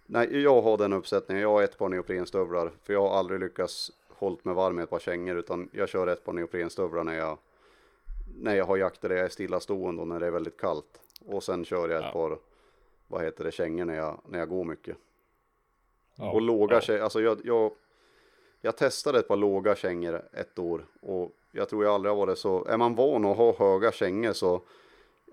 Nej, 0.06 0.42
jag 0.42 0.62
har 0.62 0.78
den 0.78 0.94
uppsättningen. 0.94 1.42
Jag 1.42 1.50
har 1.50 1.64
ett 1.64 1.78
par 1.78 1.90
neoprenstövlar. 1.90 2.72
För 2.84 2.94
jag 2.94 3.02
har 3.02 3.18
aldrig 3.20 3.40
lyckats 3.40 3.92
hållt 4.08 4.46
mig 4.46 4.56
varm 4.56 4.76
med 4.76 4.84
ett 4.84 4.90
par 4.90 5.00
kängor. 5.00 5.36
Utan 5.38 5.70
jag 5.72 5.90
kör 5.90 6.08
ett 6.08 6.24
par 6.26 6.34
neoprenstövlar 6.34 7.04
när 7.04 7.14
jag, 7.18 7.38
när 8.42 8.56
jag 8.56 8.66
har 8.66 8.78
jakter 8.78 9.10
där 9.10 9.16
jag 9.16 9.26
är 9.26 9.30
stillastående 9.30 10.02
och 10.02 10.08
när 10.08 10.20
det 10.20 10.28
är 10.28 10.32
väldigt 10.32 10.58
kallt. 10.58 11.00
Och 11.26 11.44
sen 11.44 11.66
kör 11.66 11.90
jag 11.90 12.00
ett 12.00 12.06
Ja. 12.06 12.12
par, 12.12 12.40
vad 13.08 13.24
heter 13.24 13.44
det, 13.44 13.52
kängor 13.52 13.86
när 13.86 13.96
jag, 13.96 14.22
när 14.28 14.40
jag 14.40 14.50
går 14.50 14.64
mycket. 14.64 14.98
Ja. 16.16 16.32
och 16.32 16.42
låga 16.42 16.76
ja. 16.76 16.82
kängor, 16.82 17.02
alltså 17.02 17.22
jag, 17.22 17.42
jag, 17.44 17.72
jag 18.62 18.78
testade 18.78 19.20
ett 19.20 19.28
par 19.28 19.36
låga 19.38 19.76
kängor 19.76 20.22
ett 20.34 20.60
år 20.60 20.86
och 21.02 21.36
jag 21.52 21.70
tror 21.70 21.84
jag 21.84 21.94
aldrig 21.94 22.12
har 22.12 22.18
varit 22.26 22.38
så, 22.38 22.66
är 22.66 22.78
man 22.78 22.96
van 22.96 23.26
att 23.26 23.38
ha 23.38 23.56
höga 23.58 23.92
kängor 23.92 24.34
så 24.34 24.62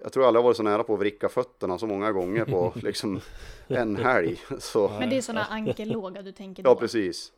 jag 0.03 0.13
tror 0.13 0.23
jag 0.23 0.29
aldrig 0.29 0.39
har 0.43 0.45
varit 0.49 0.57
så 0.57 0.63
nära 0.63 0.85
på 0.85 0.95
att 0.95 1.01
vricka 1.01 1.29
fötterna 1.29 1.79
så 1.79 1.87
många 1.87 2.13
gånger 2.13 2.45
på 2.45 2.73
liksom 2.79 3.21
en 3.67 3.97
helg. 3.97 4.41
Så, 4.59 4.89
Men 4.89 5.11
det 5.11 5.17
är 5.17 5.21
såna 5.23 5.45
ankellåga 5.45 6.23
du 6.23 6.33
tänker 6.33 6.63
då? 6.63 6.71
ja, 6.71 6.75
precis. 6.75 7.33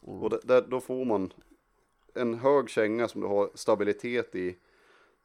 Och 0.00 0.30
det, 0.30 0.40
där, 0.44 0.62
då 0.62 0.80
får 0.80 1.04
man 1.04 1.32
en 2.14 2.34
hög 2.34 2.70
känga 2.70 3.08
som 3.08 3.20
du 3.20 3.26
har 3.26 3.50
stabilitet 3.54 4.34
i. 4.34 4.56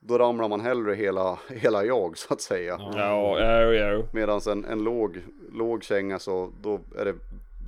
Då 0.04 0.18
ramlar 0.18 0.50
man 0.50 0.62
hellre 0.62 0.94
hela, 0.94 1.40
hela 1.50 1.86
jag 1.86 2.18
så 2.18 2.34
att 2.34 2.42
säga. 2.42 2.78
Ja, 2.80 3.40
ja, 3.40 3.74
ja. 3.74 4.04
Medan 4.14 4.42
en, 4.50 4.66
en 4.66 4.84
låg, 4.84 5.22
låg 5.52 5.84
känga 5.84 6.20
så 6.20 6.52
då, 6.62 6.80
är 6.98 7.06
det, 7.06 7.16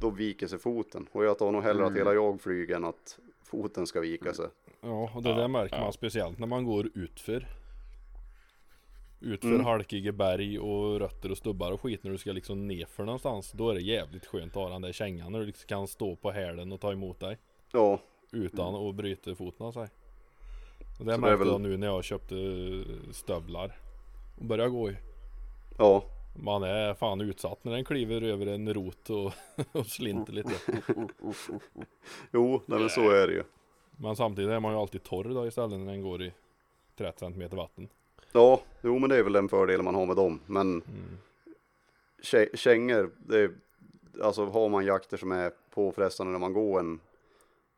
då 0.01 0.09
viker 0.09 0.47
sig 0.47 0.59
foten. 0.59 1.07
Och 1.11 1.25
jag 1.25 1.39
tar 1.39 1.51
nog 1.51 1.63
hellre 1.63 1.85
att 1.85 1.95
hela 1.95 2.13
jag 2.13 2.41
flyger 2.41 2.75
än 2.75 2.85
att 2.85 3.19
foten 3.43 3.87
ska 3.87 3.99
vika 3.99 4.33
sig. 4.33 4.45
Ja, 4.81 5.11
och 5.15 5.23
det 5.23 5.33
där 5.33 5.47
märker 5.47 5.79
man 5.79 5.93
speciellt 5.93 6.39
när 6.39 6.47
man 6.47 6.65
går 6.65 6.89
utför. 6.93 7.47
Utför 9.19 9.47
Mm. 9.47 9.65
halkiga 9.65 10.11
berg 10.11 10.59
och 10.59 10.99
rötter 10.99 11.31
och 11.31 11.37
stubbar 11.37 11.71
och 11.71 11.81
skit 11.81 12.03
när 12.03 12.11
du 12.11 12.17
ska 12.17 12.31
liksom 12.31 12.67
nerför 12.67 13.03
någonstans. 13.05 13.51
Då 13.51 13.69
är 13.69 13.73
det 13.73 13.81
jävligt 13.81 14.25
skönt 14.25 14.57
att 14.57 14.63
ha 14.63 14.69
den 14.69 14.81
där 14.81 14.91
kängan 14.91 15.31
när 15.31 15.39
du 15.39 15.45
liksom 15.45 15.67
kan 15.67 15.87
stå 15.87 16.15
på 16.15 16.31
hälen 16.31 16.71
och 16.71 16.81
ta 16.81 16.91
emot 16.91 17.19
dig. 17.19 17.37
Ja, 17.71 17.99
Utan 18.31 18.75
att 18.75 18.95
bryta 18.95 19.35
foten 19.35 19.65
av 19.65 19.71
sig. 19.71 19.87
Och 20.99 21.05
det 21.05 21.11
det 21.11 21.13
är 21.13 21.17
märkte 21.17 21.35
väl- 21.37 21.47
jag 21.47 21.61
nu 21.61 21.77
när 21.77 21.87
jag 21.87 22.03
köpte 22.03 22.35
stövlar. 23.11 23.77
Och 24.39 24.45
började 24.45 24.69
gå 24.69 24.89
i. 24.89 24.97
ja, 25.77 26.03
Man 26.35 26.63
är 26.63 26.93
fan 26.93 27.21
utsatt 27.21 27.63
när 27.63 27.71
den 27.71 27.85
kliver 27.85 28.21
över 28.21 28.45
en 28.47 28.73
rot 28.73 29.09
och, 29.09 29.33
och 29.71 29.85
slinter 29.85 30.33
lite. 30.33 30.51
jo, 32.31 32.61
nej, 32.65 32.79
men 32.79 32.89
så 32.89 33.09
är 33.09 33.27
det 33.27 33.33
ju. 33.33 33.43
Men 33.97 34.15
samtidigt 34.15 34.51
är 34.51 34.59
man 34.59 34.71
ju 34.73 34.79
alltid 34.79 35.03
torr 35.03 35.23
då 35.33 35.47
istället 35.47 35.79
när 35.79 35.85
den 35.91 36.01
går 36.01 36.23
i 36.23 36.33
30 36.97 37.19
cm 37.19 37.49
vatten. 37.57 37.87
Ja, 38.31 38.61
jo 38.81 38.99
men 38.99 39.09
det 39.09 39.17
är 39.17 39.23
väl 39.23 39.33
den 39.33 39.49
fördelen 39.49 39.85
man 39.85 39.95
har 39.95 40.05
med 40.05 40.15
dem. 40.15 40.39
Men 40.45 40.81
kä- 42.23 42.55
kängor, 42.55 43.11
det 43.17 43.39
är, 43.39 43.51
alltså 44.21 44.45
har 44.45 44.69
man 44.69 44.85
jakter 44.85 45.17
som 45.17 45.31
är 45.31 45.51
påfrestande 45.69 46.31
när 46.31 46.39
man 46.39 46.53
går 46.53 46.79
en 46.79 46.99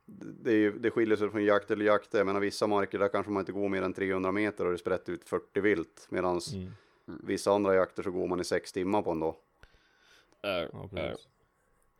det, 0.06 0.52
är, 0.52 0.56
ju- 0.56 0.80
det 0.80 0.92
skiljer 0.92 1.18
sig 1.18 1.30
från 1.30 1.44
jakt 1.46 1.72
eller 1.72 1.86
jakt. 1.86 2.14
Jag 2.14 2.26
menar 2.26 2.40
vissa 2.40 2.68
marker 2.68 3.00
där 3.00 3.08
kanske 3.08 3.32
man 3.32 3.42
inte 3.42 3.52
går 3.52 3.70
mer 3.70 3.82
än 3.82 3.94
300 3.94 4.32
meter 4.32 4.66
och 4.66 4.72
det 4.72 4.76
är 4.76 4.78
sprätt 4.78 5.10
ut 5.10 5.24
40 5.30 5.60
vilt. 5.62 6.08
Medan 6.10 6.40
Mm. 6.54 6.72
vissa 7.24 7.52
andra 7.52 7.76
jakter 7.76 8.04
så 8.04 8.12
går 8.12 8.28
man 8.28 8.40
i 8.40 8.44
6 8.44 8.72
timmar 8.72 9.02
på 9.02 9.12
en 9.12 9.20
dag. 9.20 9.36
Ja. 10.42 10.68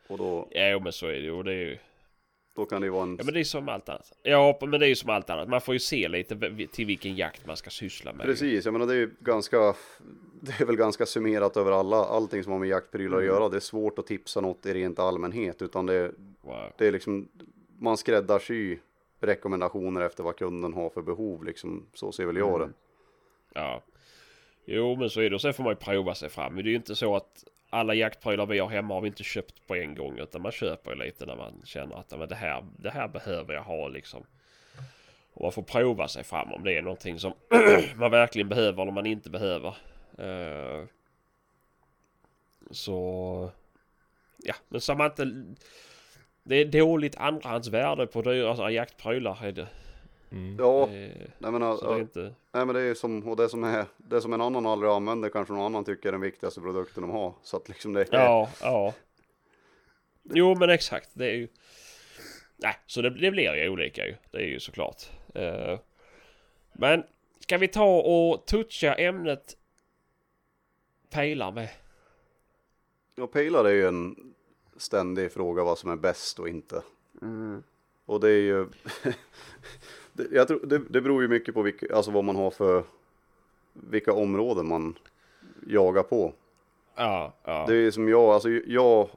Och 0.08 0.18
då, 0.18 0.48
ja, 0.52 0.80
men 0.84 0.92
så 0.94 1.08
är 1.08 1.12
det 1.14 1.20
ju. 1.20 1.44
Det 1.44 1.52
är 1.52 1.56
ju... 1.56 1.78
då 2.56 2.66
kan 2.66 2.82
det 2.82 2.86
ju 2.88 2.92
vara 2.92 3.04
en... 3.04 3.16
Ja 3.18 3.24
men 3.24 3.34
det 3.34 3.40
är 3.40 3.44
som 3.44 3.70
allt 3.70 3.90
annat. 3.90 4.12
Ja 4.24 4.58
men 4.62 4.72
det 4.80 4.86
är 4.86 4.90
ju 4.90 4.96
som 4.96 5.10
allt 5.10 5.30
annat. 5.30 5.50
Man 5.50 5.62
får 5.62 5.74
ju 5.76 5.80
se 5.80 6.08
lite 6.08 6.68
till 6.72 6.86
vilken 6.86 7.16
jakt 7.16 7.46
man 7.46 7.58
ska 7.58 7.70
syssla 7.70 8.14
med. 8.14 8.26
Precis, 8.26 8.66
jag 8.66 8.72
menar 8.72 8.86
det 8.88 8.94
är 8.94 8.98
ju 8.98 9.12
ganska, 9.20 9.76
det 10.42 10.62
är 10.62 10.66
väl 10.66 10.76
ganska 10.76 11.06
summerat 11.06 11.58
över 11.58 11.72
alla, 11.72 11.98
allting 11.98 12.44
som 12.44 12.52
har 12.52 12.60
med 12.60 12.70
jaktprylar 12.70 13.18
att 13.18 13.26
göra. 13.26 13.50
Det 13.50 13.56
är 13.56 13.60
svårt 13.60 14.00
att 14.00 14.08
tipsa 14.08 14.42
något 14.42 14.66
i 14.66 14.74
rent 14.74 15.00
allmänhet, 15.00 15.62
utan 15.62 15.86
det, 15.86 16.12
Wow. 16.42 16.72
det 16.78 16.88
är 16.88 16.92
liksom, 16.92 17.28
man 17.80 17.98
skräddarsy 17.98 18.78
rekommendationer 19.20 20.02
efter 20.02 20.24
vad 20.24 20.38
kunden 20.38 20.74
har 20.74 20.90
för 20.90 21.02
behov, 21.02 21.44
liksom, 21.44 21.86
så 21.94 22.12
ser 22.12 22.26
väl 22.26 22.38
jag 22.38 22.60
det. 22.60 22.70
Ja. 23.54 23.82
Jo 24.66 24.96
men 24.96 25.10
så 25.10 25.22
är 25.22 25.30
det. 25.30 25.36
Och 25.36 25.42
sen 25.42 25.54
får 25.54 25.64
man 25.64 25.72
ju 25.72 25.76
prova 25.78 26.16
sig 26.16 26.30
fram. 26.30 26.54
Men 26.56 26.64
det 26.64 26.70
är 26.70 26.72
ju 26.72 26.78
inte 26.78 26.96
så 26.96 27.16
att 27.16 27.44
alla 27.70 27.94
jaktprylar 27.94 28.46
vi 28.46 28.60
har 28.60 28.68
hemma 28.68 28.94
har 28.94 29.02
vi 29.02 29.08
inte 29.08 29.24
köpt 29.24 29.68
på 29.68 29.76
en 29.76 29.96
gång. 29.96 30.20
Utan 30.20 30.42
man 30.42 30.52
köper 30.52 30.92
ju 30.92 30.98
lite 30.98 31.26
när 31.26 31.36
man 31.36 31.62
känner 31.66 31.96
att 31.96 32.12
"Ja, 32.12 32.18
men 32.18 32.30
det, 32.30 32.36
här, 32.36 32.66
det 32.78 32.90
här 32.90 33.08
behöver 33.08 33.54
jag 33.54 33.64
ha 33.64 33.88
liksom. 33.88 34.24
Och 35.34 35.42
man 35.42 35.52
får 35.52 35.64
prova 35.64 36.08
sig 36.08 36.24
fram 36.24 36.54
om 36.54 36.64
det 36.64 36.78
är 36.78 36.82
någonting 36.82 37.20
som 37.20 37.34
man 37.96 38.12
verkligen 38.12 38.50
behöver 38.50 38.82
eller 38.82 38.92
man 38.92 39.06
inte 39.06 39.30
behöver. 39.30 39.76
Eh, 40.18 40.86
så... 42.72 43.52
Ja, 44.38 44.56
men 44.70 44.82
så 44.82 44.96
man 44.96 45.06
inte... 45.06 45.56
Det 46.48 46.56
är 46.56 46.66
dåligt 46.66 47.16
andrahandsvärde 47.16 48.08
på 48.08 48.22
dyra 48.22 48.50
alltså, 48.50 48.70
jaktprylar. 48.70 49.46
Är 49.46 49.52
det. 49.52 49.68
Mm. 50.32 50.58
Ja, 50.60 50.86
nej 50.86 51.52
men, 51.52 51.78
så 51.78 51.86
det 51.86 51.92
är 51.92 51.96
ja, 51.96 52.00
inte... 52.00 52.34
nej 52.52 52.66
men 52.66 52.76
det 52.76 52.82
är 52.82 52.94
som, 52.94 53.28
och 53.28 53.36
det 53.36 53.50
som 53.50 53.64
är, 53.64 53.86
det 53.98 54.22
som 54.22 54.34
en 54.34 54.42
annan 54.42 54.66
aldrig 54.66 54.92
använder 54.92 55.30
kanske 55.30 55.54
någon 55.54 55.66
annan 55.66 55.84
tycker 55.84 56.08
är 56.08 56.12
den 56.12 56.22
viktigaste 56.22 56.62
produkten 56.62 57.02
de 57.02 57.12
har. 57.12 57.34
Så 57.44 57.58
att 57.58 57.70
liksom 57.70 57.94
det 57.94 58.02
är, 58.02 58.08
Ja, 58.12 58.50
ja. 58.62 58.94
Jo 60.24 60.56
men 60.56 60.70
exakt. 60.70 61.10
Det 61.14 61.26
är 61.26 61.36
ju... 61.36 61.48
Nej, 62.58 62.76
så 62.86 63.02
det, 63.02 63.10
det 63.10 63.32
blir 63.32 63.56
ju 63.56 63.70
olika 63.70 64.06
ju. 64.06 64.16
Det 64.32 64.38
är 64.38 64.48
ju 64.48 64.60
såklart. 64.60 65.04
Eh, 65.36 65.80
men 66.74 67.04
ska 67.40 67.58
vi 67.58 67.68
ta 67.68 68.00
och 68.00 68.46
toucha 68.46 68.94
ämnet 68.94 69.58
pejlar 71.10 71.52
med? 71.52 71.70
Ja, 73.16 73.28
pejlar 73.28 73.66
är 73.66 73.74
ju 73.74 73.88
en 73.88 74.34
ständig 74.76 75.32
fråga 75.32 75.64
vad 75.64 75.78
som 75.78 75.90
är 75.90 75.96
bäst 75.96 76.40
och 76.40 76.50
inte. 76.50 76.84
Och 78.06 78.20
det 78.20 78.30
är 78.30 78.42
ju, 78.42 78.68
det, 80.14 80.28
jag 80.32 80.48
tror, 80.48 80.60
det, 80.64 80.78
det 80.90 81.02
beror 81.02 81.22
ju 81.22 81.28
mycket 81.28 81.54
på 81.54 81.62
vilka, 81.62 81.96
alltså 81.96 82.12
vad 82.12 82.24
man 82.24 82.36
har 82.36 82.52
för, 82.52 82.84
vilka 83.74 84.14
områden 84.14 84.68
man 84.68 84.98
jagar 85.68 86.04
på. 86.04 86.34
Ja, 86.96 87.34
ja. 87.44 87.66
Det 87.68 87.76
är 87.76 87.92
som 87.92 88.10
jag, 88.10 88.24
alltså 88.24 88.50
jag 88.50 89.10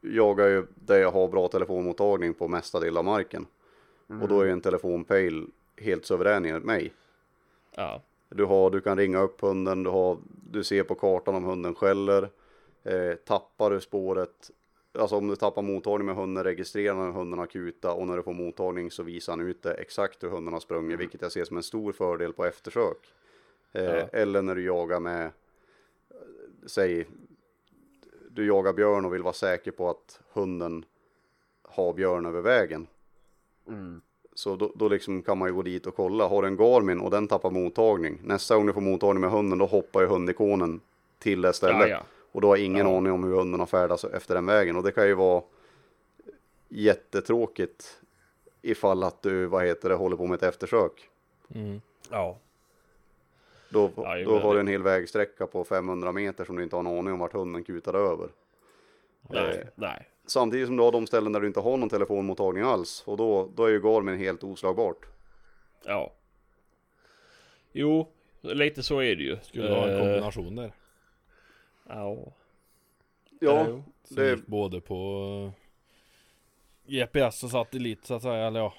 jagar 0.00 0.46
ju 0.46 0.66
där 0.74 0.98
jag 0.98 1.12
har 1.12 1.28
bra 1.28 1.48
telefonmottagning 1.48 2.34
på 2.34 2.48
mesta 2.48 2.80
delen 2.80 2.96
av 2.96 3.04
marken. 3.04 3.46
Och 4.22 4.28
då 4.28 4.40
är 4.40 4.44
ju 4.44 4.50
en 4.50 4.60
telefonpejl 4.60 5.46
helt 5.76 6.06
suverän 6.06 6.44
enligt 6.44 6.64
mig. 6.64 6.92
ja. 7.76 8.02
Du, 8.28 8.44
har, 8.44 8.70
du 8.70 8.80
kan 8.80 8.98
ringa 8.98 9.18
upp 9.18 9.40
hunden, 9.40 9.82
du, 9.82 9.90
har, 9.90 10.18
du 10.50 10.64
ser 10.64 10.82
på 10.82 10.94
kartan 10.94 11.34
om 11.34 11.44
hunden 11.44 11.74
skäller. 11.74 12.28
Eh, 12.82 13.14
tappar 13.14 13.70
du 13.70 13.80
spåret, 13.80 14.50
alltså 14.98 15.16
om 15.16 15.28
du 15.28 15.36
tappar 15.36 15.62
mottagning 15.62 16.06
med 16.06 16.16
hunden 16.16 16.44
registrerar 16.44 16.94
när 16.94 17.10
hunden 17.10 17.38
har 17.38 17.46
kuta 17.46 17.92
och 17.92 18.06
när 18.06 18.16
du 18.16 18.22
får 18.22 18.32
mottagning 18.32 18.90
så 18.90 19.02
visar 19.02 19.32
han 19.32 19.40
ut 19.40 19.62
det 19.62 19.74
exakt 19.74 20.22
hur 20.22 20.28
hunden 20.28 20.52
har 20.52 20.60
sprungit, 20.60 21.00
vilket 21.00 21.22
jag 21.22 21.32
ser 21.32 21.44
som 21.44 21.56
en 21.56 21.62
stor 21.62 21.92
fördel 21.92 22.32
på 22.32 22.44
eftersök. 22.44 23.12
Eh, 23.72 23.84
Ja. 23.84 24.08
Eller 24.12 24.42
när 24.42 24.54
du 24.54 24.64
jagar 24.64 25.00
med, 25.00 25.30
säg, 26.66 27.06
du 28.30 28.46
jagar 28.46 28.72
björn 28.72 29.04
och 29.04 29.14
vill 29.14 29.22
vara 29.22 29.34
säker 29.34 29.70
på 29.70 29.90
att 29.90 30.20
hunden 30.32 30.84
har 31.62 31.92
björn 31.92 32.26
över 32.26 32.40
vägen. 32.40 32.86
Så 34.34 34.56
då, 34.56 34.72
då 34.74 34.88
liksom 34.88 35.22
kan 35.22 35.38
man 35.38 35.48
ju 35.48 35.54
gå 35.54 35.62
dit 35.62 35.86
och 35.86 35.96
kolla. 35.96 36.26
Har 36.28 36.42
du 36.42 36.48
en 36.48 36.56
Garmin 36.56 37.00
och 37.00 37.10
den 37.10 37.28
tappar 37.28 37.50
mottagning. 37.50 38.20
Nästa 38.24 38.56
gång 38.56 38.66
du 38.66 38.72
får 38.72 38.80
mottagning 38.80 39.20
med 39.20 39.30
hunden 39.30 39.58
då 39.58 39.66
hoppar 39.66 40.00
ju 40.00 40.06
hundikonen 40.06 40.80
till 41.18 41.40
det 41.40 41.52
stället. 41.52 41.80
Ja, 41.80 41.88
ja. 41.88 42.02
Och 42.34 42.40
då 42.40 42.48
har 42.48 42.56
ingen 42.56 42.86
Ja. 42.86 42.96
aning 42.96 43.12
om 43.12 43.24
hur 43.24 43.34
hunden 43.36 43.60
har 43.60 43.66
färdats 43.66 44.04
efter 44.04 44.34
den 44.34 44.46
vägen. 44.46 44.76
Och 44.76 44.82
det 44.82 44.92
kan 44.92 45.06
ju 45.06 45.14
vara 45.14 45.42
jättetråkigt 46.68 48.00
ifall 48.62 49.02
att 49.02 49.22
du, 49.22 49.46
vad 49.46 49.64
heter 49.66 49.88
det, 49.88 49.94
håller 49.94 50.16
på 50.16 50.26
med 50.26 50.36
ett 50.36 50.42
eftersök. 50.42 51.08
Mm. 51.54 51.80
Ja. 52.10 52.38
Då, 53.68 53.90
Ja, 53.96 54.24
då 54.24 54.38
har 54.38 54.48
det. 54.48 54.56
du 54.56 54.60
en 54.60 54.66
hel 54.68 54.82
vägsträcka 54.82 55.46
på 55.46 55.64
500 55.64 56.12
meter 56.12 56.44
som 56.44 56.56
du 56.56 56.62
inte 56.62 56.76
har 56.76 56.80
en 56.80 56.86
aning 56.98 57.12
om 57.12 57.18
vart 57.18 57.32
hunden 57.32 57.64
kutar 57.64 57.94
över. 57.94 58.28
Nej, 59.30 59.58
Eh, 59.58 59.66
nej. 59.74 60.08
Samtidigt 60.26 60.66
som 60.66 60.76
du 60.76 60.82
har 60.82 60.92
de 60.92 61.06
ställen 61.06 61.32
där 61.32 61.40
du 61.40 61.46
inte 61.46 61.60
har 61.60 61.76
någon 61.76 61.88
telefonmottagning 61.88 62.62
alls. 62.64 63.02
Och 63.06 63.16
då, 63.16 63.48
då 63.54 63.64
är 63.64 63.70
ju 63.70 63.80
Garmin 63.80 64.18
helt 64.18 64.44
oslagbart. 64.44 65.06
Ja. 65.84 66.12
Jo, 67.72 68.08
lite 68.40 68.82
så 68.82 68.98
är 69.02 69.16
det 69.16 69.22
ju. 69.22 69.36
Skulle 69.42 69.68
ha 69.74 69.84
en 69.88 69.94
Eh, 69.94 69.98
kombination 70.00 70.56
där. 70.56 70.72
Ja. 71.88 72.32
Ja, 73.40 73.66
jo. 73.68 73.82
Som 74.04 74.16
det- 74.16 74.30
gick 74.30 74.46
både 74.46 74.80
på 74.80 74.94
eh, 76.86 76.90
GPS 76.90 77.44
och 77.44 77.50
satellit 77.50 78.06
så 78.06 78.14
att 78.14 78.22
säga. 78.22 78.46
Eller 78.46 78.60
ja, 78.60 78.74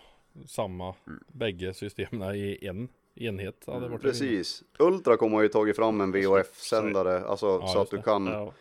samma. 0.47 0.95
Bägge 1.27 1.73
systemen 1.73 2.35
i 2.35 2.59
en 2.61 2.89
enhet. 3.15 3.63
Hade 3.67 3.87
varit 3.87 4.01
Precis. 4.01 4.63
Ultracom 4.79 5.33
har 5.33 5.41
ju 5.41 5.47
tagit 5.47 5.75
fram 5.75 6.01
en 6.01 6.11
VHF-sändare, 6.11 7.25
alltså 7.25 7.45
Ja, 7.61 7.67
så 7.67 7.81
att 7.81 7.89
du 7.89 7.97
det. 7.97 8.03
kan, 8.03 8.25
Ja. 8.25 8.53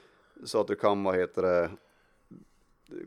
så 0.45 0.61
att 0.61 0.67
du 0.67 0.75
kan, 0.77 1.05
vad 1.05 1.17
heter 1.17 1.43
det, 1.43 1.71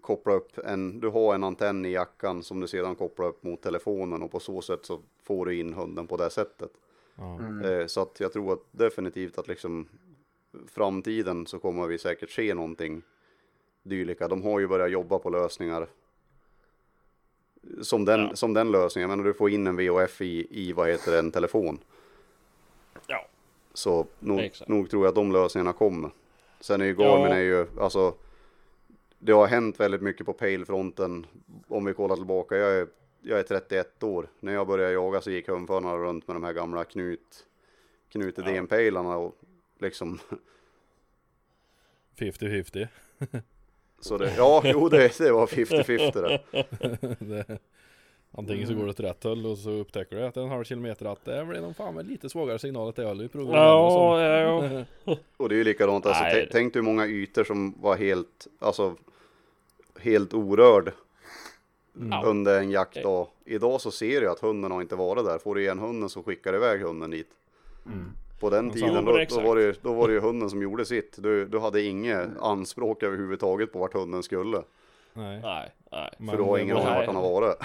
koppla 0.01 0.33
upp 0.33 0.57
en, 0.57 0.99
du 0.99 1.09
har 1.09 1.35
en 1.35 1.43
antenn 1.43 1.85
i 1.85 1.89
jackan 1.91 2.43
som 2.43 2.59
du 2.59 2.67
sedan 2.67 2.95
kopplar 2.95 3.25
upp 3.27 3.43
mot 3.43 3.61
telefonen 3.61 4.23
och 4.23 4.31
på 4.31 4.39
så 4.39 4.61
sätt 4.61 4.85
så 4.85 4.99
får 5.23 5.45
du 5.45 5.55
in 5.59 5.73
hunden 5.73 6.07
på 6.07 6.17
det 6.17 6.29
sättet. 6.29 6.71
Ja. 7.15 7.39
Eh, 7.69 7.85
så 7.88 8.01
att 8.01 8.19
jag 8.19 8.33
tror 8.33 8.53
att 8.53 8.63
definitivt 8.71 9.38
att 9.38 9.47
liksom 9.47 9.88
framtiden 10.68 11.45
så 11.45 11.60
kommer 11.60 11.88
vi 11.88 11.97
säkert 11.97 12.30
se 12.30 12.53
någonting 12.53 13.01
dylika. 13.84 14.28
De 14.28 14.43
har 14.43 14.60
ju 14.60 14.68
börjat 14.68 14.91
jobba 14.91 15.20
på 15.20 15.30
lösningar 15.30 15.88
som 17.82 18.05
den, 18.05 18.20
Ja. 18.20 18.36
som 18.36 18.53
den 18.53 18.72
lösningen. 18.72 19.10
Men 19.10 19.24
du 19.24 19.34
får 19.34 19.49
in 19.49 19.68
en 19.68 19.76
VHF 19.78 20.22
i, 20.22 20.47
i 20.49 20.74
vad 20.74 20.89
heter 20.89 21.12
det, 21.12 21.20
en 21.20 21.32
telefon. 21.32 21.80
Ja. 23.08 23.26
Så 23.74 24.05
nog, 24.20 24.51
nog 24.68 24.89
tror 24.89 25.03
jag 25.03 25.10
att 25.10 25.16
de 25.16 25.32
lösningarna 25.32 25.74
kommer. 25.74 26.10
Sen 26.60 26.82
är 26.82 26.86
ju 26.86 26.93
Garmin 26.95 27.26
Ja. 27.28 27.36
är 27.36 27.39
ju, 27.41 27.66
alltså 27.80 28.14
det 29.20 29.32
har 29.32 29.47
hänt 29.47 29.80
väldigt 29.80 30.01
mycket 30.01 30.26
på 30.26 30.34
pale-fronten. 30.34 31.26
Om 31.68 31.86
vi 31.86 31.93
kollar 31.93 32.16
tillbaka, 32.16 32.58
jag 32.58 32.74
är, 32.74 32.88
jag 33.22 33.39
är 33.39 33.43
31 33.43 34.03
år. 34.03 34.28
När 34.39 34.53
jag 34.53 34.68
började 34.68 34.93
jaga 34.93 35.22
så 35.22 35.32
gick 35.32 35.47
hundförarna 35.47 35.97
runt 35.97 36.28
med 36.28 36.36
de 36.36 36.43
här 36.43 36.53
gamla 36.53 36.84
knut, 36.84 37.45
knut 38.10 38.38
Ja. 38.38 38.43
DN-pejlarna 38.43 39.18
och 39.18 39.36
liksom 39.80 40.19
50-50. 42.17 42.88
Så 43.99 44.17
det, 44.17 44.34
ja, 44.38 44.61
jo 44.65 44.89
det, 44.89 45.17
det 45.17 45.32
var 45.32 45.47
50-50 45.47 46.21
det. 46.21 46.65
det, 47.25 47.59
antingen 48.32 48.67
så 48.67 48.73
går 48.73 48.84
det 48.84 48.89
åt 48.89 48.99
rätt 48.99 49.23
håll 49.23 49.45
och 49.45 49.57
så 49.57 49.69
upptäcker 49.71 50.15
du 50.15 50.25
efter 50.25 50.41
en 50.41 50.49
halv 50.49 50.63
kilometer 50.63 51.05
att 51.05 51.25
det 51.25 51.45
blir 51.45 51.61
nog 51.61 51.75
fan 51.75 51.95
med 51.95 52.07
lite 52.07 52.30
svagare 52.30 52.59
signal 52.59 52.89
att 52.89 52.95
det 52.95 53.30
provet. 53.30 53.55
Ja, 53.55 54.21
ja, 54.21 54.86
ja. 55.05 55.17
Och 55.38 55.49
det 55.49 55.55
är 55.55 55.57
ju 55.57 55.63
likadant, 55.63 56.05
alltså, 56.05 56.23
Nej. 56.23 56.34
tä- 56.45 56.49
tänk 56.51 56.75
hur 56.75 56.82
många 56.82 57.07
ytor 57.07 57.43
som 57.43 57.82
var 57.82 57.95
helt, 57.95 58.47
alltså 58.59 58.95
helt 59.99 60.34
orörd 60.34 60.91
Ja. 62.11 62.23
under 62.25 62.59
en 62.59 62.71
jaktdag. 62.71 63.28
Idag 63.45 63.82
så 63.82 63.91
ser 63.91 64.21
du 64.21 64.30
att 64.30 64.39
hunden 64.39 64.71
har 64.71 64.82
inte 64.82 64.95
varit 64.95 65.25
där. 65.25 65.38
Får 65.39 65.55
du 65.55 65.61
igen 65.61 65.80
hunden 65.80 66.09
så 66.09 66.23
skickar 66.23 66.51
du 66.51 66.57
iväg 66.57 66.82
hunden 66.82 67.11
dit. 67.11 67.30
Mm. 67.86 68.11
På 68.39 68.49
den 68.49 68.71
tiden 68.71 68.93
men 68.93 69.05
då, 69.05 69.11
då, 69.29 69.41
var 69.41 69.55
det, 69.55 69.61
ju- 69.61 69.75
då 69.81 69.93
var 69.93 70.07
det 70.07 70.13
ju 70.13 70.19
hunden 70.19 70.49
som 70.49 70.61
gjorde 70.61 70.85
sitt. 70.85 71.23
Du, 71.23 71.45
du 71.47 71.59
hade 71.59 71.81
inget 71.83 72.38
anspråk 72.41 73.03
överhuvudtaget 73.03 73.73
på 73.73 73.79
vart 73.79 73.93
hunden 73.93 74.23
skulle. 74.23 74.57
Nej. 75.13 75.39
Nej, 75.41 75.71
nej. 75.91 76.09
Men, 76.17 76.29
För 76.29 76.38
du 76.38 76.43
har 76.43 76.57
ingen 76.57 76.77
aning 76.77 76.88
vart 76.93 77.05
han 77.05 77.15
har 77.15 77.21
varit. 77.31 77.55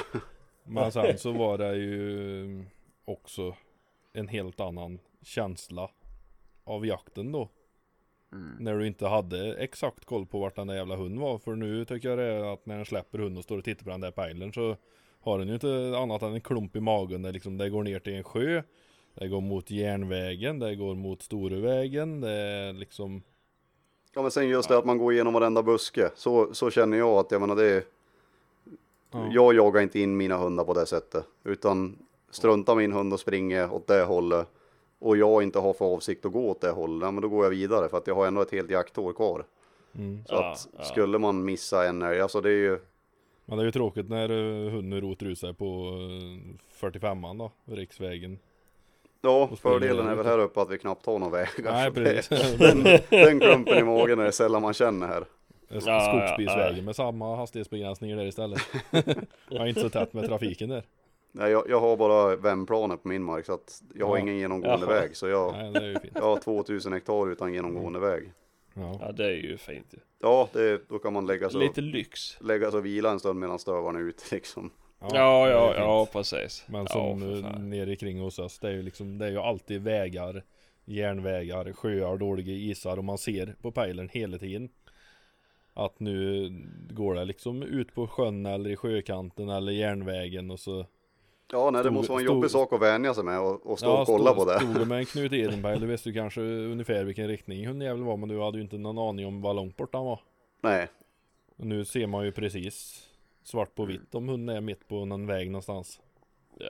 men 0.64 0.92
sen 0.92 1.18
så 1.18 1.32
var 1.32 1.58
det 1.58 1.74
ju 1.76 2.64
också 3.04 3.56
en 4.12 4.28
helt 4.28 4.60
annan 4.60 4.98
känsla 5.22 5.90
av 6.64 6.86
jakten 6.86 7.32
då. 7.32 7.48
När 8.58 8.78
du 8.78 8.86
inte 8.86 9.06
hade 9.06 9.54
exakt 9.54 10.04
koll 10.04 10.26
på 10.26 10.38
vart 10.40 10.56
den 10.56 10.66
där 10.66 10.74
jävla 10.74 10.96
hunden 10.96 11.20
var. 11.20 11.38
För 11.38 11.54
nu 11.56 11.84
tycker 11.84 12.08
jag 12.08 12.18
det 12.18 12.24
är 12.24 12.52
att 12.52 12.66
när 12.66 12.76
den 12.76 12.84
släpper 12.84 13.18
hunden 13.18 13.36
och 13.38 13.44
står 13.44 13.58
och 13.58 13.64
tittar 13.64 13.84
på 13.84 13.90
den 13.90 14.00
där 14.00 14.10
pejlen 14.10 14.52
så 14.52 14.76
har 15.20 15.38
den 15.38 15.48
ju 15.48 15.54
inte 15.54 15.94
annat 15.98 16.22
än 16.22 16.32
en 16.34 16.40
klump 16.40 16.76
i 16.76 16.80
magen. 16.80 17.22
Det, 17.22 17.32
liksom, 17.32 17.58
det 17.58 17.70
går 17.70 17.82
ner 17.82 17.98
till 17.98 18.12
en 18.14 18.24
sjö. 18.24 18.62
Det 19.14 19.28
går 19.28 19.40
mot 19.40 19.70
järnvägen, 19.70 20.58
det 20.58 20.76
går 20.76 20.94
mot 20.94 21.22
Storevägen, 21.22 22.20
det 22.20 22.30
är 22.30 22.72
liksom 22.72 23.22
Ja 24.14 24.22
men 24.22 24.30
sen 24.30 24.48
just 24.48 24.68
det 24.68 24.78
att 24.78 24.84
man 24.84 24.98
går 24.98 25.12
igenom 25.12 25.32
varenda 25.34 25.62
buske. 25.62 26.10
Så, 26.14 26.54
så 26.54 26.70
känner 26.70 26.98
jag 26.98 27.08
att 27.18 27.30
jag 27.30 27.40
menar 27.40 27.56
det 27.56 27.64
är, 27.70 27.82
Ja. 29.14 29.28
Jag 29.32 29.54
jagar 29.54 29.80
inte 29.82 30.00
in 30.00 30.16
mina 30.16 30.36
hundar 30.36 30.64
på 30.64 30.74
det 30.74 30.86
sättet. 30.86 31.24
Utan 31.44 31.98
struntar 32.30 32.74
min 32.74 32.92
hund 32.92 33.12
och 33.12 33.20
springer 33.20 33.72
åt 33.72 33.86
det 33.86 34.02
hållet. 34.04 34.48
Och 34.98 35.16
jag 35.16 35.42
inte 35.42 35.58
har 35.58 35.72
för 35.72 35.84
avsikt 35.84 36.24
att 36.24 36.32
gå 36.32 36.48
åt 36.50 36.60
det 36.60 36.70
hållet. 36.70 37.06
Ja, 37.06 37.10
men 37.10 37.22
då 37.22 37.28
går 37.28 37.44
jag 37.44 37.50
vidare 37.50 37.88
för 37.88 37.98
att 37.98 38.06
jag 38.06 38.14
har 38.14 38.26
ändå 38.26 38.40
ett 38.42 38.52
helt 38.52 38.70
jaktår 38.70 39.12
kvar. 39.12 39.44
mm. 39.94 40.24
Så 40.26 40.34
Ja, 40.34 40.50
att 40.52 40.68
ja. 40.78 40.84
skulle 40.84 41.18
man 41.18 41.44
missa 41.44 41.88
en 41.88 42.02
älg, 42.02 42.20
alltså 42.20 42.40
det 42.40 42.48
är 42.50 42.52
ju. 42.70 42.78
Men 43.44 43.58
det 43.58 43.62
är 43.62 43.66
ju 43.66 43.72
tråkigt 43.72 44.08
när 44.08 44.30
eh, 44.30 44.70
hunden 44.72 45.00
rotar 45.00 45.26
ut 45.26 45.38
sig 45.38 45.54
på 45.54 45.64
eh, 45.64 46.86
45an 46.88 47.38
då, 47.38 47.74
riksvägen. 47.74 48.38
Ja, 49.22 49.50
fördelen 49.62 50.06
är 50.08 50.14
väl 50.14 50.26
här 50.26 50.38
uppe 50.38 50.60
att 50.60 50.70
vi 50.70 50.78
knappt 50.78 51.06
har 51.06 51.18
några 51.18 51.32
vägar. 51.32 51.72
Nej 51.72 51.90
precis. 51.92 52.28
Den, 52.58 52.82
den 53.10 53.40
klumpen 53.40 53.78
i 53.78 53.82
magen 53.82 54.18
är 54.18 54.24
det 54.24 54.32
sällan 54.32 54.62
man 54.62 54.74
känner 54.74 55.06
här. 55.06 55.24
ja, 55.68 55.80
Skogsbilsvägen 56.00 56.76
ja. 56.76 56.82
med 56.82 56.96
samma 56.96 57.36
hastighetsbegränsningar 57.36 58.16
där 58.16 58.24
istället. 58.26 58.60
jag 59.48 59.62
är 59.62 59.66
inte 59.66 59.80
så 59.80 59.88
tätt 59.88 60.12
med 60.12 60.26
trafiken 60.26 60.68
där. 60.68 60.82
Nej, 61.32 61.50
jag, 61.50 61.64
jag 61.68 61.80
har 61.80 61.96
bara 61.96 62.36
vändplaner 62.36 62.96
på 62.96 63.08
min 63.08 63.22
mark 63.22 63.46
så 63.46 63.52
att 63.54 63.82
jag 63.94 64.06
har 64.06 64.16
Ja. 64.16 64.20
ingen 64.22 64.36
genomgående 64.38 64.86
Jaha. 64.86 65.00
väg. 65.00 65.16
Så 65.16 65.28
jag, 65.28 65.52
Nej 65.52 65.72
det 65.72 65.78
är 65.78 65.88
ju 65.88 65.98
fint. 66.00 66.12
jag 66.14 66.22
har 66.22 66.36
2000 66.36 66.92
hektar 66.92 67.32
utan 67.32 67.52
genomgående 67.54 67.98
väg. 67.98 68.32
Ja. 68.74 68.98
Ja, 69.00 69.12
det 69.12 69.24
är 69.24 69.30
ju 69.36 69.56
fint 69.58 69.86
ju. 69.90 69.98
Ja, 70.20 70.48
det, 70.52 70.88
då 70.88 70.98
kan 70.98 71.12
man 71.12 71.26
lägga 71.26 71.50
sig, 71.50 71.60
Lite 71.60 71.80
lyx. 71.80 72.40
lägga 72.40 72.70
sig 72.70 72.78
och 72.78 72.86
vila 72.86 73.10
en 73.10 73.20
stund 73.20 73.40
medan 73.40 73.58
stövarna 73.58 73.98
är 73.98 74.02
ute 74.02 74.22
liksom. 74.34 74.70
Ja, 75.12 75.48
ja, 75.50 75.66
fint. 75.68 75.78
ja, 75.78 76.06
precis. 76.12 76.64
Men 76.68 76.80
ja, 76.80 76.86
som 76.86 77.40
ja, 77.44 77.58
nere 77.58 77.96
kring 77.96 78.20
hos 78.20 78.38
oss, 78.38 78.58
det 78.58 78.68
är 78.68 78.72
ju 78.72 78.82
liksom, 78.82 79.18
det 79.18 79.26
är 79.26 79.30
ju 79.30 79.38
alltid 79.38 79.82
vägar, 79.82 80.42
järnvägar, 80.84 81.72
sjöar, 81.72 82.16
dåliga 82.16 82.52
isar 82.54 82.96
och 82.96 83.04
man 83.04 83.18
ser 83.18 83.54
på 83.62 83.70
pejlen 83.72 84.08
hela 84.12 84.38
tiden. 84.38 84.68
Att 85.74 86.00
nu 86.00 86.48
går 86.90 87.14
det 87.14 87.24
liksom 87.24 87.62
ut 87.62 87.94
på 87.94 88.06
sjön 88.06 88.46
eller 88.46 88.70
i 88.70 88.76
sjökanten 88.76 89.48
eller 89.48 89.72
järnvägen 89.72 90.50
och 90.50 90.60
så 90.60 90.86
Ja, 91.52 91.70
nej, 91.70 91.78
det 91.78 91.82
Stod- 91.84 91.92
måste 91.92 92.12
vara 92.12 92.20
en 92.20 92.26
stod- 92.26 92.36
jobbig 92.36 92.50
sak 92.50 92.72
att 92.72 92.82
vänja 92.82 93.14
sig 93.14 93.24
med 93.24 93.40
och, 93.40 93.66
och 93.66 93.78
stå 93.78 93.88
Ja, 93.88 94.00
och 94.00 94.06
kolla 94.06 94.30
stod- 94.34 94.36
på 94.46 94.52
det. 94.52 94.60
Stod 94.60 94.74
du 94.74 94.84
med 94.84 94.98
en 94.98 95.04
Knut 95.06 95.32
Edenberg, 95.32 95.80
då 95.80 95.86
visste 95.86 96.08
du 96.08 96.12
kanske 96.14 96.40
ungefär 96.40 97.04
vilken 97.04 97.28
riktning 97.28 97.66
hundjäveln 97.66 98.04
var, 98.04 98.16
men 98.16 98.28
du 98.28 98.40
hade 98.40 98.58
ju 98.58 98.62
inte 98.64 98.78
någon 98.78 98.98
aning 98.98 99.26
om 99.26 99.42
vad 99.42 99.56
långt 99.56 99.76
bort 99.76 99.94
han 99.94 100.04
var. 100.04 100.20
Nej, 100.60 100.88
Och 101.56 101.66
nu 101.66 101.84
ser 101.84 102.06
man 102.06 102.24
ju 102.24 102.32
precis 102.32 103.08
svart 103.42 103.74
på 103.74 103.84
vitt 103.84 104.14
om 104.14 104.28
hunden 104.28 104.56
är 104.56 104.60
mitt 104.60 104.88
på 104.88 105.04
någon 105.04 105.26
väg 105.26 105.50
någonstans. 105.50 106.00
Ja. 106.58 106.66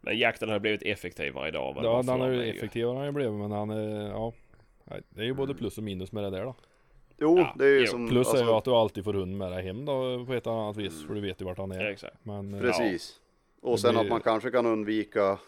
Men 0.00 0.18
jakten 0.18 0.48
har 0.48 0.58
blivit 0.58 0.82
effektivare 0.82 1.48
idag. 1.48 1.76
Ja, 1.82 2.02
den 2.06 2.20
har 2.20 2.28
ju 2.28 2.42
effektivare 2.50 2.96
han 2.96 3.06
ju 3.06 3.12
blivit, 3.12 3.32
men 3.34 3.50
han 3.50 3.70
är, 3.70 4.08
ja. 4.08 4.32
Nej, 4.84 5.00
Det 5.08 5.20
är 5.20 5.24
ju 5.24 5.34
både 5.34 5.54
plus 5.54 5.78
och 5.78 5.84
minus 5.84 6.12
med 6.12 6.24
det 6.24 6.30
där 6.30 6.44
då. 6.44 6.54
jo, 7.18 7.38
Ja, 7.38 7.54
det 7.58 7.64
är 7.64 7.68
ju 7.70 7.80
jo. 7.80 7.86
som, 7.86 8.08
Plus 8.08 8.26
är 8.26 8.30
alltså, 8.30 8.44
ju 8.44 8.50
att 8.52 8.64
du 8.64 8.70
alltid 8.70 9.04
får 9.04 9.12
hund 9.14 9.38
med 9.38 9.52
dig 9.52 9.62
hem 9.64 9.84
då 9.84 10.24
på 10.26 10.34
ett 10.34 10.46
eller 10.46 10.56
annat 10.56 10.76
vis, 10.76 11.06
för 11.06 11.14
du 11.14 11.20
vet 11.20 11.40
ju 11.40 11.44
vart 11.44 11.58
han 11.58 11.70
Ja, 11.70 11.80
är. 11.80 11.84
exakt. 11.84 12.16
Men, 12.24 12.54
eh, 12.54 12.60
precis. 12.60 13.20
Det 13.62 13.68
Och 13.70 13.80
sen 13.80 13.90
blir- 13.94 14.00
att 14.02 14.08
man 14.08 14.20
kanske 14.20 14.50
kan 14.50 14.66
undvika 14.66 15.38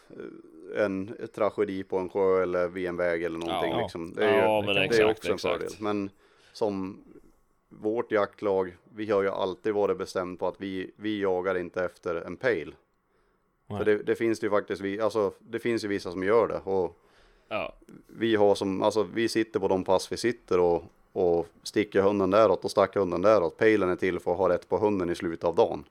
eh, 0.75 0.85
en 0.85 1.17
tragedi 1.35 1.83
på 1.85 1.99
en 1.99 2.09
sjö 2.09 2.43
eller 2.43 2.69
vid 2.69 2.87
en 2.87 2.97
väg 2.97 3.23
eller 3.23 3.39
någonting 3.39 3.71
Ja. 3.71 3.81
liksom. 3.81 4.13
Det 4.15 4.25
är, 4.25 4.33
ju, 4.33 4.39
Ja, 4.39 4.61
det 4.61 4.67
men 4.67 4.67
kan- 4.67 4.75
det 4.75 4.81
är 4.81 4.85
exakt, 4.85 5.11
också 5.19 5.29
en 5.29 5.35
exakt. 5.35 5.55
fördel. 5.55 5.73
Men 5.81 6.11
som 6.53 7.03
vårt 7.69 8.13
jaktlag, 8.13 8.77
vi 8.95 9.11
har 9.11 9.23
ju 9.23 9.29
alltid 9.29 9.75
varit 9.75 9.99
bestämt 9.99 10.41
på 10.41 10.47
att 10.47 10.61
vi, 10.61 10.91
vi 10.97 11.21
jagar 11.21 11.55
inte 11.55 11.85
efter 11.85 12.15
en. 12.15 12.39
Nej. 12.43 13.79
För 13.79 13.85
det, 13.85 14.03
det 14.03 14.15
finns 14.15 14.41
det 14.41 14.47
ju 14.47 14.51
faktiskt, 14.51 14.83
vi, 14.83 15.01
alltså 15.01 15.33
det 15.39 15.59
finns 15.59 15.85
ju 15.85 15.89
vissa 15.89 16.13
som 16.13 16.23
gör 16.23 16.49
det. 16.49 16.61
Och 16.71 16.99
Ja, 17.49 17.75
vi 18.07 18.37
har 18.37 18.55
som, 18.55 18.83
alltså 18.83 19.03
vi 19.03 19.29
sitter 19.29 19.61
på 19.61 19.69
de 19.69 19.85
pass 19.85 20.13
vi 20.13 20.17
sitter 20.17 20.61
och, 20.61 20.85
och 21.13 21.47
sticker 21.63 22.03
hunden 22.03 22.31
däråt 22.31 22.65
och 22.65 22.71
stackar 22.71 23.01
hunden 23.01 23.23
däråt. 23.23 23.57
Pejlen 23.57 23.89
är 23.89 23.97
till 23.97 24.21
för 24.21 24.33
att 24.33 24.39
ha 24.39 24.49
rätt 24.49 24.69
på 24.69 24.79
hunden 24.79 25.11
i 25.11 25.15
slutet 25.15 25.45
av 25.45 25.55
dagen. 25.55 25.85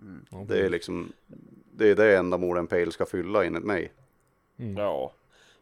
mm. 0.00 0.26
Ja, 0.30 0.44
Det 0.48 0.58
är 0.66 0.70
liksom, 0.70 1.12
det 1.72 1.88
är 1.88 1.94
det 1.96 2.16
ändamål 2.16 2.56
en 2.56 2.66
pejl 2.66 2.92
ska 2.92 3.06
fylla 3.06 3.44
enligt 3.44 3.64
mig. 3.64 3.92
mm. 4.58 4.76
ja. 4.76 5.12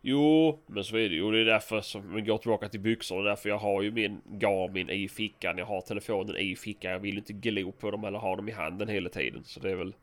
Jo, 0.09 0.59
men 0.67 0.85
så 0.85 0.97
är 0.97 1.09
det 1.09 1.15
ju. 1.15 1.31
Det 1.31 1.39
är 1.41 1.45
därför 1.45 1.81
som 1.81 2.15
vi 2.15 2.21
går 2.21 2.39
tillbaka 2.39 2.69
till 2.69 2.81
byxorna. 2.81 3.23
Därför 3.23 3.49
jag 3.49 3.59
har 3.59 3.83
ju 3.83 3.91
min 3.91 4.21
Garmin 4.25 4.91
i 4.91 5.09
fickan. 5.09 5.59
Jag 5.59 5.67
har 5.67 5.81
telefonen 5.81 6.37
i 6.37 6.57
fickan. 6.57 6.93
Jag 6.93 6.99
vill 6.99 7.17
inte 7.19 7.33
glo 7.33 7.73
på 7.73 7.91
dem 7.91 8.05
eller 8.05 8.19
ha 8.19 8.37
dem 8.37 8.49
i 8.49 8.53
handen 8.53 8.89
hela 8.89 9.09
tiden. 9.09 9.43
Så 9.45 9.61
det 9.61 9.71
är 9.71 9.75
väl... 9.75 9.95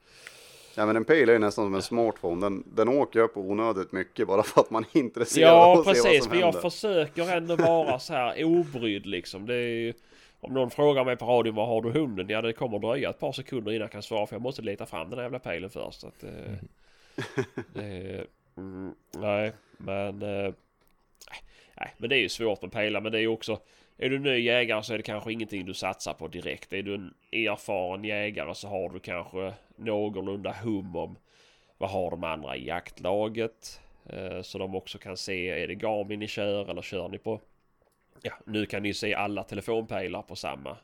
Ja 0.76 0.86
men 0.86 0.96
en 0.96 1.06
pejl 1.06 1.30
är 1.30 1.34
ju 1.34 1.40
nästan 1.40 1.66
som 1.66 1.76
en 1.76 1.82
smartphone. 1.82 2.42
Den, 2.42 2.64
den 2.76 2.90
åker 2.90 3.20
upp 3.20 3.38
onödigt 3.38 3.92
mycket 3.92 4.28
bara 4.28 4.44
för 4.44 4.62
att 4.62 4.70
man 4.70 4.86
är 4.94 5.00
intresserad 5.00 5.50
Ja, 5.50 5.66
av 5.66 5.80
att 5.80 5.86
se 5.86 6.02
vad 6.02 6.04
precis. 6.04 6.24
som 6.24 6.32
Men 6.32 6.40
jag 6.40 6.62
försöker 6.62 7.38
ändå 7.38 7.56
vara 7.56 8.00
så 8.00 8.14
här 8.14 8.44
obrydd 8.44 9.06
liksom. 9.06 9.46
Det 9.46 9.56
är 9.56 9.68
ju... 9.68 9.94
Om 10.40 10.54
någon 10.54 10.70
frågar 10.72 11.06
mig 11.06 11.18
på 11.18 11.26
radion 11.26 11.56
var 11.56 11.66
har 11.66 11.82
du 11.82 11.92
hunden? 11.92 12.30
Ja 12.30 12.42
det 12.42 12.54
kommer 12.54 12.80
dröja 12.80 13.10
ett 13.10 13.20
par 13.20 13.32
sekunder 13.32 13.72
innan 13.72 13.82
jag 13.82 13.92
kan 13.92 14.04
svara 14.04 14.28
för 14.28 14.36
jag 14.36 14.42
måste 14.42 14.62
leta 14.62 14.86
fram 14.86 15.10
den 15.10 15.20
här 15.20 15.26
jävla 15.26 15.40
pejlen 15.40 15.70
först. 15.70 16.04
Att, 16.04 16.24
det, 17.74 18.26
mm, 18.58 18.96
nej 19.18 19.52
men... 19.78 20.22
Eh, 20.22 20.54
nej 21.78 21.94
men 21.98 22.10
det 22.10 22.16
är 22.16 22.20
ju 22.20 22.30
svårt 22.30 22.62
med 22.62 22.72
pejlar 22.72 23.02
men 23.02 23.12
det 23.12 23.18
är 23.18 23.22
ju 23.22 23.28
också... 23.28 23.60
Är 23.98 24.10
du 24.10 24.20
ny 24.20 24.40
jägare 24.40 24.84
så 24.84 24.94
är 24.94 24.98
det 24.98 25.04
kanske 25.04 25.34
ingenting 25.34 25.66
du 25.66 25.74
satsar 25.74 26.14
på 26.14 26.28
direkt. 26.28 26.74
Är 26.74 26.84
du 26.84 26.96
en 26.96 27.14
erfaren 27.32 28.04
jägare 28.04 28.56
så 28.56 28.68
har 28.68 28.90
du 28.90 29.00
kanske 29.00 29.54
någorlunda 29.76 30.56
hum 30.64 30.96
om 30.96 31.18
vad 31.78 31.90
har 31.90 32.12
de 32.12 32.24
andra 32.24 32.56
i 32.56 32.68
jaktlaget. 32.68 33.82
Eh, 34.10 34.42
så 34.42 34.58
de 34.58 34.76
också 34.76 34.98
kan 34.98 35.18
se, 35.18 35.50
är 35.50 35.68
det 35.68 35.76
Garmin 35.76 36.20
ni 36.20 36.28
kör 36.28 36.70
eller 36.70 36.82
kör 36.82 37.10
ni 37.10 37.18
på... 37.18 37.42
Ja, 38.22 38.34
nu 38.46 38.66
kan 38.66 38.84
ni 38.84 38.94
se 38.94 39.14
alla 39.14 39.44
telefonpejlar 39.44 40.22
på 40.22 40.36
samma. 40.36 40.78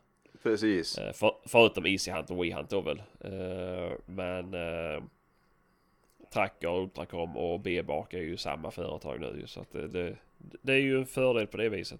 Precis. 0.43 0.97
Eh, 0.97 1.13
för, 1.13 1.35
förutom 1.45 1.85
Easy 1.85 2.11
Hunt 2.11 2.31
och 2.31 2.43
WeHunt 2.43 2.69
då 2.69 2.81
väl. 2.81 3.01
Eh, 3.19 3.91
men... 4.05 4.53
Tracker, 6.29 6.81
Ultracom 6.81 7.37
och 7.37 7.59
B-Bak 7.59 8.13
är 8.13 8.21
ju 8.21 8.37
samma 8.37 8.71
företag 8.71 9.19
nu 9.19 9.43
så 9.47 9.61
att 9.61 9.71
det, 9.71 9.87
det, 9.87 10.15
det 10.61 10.73
är 10.73 10.77
ju 10.77 10.97
en 10.97 11.05
fördel 11.05 11.47
på 11.47 11.57
det 11.57 11.69
viset. 11.69 11.99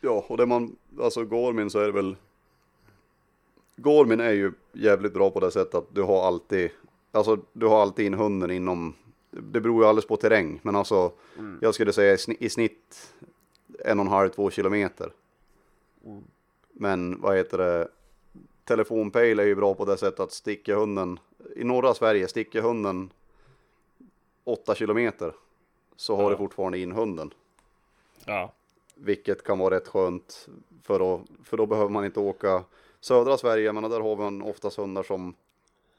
Ja, 0.00 0.24
och 0.28 0.36
det 0.36 0.46
man, 0.46 0.76
alltså 1.00 1.24
Garmin 1.24 1.70
så 1.70 1.78
är 1.78 1.86
det 1.86 1.92
väl 1.92 2.16
Garmin 3.76 4.20
är 4.20 4.32
ju 4.32 4.52
jävligt 4.72 5.14
bra 5.14 5.30
på 5.30 5.40
det 5.40 5.50
sättet 5.50 5.74
att 5.74 5.94
du 5.94 6.02
har 6.02 6.26
alltid, 6.26 6.70
alltså 7.12 7.38
du 7.52 7.66
har 7.66 7.82
alltid 7.82 8.06
in 8.06 8.14
hunden 8.14 8.50
inom, 8.50 8.94
det 9.30 9.60
beror 9.60 9.82
ju 9.82 9.88
alldeles 9.88 10.06
på 10.06 10.16
terräng, 10.16 10.60
men 10.62 10.76
alltså 10.76 11.12
jag 11.60 11.74
skulle 11.74 11.92
säga 11.92 12.12
i 12.12 12.16
sni- 12.16 12.36
i 12.40 12.48
snitt 12.48 13.14
en 13.84 13.98
och 13.98 14.04
en 14.04 14.12
halv, 14.12 14.28
två 14.28 14.50
kilometer. 14.50 15.12
Mm. 16.04 16.22
Men 16.72 17.20
vad 17.20 17.36
heter 17.36 17.58
det, 17.58 17.88
telefonpejl 18.64 19.38
är 19.38 19.44
ju 19.44 19.54
bra 19.54 19.74
på 19.74 19.84
det 19.84 19.96
sättet 19.96 20.20
att 20.20 20.32
sticka 20.32 20.76
hunden, 20.76 21.18
i 21.56 21.64
norra 21.64 21.94
Sverige 21.94 22.28
sticker 22.28 22.62
hunden 22.62 23.10
åtta 24.44 24.74
kilometer 24.74 25.34
så 25.96 26.16
har 26.16 26.22
Ja. 26.22 26.30
du 26.30 26.36
fortfarande 26.36 26.78
in 26.78 26.92
hunden. 26.92 27.34
Ja, 28.26 28.52
vilket 28.94 29.44
kan 29.44 29.58
vara 29.58 29.74
rätt 29.74 29.88
skönt 29.88 30.48
för, 30.82 31.14
att, 31.14 31.20
för 31.44 31.56
då 31.56 31.66
behöver 31.66 31.90
man 31.90 32.04
inte 32.04 32.20
åka 32.20 32.64
södra 33.00 33.36
Sverige, 33.38 33.72
men 33.72 33.90
där 33.90 34.00
har 34.00 34.16
man 34.16 34.42
oftast 34.42 34.76
hundar 34.76 35.02
som, 35.02 35.34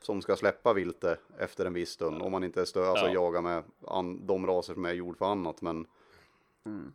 som 0.01 0.21
ska 0.21 0.35
släppa 0.35 0.73
viltet 0.73 1.19
efter 1.37 1.65
en 1.65 1.73
viss 1.73 1.89
stund. 1.89 2.21
Om 2.21 2.31
man 2.31 2.43
inte 2.43 2.65
stö, 2.65 2.85
alltså 2.89 3.05
Ja. 3.05 3.13
jagar 3.13 3.41
med 3.41 3.63
an, 3.87 4.27
de 4.27 4.47
raser 4.47 4.73
som 4.73 4.85
är 4.85 4.93
gjord 4.93 5.17
för 5.17 5.25
annat. 5.25 5.61
Men 5.61 5.87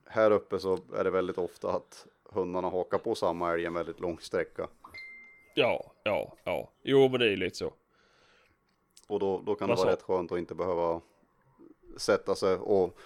här 0.05 0.31
uppe 0.31 0.59
så 0.59 0.79
är 0.97 1.05
det 1.05 1.11
väldigt 1.11 1.39
ofta 1.39 1.71
att 1.73 2.07
hundarna 2.25 2.69
hakar 2.69 2.99
på 2.99 3.15
samma 3.15 3.53
älg 3.55 3.65
en 3.65 3.75
väldigt 3.75 4.01
lång 4.01 4.19
sträcka. 4.21 4.69
Ja, 5.55 5.93
ja, 6.03 6.33
ja. 6.45 6.69
Jo 6.83 7.09
men 7.09 7.21
det 7.21 7.33
är 7.33 7.37
lite 7.37 7.57
så. 7.57 7.73
Och 9.09 9.21
då, 9.21 9.41
då 9.47 9.55
kan 9.55 9.69
det 9.69 9.75
vara 9.75 9.93
rätt 9.93 10.03
skönt 10.03 10.33
att 10.33 10.39
inte 10.39 10.55
behöva 10.55 11.01
sätta 11.97 12.35
sig 12.35 12.55
och 12.57 12.99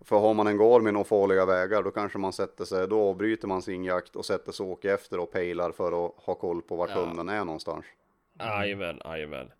för 0.00 0.18
har 0.18 0.34
man 0.34 0.46
en 0.46 0.58
Garmin 0.58 0.96
och 0.96 1.06
farliga 1.06 1.46
vägar 1.46 1.82
då 1.82 1.90
kanske 1.90 2.18
man 2.18 2.32
sätter 2.32 2.64
sig, 2.64 2.88
då 2.88 3.00
avbryter 3.00 3.48
man 3.48 3.62
sin 3.62 3.84
jakt 3.84 4.16
och 4.16 4.24
sätter 4.26 4.52
sig 4.52 4.64
och 4.66 4.72
åker 4.72 4.94
efter 4.94 5.18
och 5.20 5.30
pejlar 5.32 5.72
för 5.72 6.06
att 6.06 6.12
ha 6.16 6.34
koll 6.34 6.62
på 6.62 6.76
vart 6.76 6.90
Ja. 6.90 7.04
hunden 7.04 7.28
är 7.28 7.44
någonstans. 7.44 7.84
Jajamän, 8.38 9.00
jajamän. 9.04 9.50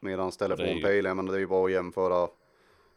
Medan 0.00 0.26
är 0.26 0.30
ju- 0.30 0.36
telefonpejlen, 0.56 1.16
men 1.16 1.26
det 1.26 1.34
är 1.34 1.38
ju 1.38 1.46
bara 1.46 1.64
att 1.64 1.72
jämföra 1.72 2.28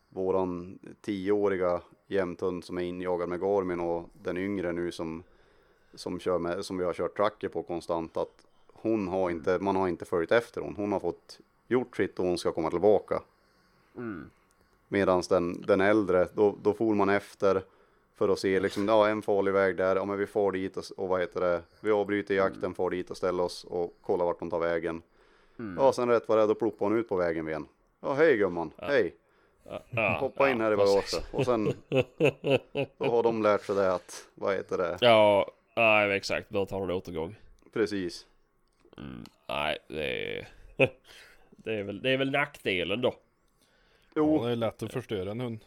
våran 0.09 0.79
tioåriga 1.01 1.81
jämthund 2.07 2.63
som 2.63 2.77
är 2.77 2.81
injagad 2.81 3.29
med 3.29 3.39
Garmin 3.41 3.79
och 3.79 4.09
den 4.21 4.37
yngre 4.37 4.71
nu 4.71 4.91
som, 4.91 5.23
som, 5.93 6.19
kör 6.19 6.39
med, 6.39 6.65
som 6.65 6.77
vi 6.77 6.83
har 6.85 6.93
kört 6.93 7.15
tracker 7.17 7.47
på 7.49 7.63
konstant. 7.63 8.17
Att 8.17 8.45
hon 8.73 9.07
har 9.07 9.29
inte, 9.29 9.59
man 9.59 9.75
har 9.75 9.87
inte 9.87 10.05
följt 10.05 10.31
efter 10.31 10.61
hon. 10.61 10.75
Hon 10.75 10.91
har 10.91 10.99
fått 10.99 11.39
gjort 11.67 11.95
sitt 11.97 12.19
och 12.19 12.25
hon 12.25 12.37
ska 12.37 12.51
komma 12.51 12.69
tillbaka. 12.69 13.21
Medan 14.91 15.23
den, 15.29 15.61
den 15.61 15.81
äldre, 15.81 16.27
då, 16.33 16.55
då 16.61 16.73
for 16.73 16.95
man 16.95 17.09
efter 17.09 17.61
för 18.15 18.29
att 18.29 18.39
se 18.39 18.59
liksom, 18.59 18.87
ja 18.87 19.07
en 19.09 19.21
farlig 19.21 19.51
väg 19.53 19.77
där, 19.77 19.95
ja 19.95 20.05
men 20.05 20.17
vi 20.17 20.25
får 20.27 20.51
dit 20.51 20.77
och, 20.77 20.83
och 20.97 21.07
vad 21.07 21.19
heter 21.19 21.41
det, 21.41 21.61
vi 21.81 21.91
avbryter 21.91 22.35
jakten, 22.35 22.73
får 22.73 22.89
dit 22.89 23.09
och 23.11 23.17
ställer 23.17 23.43
oss 23.43 23.63
och 23.63 23.97
kollar 24.01 24.25
vart 24.25 24.39
de 24.39 24.49
tar 24.49 24.59
vägen. 24.59 25.01
Ja, 25.77 25.93
sen 25.93 26.09
rätt 26.09 26.27
vad 26.27 26.37
det 26.37 26.43
är, 26.43 26.47
då 26.47 26.55
ploppar 26.55 26.85
hon 26.85 26.97
ut 26.97 27.09
på 27.09 27.15
vägen 27.15 27.47
igen. 27.47 27.67
Ja, 28.01 28.13
hej 28.13 28.37
gumman, 28.37 28.71
hej, 28.77 29.15
Ja, 29.63 29.83
ja, 29.89 30.17
hoppa 30.19 30.49
in 30.49 30.61
här 30.61 30.71
i 30.71 30.75
bagaget. 30.75 31.33
Och 31.33 31.45
sen, 31.45 31.73
då 32.97 33.05
har 33.05 33.23
de 33.23 33.43
lärt 33.43 33.65
sig 33.65 33.75
det 33.75 33.93
att, 33.93 34.27
vad 34.35 34.55
heter 34.55 34.77
det, 34.77 34.97
Ja, 35.01 35.51
nej 35.75 36.11
exakt. 36.11 36.49
Bör 36.49 36.65
ta 36.65 36.83
en 36.83 36.91
återgång. 36.91 37.35
precis. 37.73 38.25
Mm, 38.97 39.23
nej, 39.47 39.77
det 39.87 40.37
är... 40.37 40.47
det 41.49 41.73
är 41.73 41.83
väl, 41.83 42.01
det 42.01 42.09
är 42.09 42.17
väl 42.17 42.31
nackdelen 42.31 43.01
då. 43.01 43.13
Ja, 44.13 44.21
Jo, 44.21 44.45
det 44.45 44.51
är 44.51 44.55
lätt 44.55 44.83
att 44.83 44.93
förstöra 44.93 45.31
en 45.31 45.39
hund. 45.39 45.65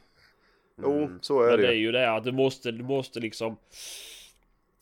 jo, 0.77 1.19
så 1.21 1.43
är 1.43 1.51
Men 1.51 1.61
det 1.61 1.67
är 1.67 1.71
det 1.71 1.75
ju 1.77 1.93
det 1.93 2.11
att 2.11 2.25
du 2.25 2.33
måste, 2.33 2.71
du 2.71 2.85
måste 2.85 3.21
liksom... 3.21 3.57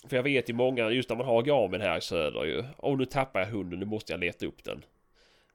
För 0.08 0.16
jag 0.16 0.22
vet 0.22 0.50
ju 0.50 0.54
många, 0.54 0.90
just 0.90 1.08
när 1.08 1.16
man 1.16 1.26
har 1.26 1.42
Garmin 1.42 1.80
här 1.80 1.98
i 1.98 2.00
söder 2.00 2.44
ju. 2.44 2.64
Om 2.76 2.98
nu 2.98 3.04
tappar 3.06 3.40
jag 3.40 3.46
hunden, 3.46 3.78
nu 3.78 3.86
måste 3.86 4.12
jag 4.12 4.20
leta 4.20 4.46
upp 4.46 4.64
den. 4.64 4.84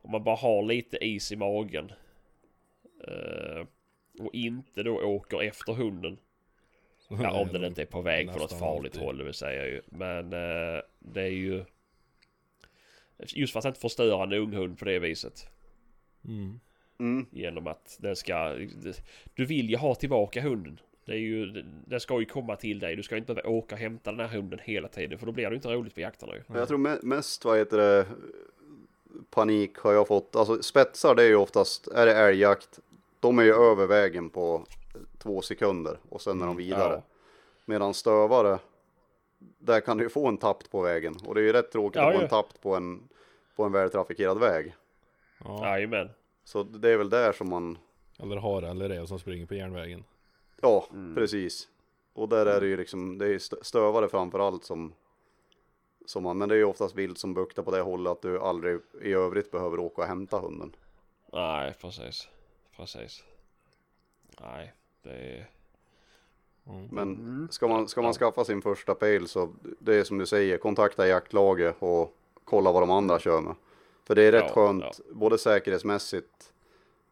Om 0.01 0.11
man 0.11 0.23
bara 0.23 0.35
har 0.35 0.63
lite 0.63 0.97
is 1.05 1.31
i 1.31 1.35
magen. 1.35 1.91
eh, 3.07 3.65
och 4.19 4.33
inte 4.33 4.83
då 4.83 5.01
åker 5.03 5.41
efter 5.41 5.73
hunden. 5.73 6.17
Ja, 7.09 7.41
om 7.41 7.47
den 7.47 7.65
inte 7.65 7.81
är 7.81 7.85
på 7.85 8.01
väg 8.01 8.33
på 8.33 8.39
något 8.39 8.59
farligt 8.59 8.93
alltid. 8.93 9.01
håll, 9.01 9.17
det 9.17 9.23
vill 9.23 9.33
säga 9.33 9.65
ju. 9.67 9.81
Men 9.85 10.33
eh, 10.33 10.81
det 10.99 11.21
är 11.21 11.31
ju... 11.31 11.65
Just 13.17 13.53
för 13.53 13.59
att 13.59 13.65
inte 13.65 13.79
förstöra 13.79 14.23
en 14.23 14.33
ung 14.33 14.53
hund 14.53 14.79
på 14.79 14.85
det 14.85 14.99
viset. 14.99 15.47
Mm. 16.25 16.59
Mm, 16.99 17.25
Genom 17.31 17.67
att 17.67 17.97
den 17.99 18.15
ska... 18.15 18.53
Du 19.35 19.45
vill 19.45 19.69
ju 19.69 19.77
ha 19.77 19.95
tillbaka 19.95 20.41
hunden. 20.41 20.79
Det 21.05 21.11
är 21.11 21.17
ju... 21.17 21.63
Den 21.87 21.99
ska 21.99 22.19
ju 22.19 22.25
komma 22.25 22.55
till 22.55 22.79
dig. 22.79 22.95
Du 22.95 23.03
ska 23.03 23.17
inte 23.17 23.33
behöva 23.33 23.49
åka 23.49 23.75
och 23.75 23.79
hämta 23.81 24.11
den 24.11 24.19
här 24.19 24.37
hunden 24.37 24.59
hela 24.63 24.87
tiden. 24.87 25.19
För 25.19 25.25
då 25.25 25.31
blir 25.31 25.49
det 25.49 25.55
inte 25.55 25.67
roligt 25.73 25.93
på 25.95 26.01
jakterna 26.01 26.33
ju. 26.35 26.41
jag 26.53 26.67
tror 26.67 26.77
me- 26.77 26.99
mest, 27.05 27.45
vad 27.45 27.57
heter 27.57 27.77
det, 27.77 28.05
panik 29.29 29.77
har 29.77 29.93
jag 29.93 30.07
fått, 30.07 30.35
alltså 30.35 30.63
spetsar 30.63 31.15
det 31.15 31.23
är 31.23 31.27
ju 31.27 31.35
oftast, 31.35 31.87
är 31.87 32.05
det 32.05 32.15
älgjakt, 32.15 32.79
de 33.19 33.39
är 33.39 33.43
ju 33.43 33.53
över 33.53 33.87
vägen 33.87 34.29
på 34.29 34.65
två 35.17 35.41
sekunder 35.41 35.97
och 36.09 36.21
sen 36.21 36.41
är 36.41 36.45
de 36.45 36.57
vidare. 36.57 36.93
Ja. 36.93 37.01
Medan 37.65 37.93
stövare, 37.93 38.59
där 39.59 39.79
kan 39.79 39.97
du 39.97 40.03
ju 40.03 40.09
få 40.09 40.27
en 40.27 40.37
tapp 40.37 40.71
på 40.71 40.81
vägen. 40.81 41.15
Och 41.25 41.35
det 41.35 41.41
är 41.41 41.45
ju 41.45 41.53
rätt 41.53 41.71
tråkigt 41.71 41.95
Ja, 41.95 42.09
att 42.09 42.15
få 42.15 42.21
en 42.21 42.29
tapp 42.29 42.61
på 42.61 42.75
en, 42.75 43.03
på 43.55 43.63
en 43.63 43.71
vältrafikerad 43.71 44.39
väg. 44.39 44.75
Ja. 45.43 45.67
Jajamän. 45.67 46.09
Så 46.45 46.63
det 46.63 46.89
är 46.89 46.97
väl 46.97 47.09
där 47.09 47.31
som 47.31 47.49
man, 47.49 47.77
Eller 48.19 48.37
hare 48.37 48.69
eller 48.69 48.89
räv 48.89 49.05
som 49.05 49.19
springer 49.19 49.45
på 49.45 49.55
järnvägen. 49.55 50.03
ja 50.61 50.87
precis. 51.15 51.67
Och 52.13 52.29
där 52.29 52.45
är 52.45 52.61
det 52.61 52.67
ju 52.67 52.77
liksom, 52.77 53.17
det 53.17 53.27
är 53.27 53.35
st- 53.35 53.55
stövare 53.63 54.09
framför 54.09 54.39
allt 54.39 54.63
som, 54.63 54.93
som 56.05 56.23
man, 56.23 56.37
men 56.37 56.49
det 56.49 56.55
är 56.55 56.59
ju 56.59 56.63
oftast 56.65 56.95
vilt 56.95 57.17
som 57.17 57.33
buktar 57.33 57.63
på 57.63 57.71
det 57.71 57.81
hållet 57.81 58.11
att 58.11 58.21
du 58.21 58.39
aldrig 58.39 58.79
i 59.01 59.13
övrigt 59.13 59.51
behöver 59.51 59.79
åka 59.79 60.01
och 60.01 60.07
hämta 60.07 60.39
hunden. 60.39 60.75
Nej, 61.33 61.73
precis. 61.81 62.27
Precis. 62.75 63.23
Nej, 64.41 64.73
det 65.03 65.09
är... 65.09 65.49
Mm. 66.69 66.87
Men 66.91 67.47
ska 67.51 67.67
man, 67.67 67.87
ska 67.87 68.01
man 68.01 68.13
skaffa 68.13 68.45
sin 68.45 68.61
första 68.61 68.95
pejl 68.95 69.27
så 69.27 69.53
det 69.79 69.95
är 69.95 70.03
som 70.03 70.17
du 70.17 70.25
säger, 70.25 70.57
kontakta 70.57 71.07
jaktlaget 71.07 71.75
och 71.79 72.15
kolla 72.43 72.71
vad 72.71 72.81
de 72.81 72.91
andra 72.91 73.19
kör 73.19 73.41
med. 73.41 73.55
För 74.05 74.15
det 74.15 74.23
är 74.23 74.31
rätt 74.31 74.45
Ja, 74.47 74.53
skönt, 74.53 74.83
ja. 74.83 75.13
både 75.13 75.37
säkerhetsmässigt 75.37 76.53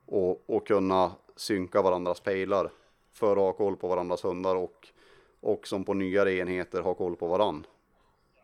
och, 0.05 0.49
och 0.49 0.67
kunna 0.67 1.11
synka 1.35 1.81
varandras 1.81 2.19
pejlar 2.19 2.71
för 3.13 3.31
att 3.31 3.37
ha 3.37 3.53
koll 3.53 3.75
på 3.77 3.87
varandras 3.87 4.23
hundar 4.25 4.55
och, 4.55 4.87
och 5.39 5.67
som 5.67 5.83
på 5.83 5.93
nyare 5.93 6.33
enheter 6.33 6.81
ha 6.81 6.93
koll 6.93 7.15
på 7.15 7.27
varann. 7.27 7.65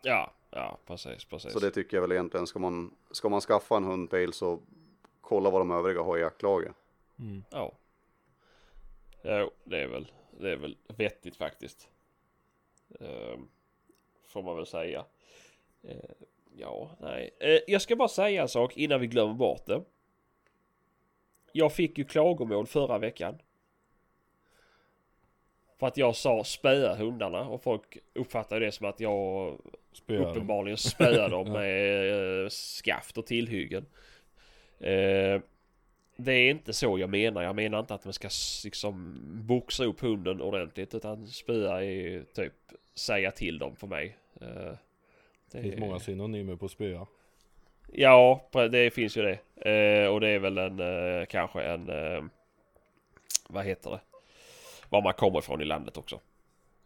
Ja, 0.02 0.32
ja, 0.50 0.78
precis, 0.86 1.24
precis. 1.24 1.52
Så 1.52 1.58
det 1.58 1.70
tycker 1.70 1.96
jag 1.96 2.02
väl 2.02 2.12
egentligen, 2.12 2.46
ska 2.46 2.58
man, 2.58 2.94
ska 3.10 3.28
man 3.28 3.40
skaffa 3.40 3.76
en 3.76 3.84
hundpejl 3.84 4.32
så 4.32 4.60
kolla 5.20 5.50
vad 5.50 5.60
de 5.60 5.70
övriga 5.70 6.02
har 6.02 6.18
i 6.18 6.20
jaktlaget. 6.20 6.72
Mm. 7.18 7.44
Ja. 7.50 7.72
Jo, 9.22 9.50
det 9.64 9.82
är 9.82 9.88
väl, 9.88 10.12
det 10.40 10.50
är 10.50 10.56
väl 10.56 10.76
vettigt 10.86 11.36
faktiskt. 11.36 11.88
Ehm, 13.00 13.48
får 14.28 14.42
man 14.42 14.56
väl 14.56 14.66
säga. 14.66 15.04
Eh, 15.82 16.10
ja, 16.56 16.90
nej. 17.00 17.30
Eh, 17.40 17.58
jag 17.66 17.82
ska 17.82 17.96
bara 17.96 18.08
säga 18.08 18.42
en 18.42 18.48
sak 18.48 18.76
innan 18.76 19.00
vi 19.00 19.06
glömmer 19.06 19.34
bort 19.34 19.66
det. 19.66 19.82
Jag 21.52 21.72
fick 21.72 21.98
ju 21.98 22.04
klagomål 22.04 22.66
förra 22.66 22.98
veckan. 22.98 23.38
För 25.78 25.86
att 25.86 25.96
jag 25.96 26.16
sa 26.16 26.44
spöa 26.44 26.96
hundarna 26.96 27.48
och 27.48 27.62
folk 27.62 27.98
uppfattade 28.14 28.66
det 28.66 28.72
som 28.72 28.86
att 28.86 29.00
jag 29.00 29.58
Spöar 29.92 30.30
uppenbarligen 30.30 30.76
spöar 30.76 31.28
dem 31.30 31.52
med 31.52 32.42
eh, 32.42 32.48
skaft 32.48 33.18
och 33.18 33.26
tillhyggen. 33.26 33.86
Eh, 34.78 35.40
det 36.16 36.32
är 36.32 36.50
inte 36.50 36.72
så 36.72 36.98
jag 36.98 37.10
menar. 37.10 37.42
Jag 37.42 37.56
menar 37.56 37.80
inte 37.80 37.94
att 37.94 38.04
man 38.04 38.12
ska 38.12 38.28
liksom 38.64 39.18
boxa 39.46 39.84
upp 39.84 40.00
hunden 40.00 40.40
ordentligt 40.40 40.94
utan 40.94 41.26
spöa 41.26 41.84
är 41.84 42.24
typ 42.34 42.52
säga 42.94 43.30
till 43.30 43.58
dem 43.58 43.76
för 43.76 43.86
mig. 43.86 44.16
Det 45.52 45.62
finns 45.62 45.78
många 45.80 45.98
synonymer 45.98 46.56
på 46.56 46.68
spöa. 46.68 47.06
Ja, 47.92 48.48
det 48.70 48.90
finns 48.94 49.16
ju 49.16 49.22
det. 49.22 49.38
Eh, 49.70 50.08
och 50.12 50.20
det 50.20 50.28
är 50.28 50.38
väl 50.38 50.58
en 50.58 50.80
eh, 50.80 51.26
kanske 51.26 51.62
en 51.62 51.88
eh, 51.88 52.24
vad 53.48 53.64
heter 53.64 53.90
det? 53.90 54.00
Var 54.88 55.02
man 55.02 55.12
kommer 55.14 55.38
ifrån 55.38 55.60
i 55.60 55.64
landet 55.64 55.96
också. 55.96 56.20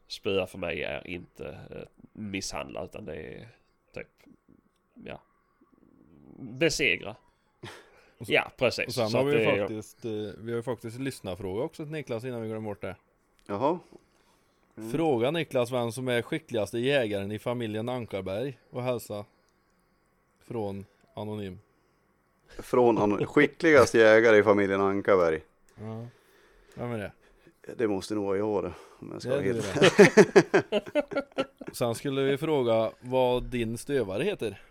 Spöa 0.08 0.46
för 0.46 0.58
mig 0.58 0.82
är 0.82 1.06
inte 1.06 1.48
eh, 1.70 1.82
misshandla 2.12 2.84
utan 2.84 3.04
det 3.04 3.14
är 3.16 3.48
typ 3.94 4.08
ja 5.04 5.20
besegra. 6.38 7.16
Och 8.18 8.26
så- 8.26 8.32
Ja 8.32 8.50
precis. 8.56 8.86
Och 8.86 8.92
sen 8.94 9.08
Så 9.10 9.18
har 9.18 9.24
vi 9.24 9.38
ju 9.38 9.44
faktiskt, 9.58 10.04
eh, 10.04 10.10
vi 10.38 10.50
har 10.52 10.56
ju 10.56 10.62
faktiskt 10.62 10.98
lyssnarfråga 11.00 11.62
också 11.62 11.82
till 11.84 11.92
Niklas 11.92 12.24
innan 12.24 12.42
vi 12.42 12.48
glömmer 12.48 12.68
bort 12.68 12.80
det. 12.82 12.96
Jaha, 13.46 13.78
Fråga 14.92 15.30
Niklas 15.30 15.72
vem 15.72 15.92
som 15.92 16.08
är 16.08 16.22
skickligaste 16.22 16.78
jägaren 16.78 17.32
i 17.32 17.38
familjen 17.38 17.88
Ankarberg 17.88 18.58
och 18.70 18.82
hälsa 18.82 19.24
från 20.46 20.86
Anonym. 21.14 21.58
från 22.58 22.96
han 22.96 23.26
skickligast 23.26 23.94
jägare 23.94 24.38
i 24.38 24.42
familjen 24.42 24.80
Ankarberg. 24.80 25.40
Ja. 25.74 26.06
Vem 26.74 26.92
är 26.92 26.98
det? 26.98 27.12
Det 27.76 27.88
måste 27.88 28.14
nog 28.14 28.24
vara 28.24 28.36
jag 28.38 28.64
det, 28.64 28.72
om 28.98 29.10
jag 29.12 29.22
ska 29.22 29.30
Det 29.30 29.42
helt. 29.42 29.66
Sen 31.72 31.94
skulle 31.94 32.22
vi 32.22 32.38
fråga 32.38 32.90
vad 33.00 33.42
din 33.44 33.78
stövare 33.78 34.22
heter. 34.24 34.62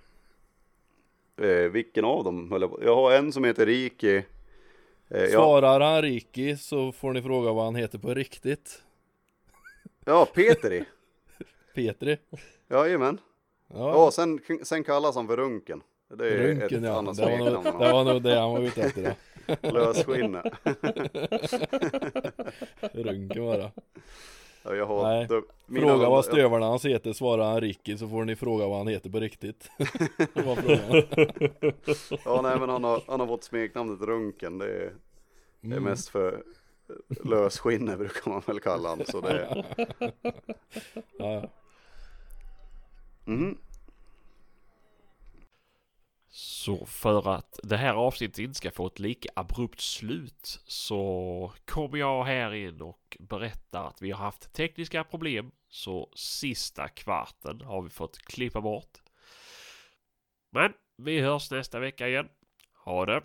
Eh, 1.38 1.72
vilken 1.72 2.06
av 2.06 2.24
dem 2.24 2.50
jag? 2.52 2.80
Jag 2.84 2.96
har 2.96 3.12
en 3.12 3.32
som 3.32 3.44
heter 3.44 3.66
Riki. 3.66 4.24
Eh, 5.10 5.30
Svarar 5.30 5.80
han 5.80 6.02
Riki 6.02 6.58
så 6.58 6.92
får 6.92 7.14
ni 7.14 7.22
fråga 7.22 7.54
vad 7.54 7.66
han 7.66 7.76
heter 7.76 7.98
på 8.00 8.14
riktigt. 8.14 8.84
Ja, 10.06 10.28
Petri. 10.34 10.86
Petri. 11.76 12.18
Jajamän. 12.70 13.18
Ja, 13.68 13.90
Ja, 13.94 14.12
sen, 14.12 14.40
sen 14.64 14.84
kallas 14.84 15.16
han 15.16 15.28
för 15.28 15.38
Runken. 15.38 15.82
Det 16.18 16.28
är 16.30 16.38
Runken 16.38 16.84
ett 16.84 16.90
ja. 16.90 16.98
annat 16.98 17.18
Det 17.18 17.26
var, 17.26 17.38
nog, 17.52 17.64
det 17.64 17.92
var 17.92 18.04
nog 18.04 18.22
det 18.22 18.40
han 18.40 18.52
var 18.52 18.60
ute 18.60 18.82
efter. 18.82 19.16
Ja. 19.46 19.56
Lösskinne. 19.72 20.44
Runken 22.94 23.46
bara. 23.46 23.72
Ja, 24.64 24.76
jag 24.76 24.86
har 24.86 25.04
Nej. 25.04 25.28
mina 25.66 25.88
Fråga 25.88 26.10
vad 26.10 26.26
stövlarna 26.26 26.66
hans 26.66 26.86
heter, 26.86 27.14
svarar 27.14 27.52
han 27.52 27.62
Ricky 27.62 27.98
så 27.98 28.10
får 28.10 28.26
ni 28.26 28.36
fråga 28.36 28.68
vad 28.68 28.78
han 28.78 28.88
heter 28.88 29.10
på 29.10 29.20
riktigt. 29.20 29.70
Ja 32.26 32.40
nej 32.44 32.60
men 32.60 32.70
han 32.70 32.84
har, 32.84 33.02
han 33.08 33.20
har 33.20 33.28
fått 33.28 33.44
smeknamnet 33.44 34.02
Runken. 34.02 34.58
Det 34.58 34.66
är, 34.66 34.94
det 35.62 35.68
är 35.68 35.72
Mm. 35.72 35.84
mest 35.84 36.10
för 36.10 36.44
lösskinne 37.24 37.98
brukar 37.98 38.32
man 38.32 38.42
väl 38.48 38.60
kalla 38.60 38.90
han. 38.90 39.06
Så 39.06 39.22
det, 39.22 39.66
Ja, 41.18 41.50
mhm. 43.26 43.58
Så 46.36 46.86
för 46.86 47.36
att 47.36 47.60
det 47.64 47.78
här 47.78 47.94
avsnittet 47.94 48.40
inte 48.40 48.58
ska 48.58 48.72
få 48.72 48.88
ett 48.88 49.00
lika 49.00 49.30
abrupt 49.36 49.82
slut 49.82 50.62
så 50.66 51.54
kommer 51.66 51.98
jag 51.98 52.24
här 52.24 52.54
in 52.54 52.82
och 52.82 53.18
berättar 53.20 53.88
att 53.88 54.02
vi 54.02 54.12
har 54.12 54.26
haft 54.26 54.54
tekniska 54.54 55.04
problem. 55.04 55.52
Så 55.70 56.10
sista 56.16 56.88
kvarten 56.88 57.62
har 57.62 57.82
vi 57.82 57.90
fått 57.90 58.18
klippa 58.18 58.62
bort. 58.62 59.02
Men 60.52 60.74
vi 60.98 61.20
hörs 61.20 61.52
nästa 61.52 61.80
vecka 61.80 62.08
igen. 62.08 62.30
Ha 62.86 63.06
det! 63.06 63.24